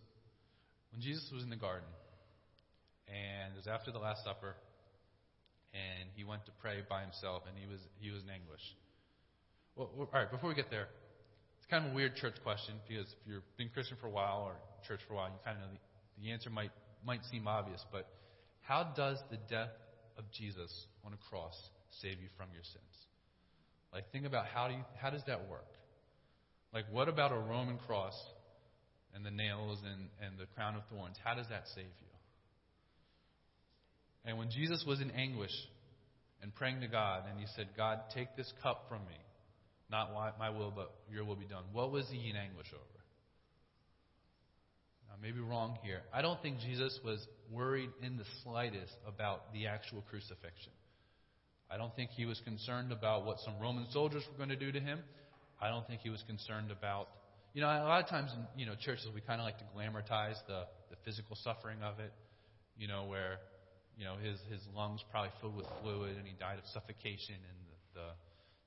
when 0.91 1.01
Jesus 1.01 1.23
was 1.33 1.43
in 1.43 1.49
the 1.49 1.55
garden, 1.55 1.87
and 3.11 3.53
it 3.53 3.57
was 3.57 3.67
after 3.67 3.91
the 3.91 3.99
Last 3.99 4.23
Supper, 4.23 4.55
and 5.73 6.09
he 6.15 6.23
went 6.23 6.45
to 6.45 6.51
pray 6.61 6.83
by 6.87 7.01
himself, 7.01 7.43
and 7.47 7.57
he 7.59 7.67
was 7.67 7.79
he 7.99 8.09
was 8.11 8.23
in 8.23 8.29
anguish. 8.29 8.63
Well, 9.75 9.91
all 9.99 10.07
right, 10.11 10.31
before 10.31 10.49
we 10.49 10.55
get 10.55 10.71
there, 10.71 10.87
it's 11.59 11.67
kind 11.69 11.85
of 11.85 11.91
a 11.91 11.95
weird 11.95 12.15
church 12.15 12.35
question 12.43 12.75
because 12.87 13.07
if 13.11 13.19
you've 13.27 13.57
been 13.57 13.69
Christian 13.69 13.97
for 13.99 14.07
a 14.07 14.11
while 14.11 14.43
or 14.47 14.55
church 14.87 14.99
for 15.07 15.13
a 15.13 15.17
while, 15.17 15.29
you 15.29 15.39
kind 15.43 15.57
of 15.57 15.63
know 15.63 15.71
the, 15.75 16.23
the 16.23 16.31
answer 16.31 16.49
might 16.49 16.71
might 17.05 17.23
seem 17.31 17.47
obvious, 17.47 17.83
but 17.91 18.07
how 18.61 18.83
does 18.95 19.17
the 19.29 19.37
death 19.49 19.73
of 20.17 20.25
Jesus 20.31 20.71
on 21.05 21.13
a 21.13 21.17
cross 21.29 21.55
save 22.01 22.19
you 22.21 22.29
from 22.37 22.47
your 22.53 22.63
sins? 22.63 22.95
Like, 23.93 24.11
think 24.11 24.25
about 24.25 24.45
how 24.45 24.67
do 24.67 24.75
you, 24.75 24.83
how 25.01 25.09
does 25.09 25.23
that 25.27 25.49
work? 25.49 25.67
Like, 26.73 26.85
what 26.91 27.09
about 27.09 27.31
a 27.31 27.39
Roman 27.39 27.77
cross 27.77 28.15
and 29.13 29.25
the 29.25 29.31
nails 29.31 29.79
and, 29.83 30.07
and 30.25 30.39
the 30.39 30.45
crown 30.55 30.75
of 30.75 30.83
thorns? 30.89 31.17
How 31.23 31.35
does 31.35 31.47
that 31.49 31.63
save 31.75 31.83
you? 31.83 32.10
And 34.25 34.37
when 34.37 34.49
Jesus 34.51 34.83
was 34.85 35.01
in 35.01 35.11
anguish 35.11 35.51
and 36.41 36.53
praying 36.53 36.81
to 36.81 36.87
God, 36.87 37.23
and 37.29 37.39
he 37.39 37.45
said, 37.55 37.69
God, 37.75 37.99
take 38.13 38.35
this 38.35 38.51
cup 38.61 38.85
from 38.87 38.99
me. 39.01 39.17
Not 39.89 40.11
my 40.39 40.49
will, 40.49 40.71
but 40.73 40.93
your 41.11 41.25
will 41.25 41.35
be 41.35 41.45
done. 41.45 41.63
What 41.73 41.91
was 41.91 42.07
he 42.09 42.29
in 42.29 42.35
anguish 42.35 42.67
over? 42.73 42.85
I 45.11 45.21
may 45.21 45.31
be 45.31 45.41
wrong 45.41 45.77
here. 45.83 46.01
I 46.13 46.21
don't 46.21 46.41
think 46.41 46.59
Jesus 46.59 46.97
was 47.03 47.19
worried 47.51 47.89
in 48.01 48.17
the 48.17 48.23
slightest 48.43 48.93
about 49.05 49.51
the 49.53 49.67
actual 49.67 50.03
crucifixion. 50.09 50.71
I 51.69 51.77
don't 51.77 51.93
think 51.95 52.11
he 52.11 52.25
was 52.25 52.39
concerned 52.45 52.91
about 52.91 53.25
what 53.25 53.39
some 53.39 53.59
Roman 53.59 53.85
soldiers 53.91 54.23
were 54.31 54.37
going 54.37 54.49
to 54.49 54.55
do 54.55 54.71
to 54.71 54.79
him. 54.79 54.99
I 55.61 55.69
don't 55.69 55.85
think 55.87 56.01
he 56.01 56.09
was 56.09 56.23
concerned 56.25 56.71
about, 56.71 57.09
you 57.53 57.61
know, 57.61 57.67
a 57.67 57.83
lot 57.83 58.03
of 58.03 58.09
times 58.09 58.31
in 58.33 58.59
you 58.59 58.65
know 58.65 58.73
churches 58.75 59.07
we 59.13 59.21
kind 59.21 59.39
of 59.39 59.45
like 59.45 59.57
to 59.59 59.65
glamorize 59.75 60.35
the 60.47 60.63
the 60.89 60.97
physical 61.05 61.37
suffering 61.43 61.77
of 61.83 61.99
it, 61.99 62.11
you 62.77 62.87
know, 62.87 63.05
where 63.05 63.37
you 63.97 64.05
know, 64.05 64.15
his, 64.17 64.39
his 64.49 64.61
lungs 64.75 65.03
probably 65.11 65.31
filled 65.39 65.55
with 65.55 65.67
fluid 65.81 66.17
and 66.17 66.25
he 66.25 66.33
died 66.39 66.57
of 66.57 66.65
suffocation 66.73 67.35
and 67.37 67.57
the, 67.67 67.77
the, 67.95 68.07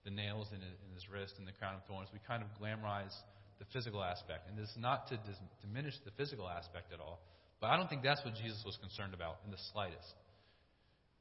the 0.09 0.13
nails 0.13 0.49
in 0.53 0.61
his, 0.61 0.77
in 0.85 0.91
his 0.95 1.05
wrist 1.09 1.35
and 1.39 1.47
the 1.47 1.57
crown 1.57 1.75
of 1.75 1.83
thorns. 1.89 2.09
We 2.13 2.21
kind 2.27 2.43
of 2.43 2.49
glamorize 2.61 3.15
the 3.59 3.67
physical 3.73 4.03
aspect. 4.03 4.49
And 4.49 4.59
this 4.59 4.69
is 4.71 4.79
not 4.79 5.09
to 5.09 5.17
dis- 5.17 5.41
diminish 5.63 5.95
the 6.05 6.13
physical 6.17 6.49
aspect 6.49 6.93
at 6.93 7.01
all. 7.01 7.21
But 7.61 7.71
I 7.71 7.77
don't 7.77 7.89
think 7.89 8.03
that's 8.03 8.25
what 8.25 8.35
Jesus 8.37 8.61
was 8.65 8.77
concerned 8.77 9.15
about 9.15 9.41
in 9.45 9.51
the 9.51 9.63
slightest. 9.73 10.15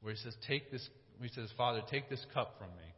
Where 0.02 0.12
he 0.12 0.20
says, 0.20 0.36
take 0.46 0.70
this, 0.70 0.84
he 1.22 1.28
says, 1.28 1.48
Father, 1.56 1.80
take 1.90 2.10
this 2.10 2.24
cup 2.34 2.58
from 2.58 2.68
me. 2.76 2.88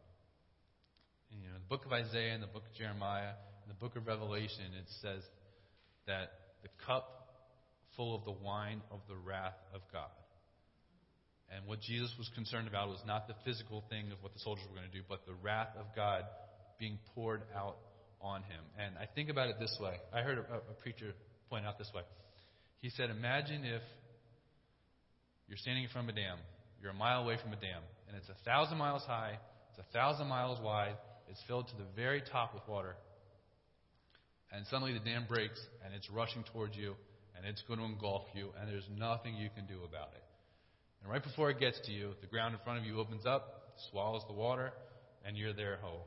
And, 1.31 1.43
you 1.43 1.49
know, 1.49 1.55
the 1.55 1.71
book 1.71 1.87
of 1.87 1.93
Isaiah 1.93 2.35
and 2.35 2.43
the 2.43 2.51
book 2.51 2.65
of 2.67 2.75
Jeremiah 2.75 3.37
and 3.63 3.69
the 3.71 3.79
book 3.79 3.95
of 3.95 4.07
Revelation, 4.07 4.75
it 4.75 4.91
says 5.01 5.23
that 6.07 6.59
the 6.63 6.69
cup 6.85 7.17
full 7.97 8.15
of 8.15 8.25
the 8.25 8.33
wine 8.45 8.83
of 8.91 9.01
the 9.09 9.17
wrath 9.17 9.57
of 9.75 9.81
God. 9.93 10.11
And 11.55 11.67
what 11.67 11.81
Jesus 11.81 12.11
was 12.19 12.29
concerned 12.35 12.67
about 12.67 12.89
was 12.89 12.99
not 13.07 13.29
the 13.29 13.35
physical 13.45 13.85
thing 13.89 14.11
of 14.11 14.19
what 14.21 14.33
the 14.35 14.41
soldiers 14.41 14.65
were 14.69 14.77
going 14.77 14.91
to 14.91 14.97
do, 14.97 15.05
but 15.09 15.25
the 15.27 15.35
wrath 15.43 15.71
of 15.79 15.87
God 15.95 16.25
being 16.79 16.99
poured 17.15 17.43
out 17.55 17.77
on 18.21 18.43
him. 18.43 18.63
And 18.79 18.97
I 18.99 19.07
think 19.07 19.31
about 19.31 19.49
it 19.49 19.57
this 19.61 19.77
way. 19.81 19.95
I 20.13 20.23
heard 20.23 20.39
a, 20.39 20.43
a 20.43 20.75
preacher 20.83 21.15
point 21.49 21.65
out 21.65 21.79
this 21.79 21.91
way. 21.95 22.03
He 22.81 22.91
said, 22.91 23.11
Imagine 23.11 23.65
if 23.65 23.83
you're 25.49 25.59
standing 25.59 25.85
in 25.85 25.91
front 25.91 26.11
of 26.11 26.17
a 26.17 26.19
dam, 26.19 26.39
you're 26.83 26.91
a 26.91 26.95
mile 26.95 27.23
away 27.23 27.37
from 27.41 27.53
a 27.53 27.57
dam, 27.57 27.83
and 28.09 28.17
it's 28.17 28.29
a 28.29 28.45
thousand 28.45 28.79
miles 28.79 29.03
high, 29.07 29.39
it's 29.71 29.79
a 29.79 29.93
thousand 29.93 30.27
miles 30.27 30.59
wide, 30.61 30.97
it's 31.31 31.41
filled 31.47 31.69
to 31.69 31.77
the 31.77 31.87
very 31.95 32.23
top 32.33 32.55
with 32.55 32.63
water. 32.69 32.97
And 34.53 34.67
suddenly 34.67 34.93
the 34.93 35.05
dam 35.05 35.27
breaks 35.29 35.61
and 35.85 35.95
it's 35.95 36.09
rushing 36.11 36.45
towards 36.53 36.77
you, 36.77 36.95
and 37.37 37.47
it's 37.47 37.63
going 37.63 37.79
to 37.79 37.85
engulf 37.85 38.25
you, 38.35 38.51
and 38.61 38.69
there's 38.69 38.89
nothing 38.97 39.35
you 39.37 39.49
can 39.55 39.67
do 39.67 39.85
about 39.85 40.11
it. 40.15 40.23
And 41.03 41.11
right 41.11 41.23
before 41.23 41.51
it 41.51 41.61
gets 41.61 41.79
to 41.87 41.93
you, 41.93 42.13
the 42.21 42.27
ground 42.27 42.55
in 42.55 42.61
front 42.65 42.79
of 42.79 42.85
you 42.85 42.99
opens 42.99 43.27
up, 43.27 43.73
swallows 43.91 44.23
the 44.29 44.35
water, 44.35 44.73
and 45.25 45.37
you're 45.37 45.53
there 45.53 45.79
whole. 45.83 46.07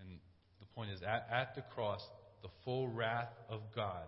And 0.00 0.18
the 0.60 0.66
point 0.74 0.90
is, 0.90 1.00
at, 1.02 1.28
at 1.30 1.54
the 1.54 1.62
cross, 1.74 2.00
the 2.42 2.48
full 2.64 2.88
wrath 2.88 3.30
of 3.48 3.60
God 3.74 4.04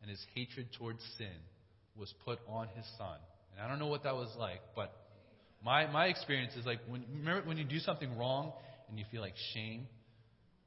and 0.00 0.10
his 0.10 0.24
hatred 0.34 0.68
towards 0.78 1.00
sin 1.16 1.26
was 1.96 2.12
put 2.24 2.38
on 2.48 2.68
his 2.76 2.84
son. 2.96 3.18
And 3.52 3.64
I 3.64 3.68
don't 3.68 3.78
know 3.78 3.88
what 3.88 4.04
that 4.04 4.14
was 4.14 4.32
like, 4.38 4.60
but 4.76 4.92
my, 5.64 5.90
my 5.90 6.06
experience 6.06 6.54
is 6.54 6.64
like 6.64 6.78
when, 6.88 7.04
remember 7.12 7.48
when 7.48 7.58
you 7.58 7.64
do 7.64 7.78
something 7.78 8.16
wrong 8.16 8.52
and 8.88 8.98
you 8.98 9.04
feel 9.10 9.20
like 9.20 9.34
shame, 9.54 9.86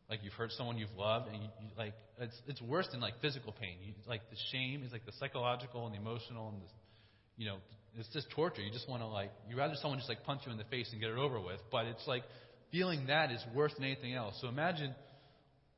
like 0.09 0.19
you've 0.23 0.33
hurt 0.33 0.51
someone 0.51 0.77
you've 0.77 0.95
loved, 0.97 1.27
and 1.27 1.37
you, 1.37 1.49
you 1.61 1.67
like 1.77 1.93
it's 2.19 2.35
it's 2.45 2.61
worse 2.61 2.85
than 2.91 2.99
like 2.99 3.13
physical 3.21 3.53
pain. 3.53 3.77
You, 3.81 3.93
like 4.07 4.29
the 4.29 4.35
shame 4.51 4.83
is 4.83 4.91
like 4.91 5.05
the 5.05 5.13
psychological 5.19 5.85
and 5.85 5.95
the 5.95 5.99
emotional 5.99 6.49
and 6.49 6.61
the, 6.61 6.67
you 7.41 7.47
know, 7.47 7.57
it's 7.97 8.07
just 8.09 8.29
torture. 8.29 8.61
You 8.61 8.71
just 8.71 8.87
want 8.87 9.01
to 9.01 9.07
like 9.07 9.31
you 9.49 9.57
rather 9.57 9.73
someone 9.81 9.97
just 9.97 10.07
like 10.07 10.23
punch 10.23 10.41
you 10.45 10.51
in 10.51 10.59
the 10.59 10.63
face 10.65 10.87
and 10.91 11.01
get 11.01 11.09
it 11.09 11.17
over 11.17 11.41
with. 11.41 11.59
But 11.71 11.85
it's 11.85 12.05
like 12.05 12.21
feeling 12.71 13.07
that 13.07 13.31
is 13.31 13.43
worse 13.55 13.73
than 13.73 13.83
anything 13.83 14.13
else. 14.13 14.35
So 14.41 14.47
imagine 14.47 14.93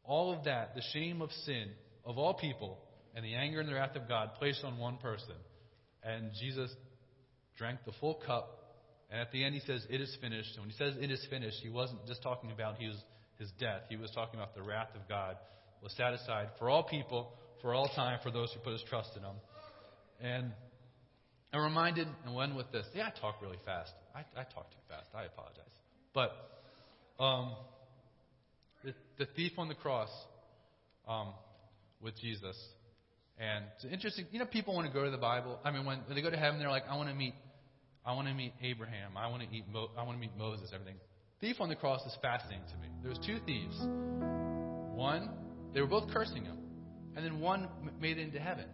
all 0.03 0.33
of 0.33 0.43
that, 0.43 0.75
the 0.75 0.83
shame 0.91 1.21
of 1.21 1.31
sin 1.45 1.69
of 2.03 2.17
all 2.17 2.33
people, 2.33 2.77
and 3.15 3.23
the 3.23 3.33
anger 3.33 3.61
and 3.61 3.69
the 3.69 3.75
wrath 3.75 3.95
of 3.95 4.09
God 4.09 4.31
placed 4.37 4.65
on 4.65 4.77
one 4.77 4.97
person. 4.97 5.35
And 6.03 6.31
Jesus 6.37 6.69
drank 7.57 7.79
the 7.85 7.93
full 8.01 8.19
cup. 8.25 8.59
And 9.09 9.21
at 9.21 9.31
the 9.31 9.41
end, 9.41 9.55
he 9.55 9.61
says, 9.61 9.85
It 9.89 10.01
is 10.01 10.13
finished. 10.19 10.49
And 10.55 10.63
when 10.63 10.69
he 10.69 10.75
says, 10.75 10.95
It 10.99 11.11
is 11.11 11.25
finished, 11.29 11.59
he 11.63 11.69
wasn't 11.69 12.05
just 12.07 12.21
talking 12.21 12.51
about 12.51 12.77
his, 12.77 12.95
his 13.39 13.49
death. 13.57 13.83
He 13.87 13.95
was 13.95 14.11
talking 14.11 14.37
about 14.37 14.53
the 14.53 14.63
wrath 14.63 14.89
of 14.95 15.07
God 15.07 15.37
was 15.81 15.93
satisfied 15.93 16.49
for 16.59 16.69
all 16.69 16.83
people, 16.83 17.31
for 17.61 17.73
all 17.73 17.87
time, 17.95 18.19
for 18.21 18.31
those 18.31 18.51
who 18.53 18.59
put 18.59 18.73
his 18.73 18.83
trust 18.89 19.11
in 19.15 19.23
him. 19.23 19.35
And 20.19 20.51
I'm 21.53 21.61
reminded, 21.61 22.07
and 22.25 22.33
when 22.33 22.55
with 22.55 22.71
this, 22.71 22.85
yeah, 22.95 23.09
I 23.15 23.19
talk 23.19 23.41
really 23.41 23.59
fast. 23.63 23.91
I, 24.15 24.21
I 24.35 24.43
talk 24.43 24.71
too 24.71 24.83
fast. 24.89 25.07
I 25.13 25.25
apologize. 25.25 25.69
But 26.13 26.31
um, 27.23 27.53
the, 28.83 28.93
the 29.19 29.27
thief 29.35 29.53
on 29.59 29.67
the 29.67 29.75
cross 29.75 30.09
um, 31.07 31.29
with 32.01 32.19
Jesus. 32.19 32.57
And 33.39 33.65
it's 33.75 33.85
interesting. 33.91 34.25
You 34.31 34.39
know, 34.39 34.45
people 34.45 34.73
want 34.75 34.87
to 34.87 34.93
go 34.93 35.05
to 35.05 35.11
the 35.11 35.17
Bible. 35.17 35.59
I 35.63 35.71
mean, 35.71 35.85
when, 35.85 35.99
when 36.07 36.15
they 36.15 36.21
go 36.21 36.31
to 36.31 36.37
heaven, 36.37 36.59
they're 36.59 36.69
like, 36.69 36.85
I 36.89 36.97
want 36.97 37.09
to 37.09 37.15
meet, 37.15 37.35
I 38.05 38.13
want 38.13 38.27
to 38.27 38.33
meet 38.33 38.53
Abraham. 38.61 39.15
I 39.15 39.27
want 39.27 39.43
to 39.43 39.55
eat. 39.55 39.65
Mo- 39.71 39.91
I 39.97 40.03
want 40.03 40.17
to 40.17 40.21
meet 40.21 40.35
Moses. 40.37 40.71
Everything. 40.73 40.95
Thief 41.39 41.57
on 41.59 41.69
the 41.69 41.75
cross 41.75 42.01
is 42.05 42.15
fascinating 42.21 42.65
to 42.71 42.77
me. 42.77 42.87
There 43.01 43.09
was 43.09 43.19
two 43.25 43.37
thieves. 43.45 43.77
One, 44.95 45.29
they 45.73 45.81
were 45.81 45.87
both 45.87 46.09
cursing 46.11 46.45
him, 46.45 46.57
and 47.15 47.25
then 47.25 47.39
one 47.39 47.67
made 47.99 48.17
it 48.17 48.21
into 48.21 48.39
heaven. 48.39 48.65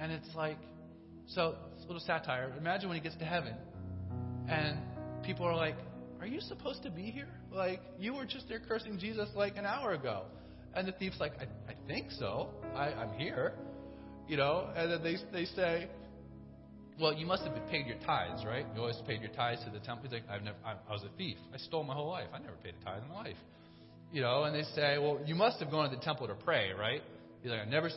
And 0.00 0.12
it's 0.12 0.34
like, 0.34 0.58
so 1.28 1.56
it's 1.74 1.84
a 1.84 1.86
little 1.86 2.00
satire. 2.00 2.52
Imagine 2.58 2.88
when 2.88 2.96
he 2.96 3.02
gets 3.02 3.16
to 3.16 3.24
heaven, 3.24 3.54
and 4.48 4.78
people 5.22 5.46
are 5.46 5.56
like, 5.56 5.76
"Are 6.20 6.26
you 6.26 6.40
supposed 6.40 6.82
to 6.84 6.90
be 6.90 7.10
here? 7.10 7.28
Like 7.52 7.80
you 7.98 8.14
were 8.14 8.24
just 8.24 8.48
there 8.48 8.60
cursing 8.60 8.98
Jesus 8.98 9.28
like 9.34 9.56
an 9.56 9.66
hour 9.66 9.92
ago." 9.92 10.24
And 10.74 10.86
the 10.86 10.92
thief's 10.92 11.20
like, 11.20 11.32
"I, 11.40 11.44
I 11.70 11.74
think 11.86 12.10
so. 12.12 12.50
I, 12.74 12.92
I'm 12.92 13.12
here." 13.18 13.52
You 14.26 14.36
know, 14.36 14.68
and 14.74 14.90
then 14.90 15.02
they 15.02 15.16
they 15.32 15.44
say, 15.44 15.88
"Well, 16.98 17.12
you 17.12 17.26
must 17.26 17.42
have 17.44 17.54
paid 17.68 17.86
your 17.86 17.98
tithes, 17.98 18.44
right? 18.46 18.66
You 18.74 18.80
always 18.80 19.00
paid 19.06 19.20
your 19.20 19.30
tithes 19.32 19.62
to 19.64 19.70
the 19.70 19.80
temple." 19.80 20.04
He's 20.04 20.12
like, 20.12 20.28
"I've 20.30 20.42
never. 20.42 20.56
I, 20.64 20.74
I 20.88 20.92
was 20.92 21.02
a 21.02 21.16
thief. 21.18 21.36
I 21.54 21.58
stole 21.58 21.84
my 21.84 21.94
whole 21.94 22.08
life. 22.08 22.28
I 22.32 22.38
never 22.38 22.56
paid 22.62 22.74
a 22.80 22.84
tithe 22.84 23.02
in 23.02 23.08
my 23.08 23.16
life." 23.16 23.36
You 24.12 24.22
know, 24.22 24.44
and 24.44 24.54
they 24.54 24.62
say, 24.74 24.96
"Well, 24.96 25.20
you 25.26 25.34
must 25.34 25.60
have 25.60 25.70
gone 25.70 25.90
to 25.90 25.94
the 25.94 26.02
temple 26.02 26.26
to 26.28 26.34
pray, 26.34 26.72
right?" 26.72 27.02
He's 27.42 27.50
like, 27.50 27.60
"I've 27.60 27.68
never 27.68 27.90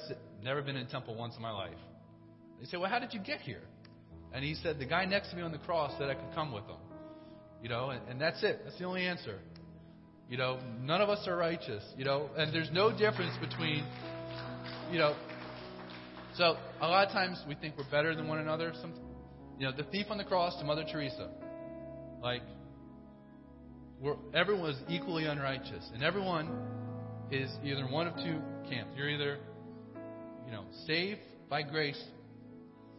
never 0.43 0.61
been 0.61 0.75
in 0.75 0.85
a 0.85 0.89
temple 0.89 1.15
once 1.15 1.35
in 1.37 1.41
my 1.41 1.51
life." 1.51 1.77
They 2.61 2.67
say, 2.67 2.77
Well, 2.77 2.89
how 2.89 2.99
did 2.99 3.13
you 3.13 3.19
get 3.19 3.41
here? 3.41 3.63
And 4.33 4.45
he 4.45 4.53
said, 4.55 4.79
The 4.79 4.85
guy 4.85 5.05
next 5.05 5.31
to 5.31 5.35
me 5.35 5.41
on 5.41 5.51
the 5.51 5.57
cross 5.57 5.91
said 5.97 6.09
I 6.09 6.13
could 6.13 6.33
come 6.33 6.53
with 6.53 6.63
him. 6.65 6.77
You 7.61 7.69
know, 7.69 7.89
and, 7.89 8.07
and 8.07 8.21
that's 8.21 8.41
it. 8.43 8.61
That's 8.63 8.77
the 8.77 8.85
only 8.85 9.05
answer. 9.05 9.39
You 10.29 10.37
know, 10.37 10.59
none 10.81 11.01
of 11.01 11.09
us 11.09 11.27
are 11.27 11.35
righteous, 11.35 11.83
you 11.97 12.05
know, 12.05 12.29
and 12.37 12.53
there's 12.53 12.71
no 12.71 12.89
difference 12.97 13.35
between, 13.41 13.85
you 14.89 14.97
know, 14.97 15.13
so 16.35 16.55
a 16.79 16.87
lot 16.87 17.05
of 17.05 17.11
times 17.11 17.37
we 17.45 17.55
think 17.55 17.75
we're 17.77 17.89
better 17.91 18.15
than 18.15 18.29
one 18.29 18.39
another. 18.39 18.71
Some, 18.79 18.93
you 19.59 19.65
know, 19.65 19.73
the 19.75 19.83
thief 19.83 20.05
on 20.09 20.17
the 20.17 20.23
cross 20.23 20.57
to 20.59 20.63
Mother 20.63 20.85
Teresa. 20.89 21.29
Like, 22.23 22.43
we're, 23.99 24.15
everyone 24.33 24.69
is 24.69 24.77
equally 24.87 25.25
unrighteous, 25.25 25.89
and 25.93 26.01
everyone 26.01 26.49
is 27.29 27.49
either 27.63 27.85
one 27.85 28.07
of 28.07 28.15
two 28.15 28.41
camps. 28.69 28.93
You're 28.95 29.09
either, 29.09 29.37
you 30.45 30.51
know, 30.53 30.63
saved 30.87 31.19
by 31.49 31.63
grace 31.63 32.01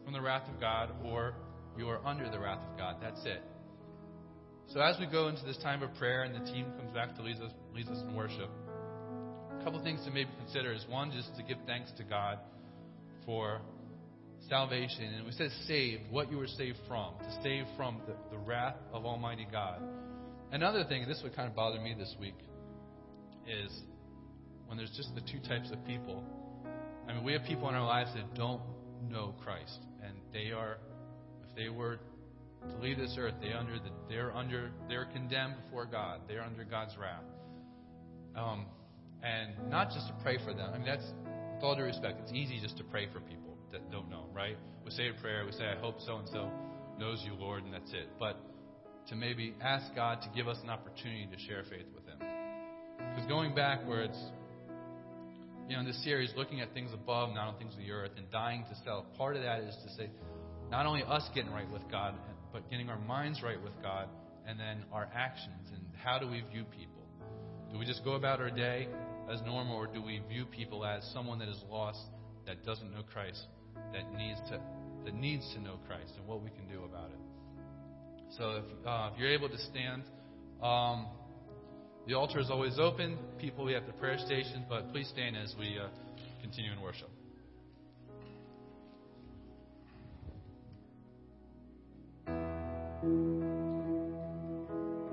from 0.04 0.12
the 0.12 0.20
wrath 0.20 0.48
of 0.52 0.60
God, 0.60 0.90
or 1.04 1.34
you 1.76 1.88
are 1.88 2.04
under 2.06 2.30
the 2.30 2.38
wrath 2.38 2.60
of 2.70 2.78
God. 2.78 2.96
That's 3.00 3.24
it. 3.24 3.42
So 4.68 4.80
as 4.80 4.96
we 4.98 5.06
go 5.06 5.28
into 5.28 5.44
this 5.44 5.58
time 5.58 5.82
of 5.82 5.94
prayer 5.94 6.22
and 6.22 6.34
the 6.34 6.50
team 6.50 6.66
comes 6.78 6.92
back 6.92 7.14
to 7.16 7.22
lead 7.22 7.36
us, 7.36 7.52
lead 7.74 7.88
us 7.88 7.98
in 8.06 8.14
worship, 8.14 8.48
a 9.60 9.64
couple 9.64 9.82
things 9.82 10.04
to 10.04 10.10
maybe 10.10 10.30
consider 10.38 10.72
is 10.72 10.84
one, 10.88 11.12
just 11.12 11.36
to 11.36 11.42
give 11.42 11.58
thanks 11.66 11.90
to 11.98 12.04
God 12.04 12.38
for 13.26 13.60
salvation. 14.48 15.04
And 15.14 15.26
we 15.26 15.32
said 15.32 15.50
saved, 15.66 16.02
what 16.10 16.30
you 16.30 16.38
were 16.38 16.46
saved 16.46 16.78
from, 16.88 17.14
to 17.18 17.42
save 17.42 17.64
from 17.76 18.00
the, 18.06 18.14
the 18.30 18.38
wrath 18.38 18.76
of 18.92 19.04
Almighty 19.04 19.46
God. 19.50 19.80
Another 20.50 20.84
thing, 20.84 21.02
and 21.02 21.10
this 21.10 21.20
would 21.22 21.36
kind 21.36 21.48
of 21.48 21.54
bother 21.54 21.80
me 21.80 21.94
this 21.98 22.14
week, 22.18 22.38
is 23.46 23.72
when 24.66 24.78
there's 24.78 24.92
just 24.96 25.14
the 25.14 25.20
two 25.20 25.38
types 25.48 25.70
of 25.70 25.84
people. 25.86 26.24
I 27.08 27.12
mean, 27.12 27.24
we 27.24 27.32
have 27.32 27.42
people 27.44 27.68
in 27.68 27.74
our 27.74 27.86
lives 27.86 28.10
that 28.14 28.34
don't 28.34 28.60
know 29.10 29.34
Christ, 29.42 29.80
and 30.04 30.14
they 30.32 30.52
are, 30.52 30.78
if 31.48 31.54
they 31.56 31.68
were 31.68 31.98
to 32.68 32.76
leave 32.78 32.98
this 32.98 33.16
earth, 33.18 33.34
they 33.40 33.52
under 33.52 33.74
the, 33.74 33.90
they're 34.08 34.34
under, 34.34 34.70
they're 34.88 35.06
condemned 35.06 35.54
before 35.64 35.86
God. 35.86 36.20
They're 36.28 36.42
under 36.42 36.64
God's 36.64 36.96
wrath. 36.96 37.24
Um, 38.36 38.66
and 39.22 39.70
not 39.70 39.90
just 39.90 40.08
to 40.08 40.14
pray 40.22 40.38
for 40.44 40.52
them. 40.52 40.70
I 40.72 40.78
mean, 40.78 40.86
that's 40.86 41.06
with 41.54 41.62
all 41.62 41.76
due 41.76 41.82
respect. 41.82 42.20
It's 42.22 42.32
easy 42.32 42.60
just 42.60 42.76
to 42.78 42.84
pray 42.84 43.08
for 43.12 43.20
people 43.20 43.56
that 43.70 43.90
don't 43.90 44.10
know, 44.10 44.26
right? 44.32 44.56
We 44.84 44.90
say 44.90 45.08
a 45.08 45.20
prayer. 45.20 45.44
We 45.46 45.52
say, 45.52 45.64
"I 45.66 45.78
hope 45.78 46.00
so 46.00 46.16
and 46.16 46.28
so 46.28 46.50
knows 46.98 47.22
you, 47.24 47.34
Lord," 47.34 47.64
and 47.64 47.72
that's 47.72 47.92
it. 47.92 48.08
But 48.18 48.40
to 49.08 49.14
maybe 49.16 49.54
ask 49.60 49.94
God 49.94 50.22
to 50.22 50.28
give 50.34 50.48
us 50.48 50.58
an 50.62 50.70
opportunity 50.70 51.28
to 51.30 51.38
share 51.46 51.62
faith 51.64 51.86
with 51.94 52.04
Him. 52.06 52.18
Because 52.98 53.28
going 53.28 53.54
backwards, 53.54 54.18
you 55.68 55.74
know, 55.74 55.80
in 55.80 55.86
this 55.86 56.02
series, 56.04 56.32
looking 56.36 56.60
at 56.60 56.72
things 56.74 56.90
above, 56.92 57.34
not 57.34 57.48
on 57.48 57.58
things 57.58 57.72
of 57.74 57.78
the 57.78 57.90
earth, 57.90 58.12
and 58.16 58.30
dying 58.30 58.64
to 58.68 58.76
self, 58.84 59.04
part 59.16 59.36
of 59.36 59.42
that 59.42 59.60
is 59.60 59.74
to 59.84 59.94
say, 59.94 60.10
not 60.70 60.86
only 60.86 61.02
us 61.02 61.28
getting 61.34 61.52
right 61.52 61.70
with 61.70 61.82
God, 61.90 62.14
but 62.52 62.68
getting 62.70 62.88
our 62.88 62.98
minds 62.98 63.42
right 63.42 63.62
with 63.62 63.72
God, 63.82 64.08
and 64.46 64.58
then 64.58 64.84
our 64.92 65.08
actions, 65.14 65.68
and 65.72 65.82
how 66.02 66.18
do 66.18 66.26
we 66.26 66.42
view 66.50 66.64
people? 66.64 67.02
Do 67.72 67.78
we 67.78 67.86
just 67.86 68.04
go 68.04 68.12
about 68.12 68.40
our 68.40 68.50
day 68.50 68.88
as 69.30 69.40
normal, 69.42 69.76
or 69.76 69.86
do 69.86 70.02
we 70.02 70.20
view 70.28 70.44
people 70.44 70.84
as 70.84 71.08
someone 71.14 71.38
that 71.38 71.48
is 71.48 71.62
lost, 71.70 72.00
that 72.46 72.64
doesn't 72.66 72.92
know 72.92 73.02
Christ, 73.12 73.42
that 73.92 74.12
needs 74.14 74.40
to 74.50 74.60
that 75.04 75.14
needs 75.14 75.44
to 75.54 75.60
know 75.60 75.78
Christ, 75.86 76.12
and 76.16 76.26
what 76.26 76.42
we 76.42 76.50
can 76.50 76.68
do 76.68 76.84
about 76.84 77.10
it? 77.10 78.34
So 78.36 78.62
if, 78.62 78.86
uh, 78.86 79.10
if 79.12 79.18
you're 79.18 79.32
able 79.32 79.48
to 79.48 79.58
stand. 79.58 80.02
Um, 80.62 81.08
the 82.06 82.14
altar 82.14 82.40
is 82.40 82.50
always 82.50 82.78
open. 82.78 83.16
People, 83.38 83.64
we 83.64 83.72
have 83.72 83.86
the 83.86 83.92
prayer 83.92 84.18
station, 84.18 84.64
but 84.68 84.90
please 84.92 85.08
stand 85.08 85.36
as 85.36 85.54
we 85.58 85.78
uh, 85.78 85.88
continue 86.42 86.72
in 86.72 86.80
worship. 86.80 87.08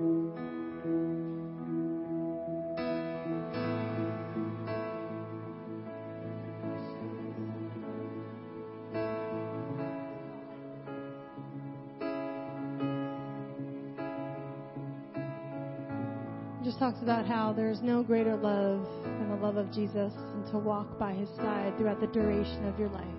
talks 0.00 0.39
about 17.10 17.26
how 17.26 17.52
there's 17.52 17.82
no 17.82 18.04
greater 18.04 18.36
love 18.36 18.86
than 19.02 19.30
the 19.30 19.44
love 19.44 19.56
of 19.56 19.68
Jesus 19.72 20.12
and 20.14 20.46
to 20.46 20.56
walk 20.58 20.96
by 20.96 21.12
his 21.12 21.28
side 21.30 21.76
throughout 21.76 22.00
the 22.00 22.06
duration 22.06 22.64
of 22.68 22.78
your 22.78 22.88
life. 22.90 23.09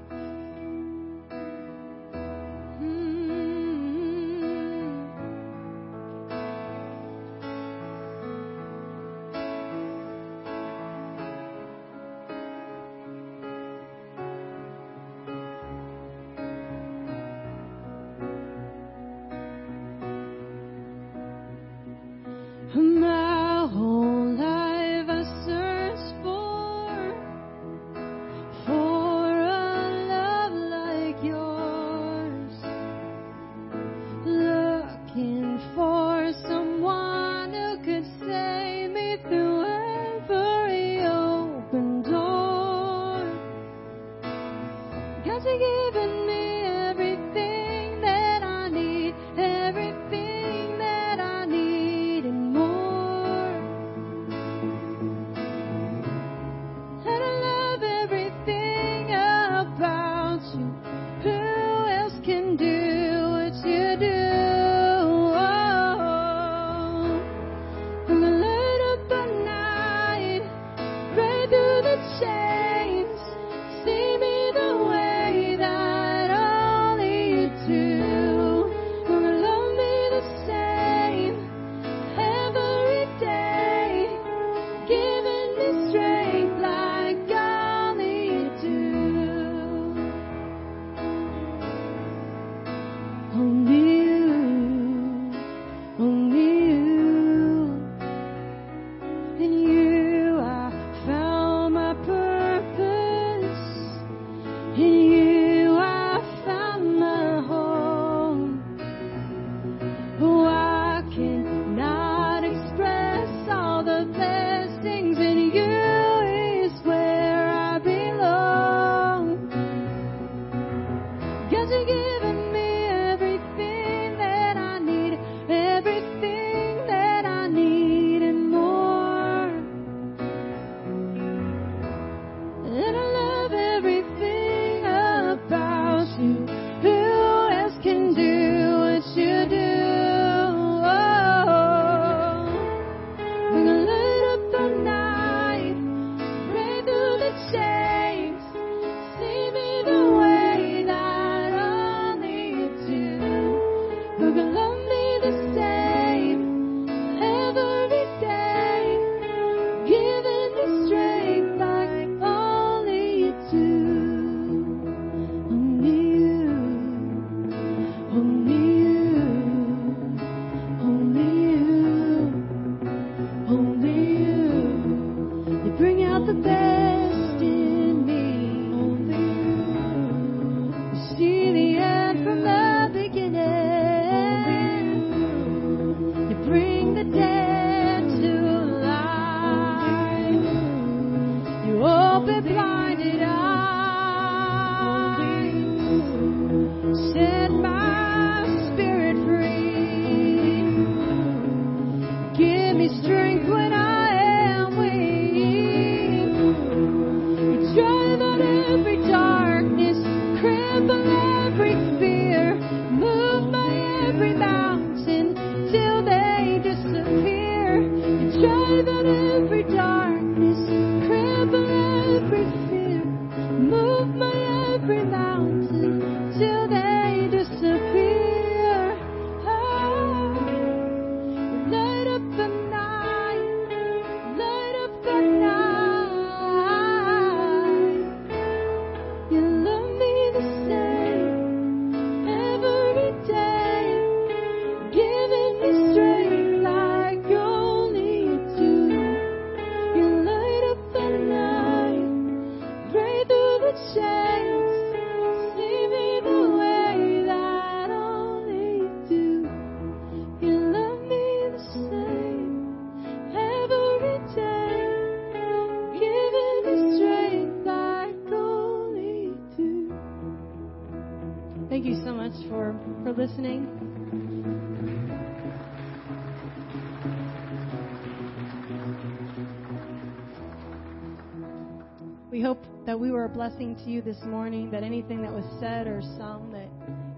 Blessing 283.42 283.76
to 283.76 283.90
you 283.90 284.04
this 284.04 284.22
morning, 284.26 284.70
that 284.70 284.84
anything 284.84 285.20
that 285.24 285.34
was 285.34 285.44
said 285.60 285.88
or 285.88 286.00
sung, 286.16 286.52
that 286.52 286.70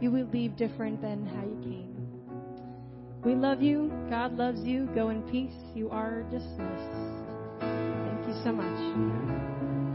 you 0.02 0.10
would 0.10 0.34
leave 0.34 0.56
different 0.56 1.02
than 1.02 1.26
how 1.26 1.42
you 1.42 1.60
came. 1.62 1.94
We 3.26 3.36
love 3.36 3.62
you. 3.62 3.92
God 4.10 4.38
loves 4.38 4.62
you. 4.62 4.86
Go 4.96 5.10
in 5.10 5.22
peace. 5.24 5.52
You 5.76 5.90
are 5.90 6.24
dismissed. 6.32 7.60
Thank 7.60 8.26
you 8.26 8.42
so 8.42 8.54
much. 8.54 9.93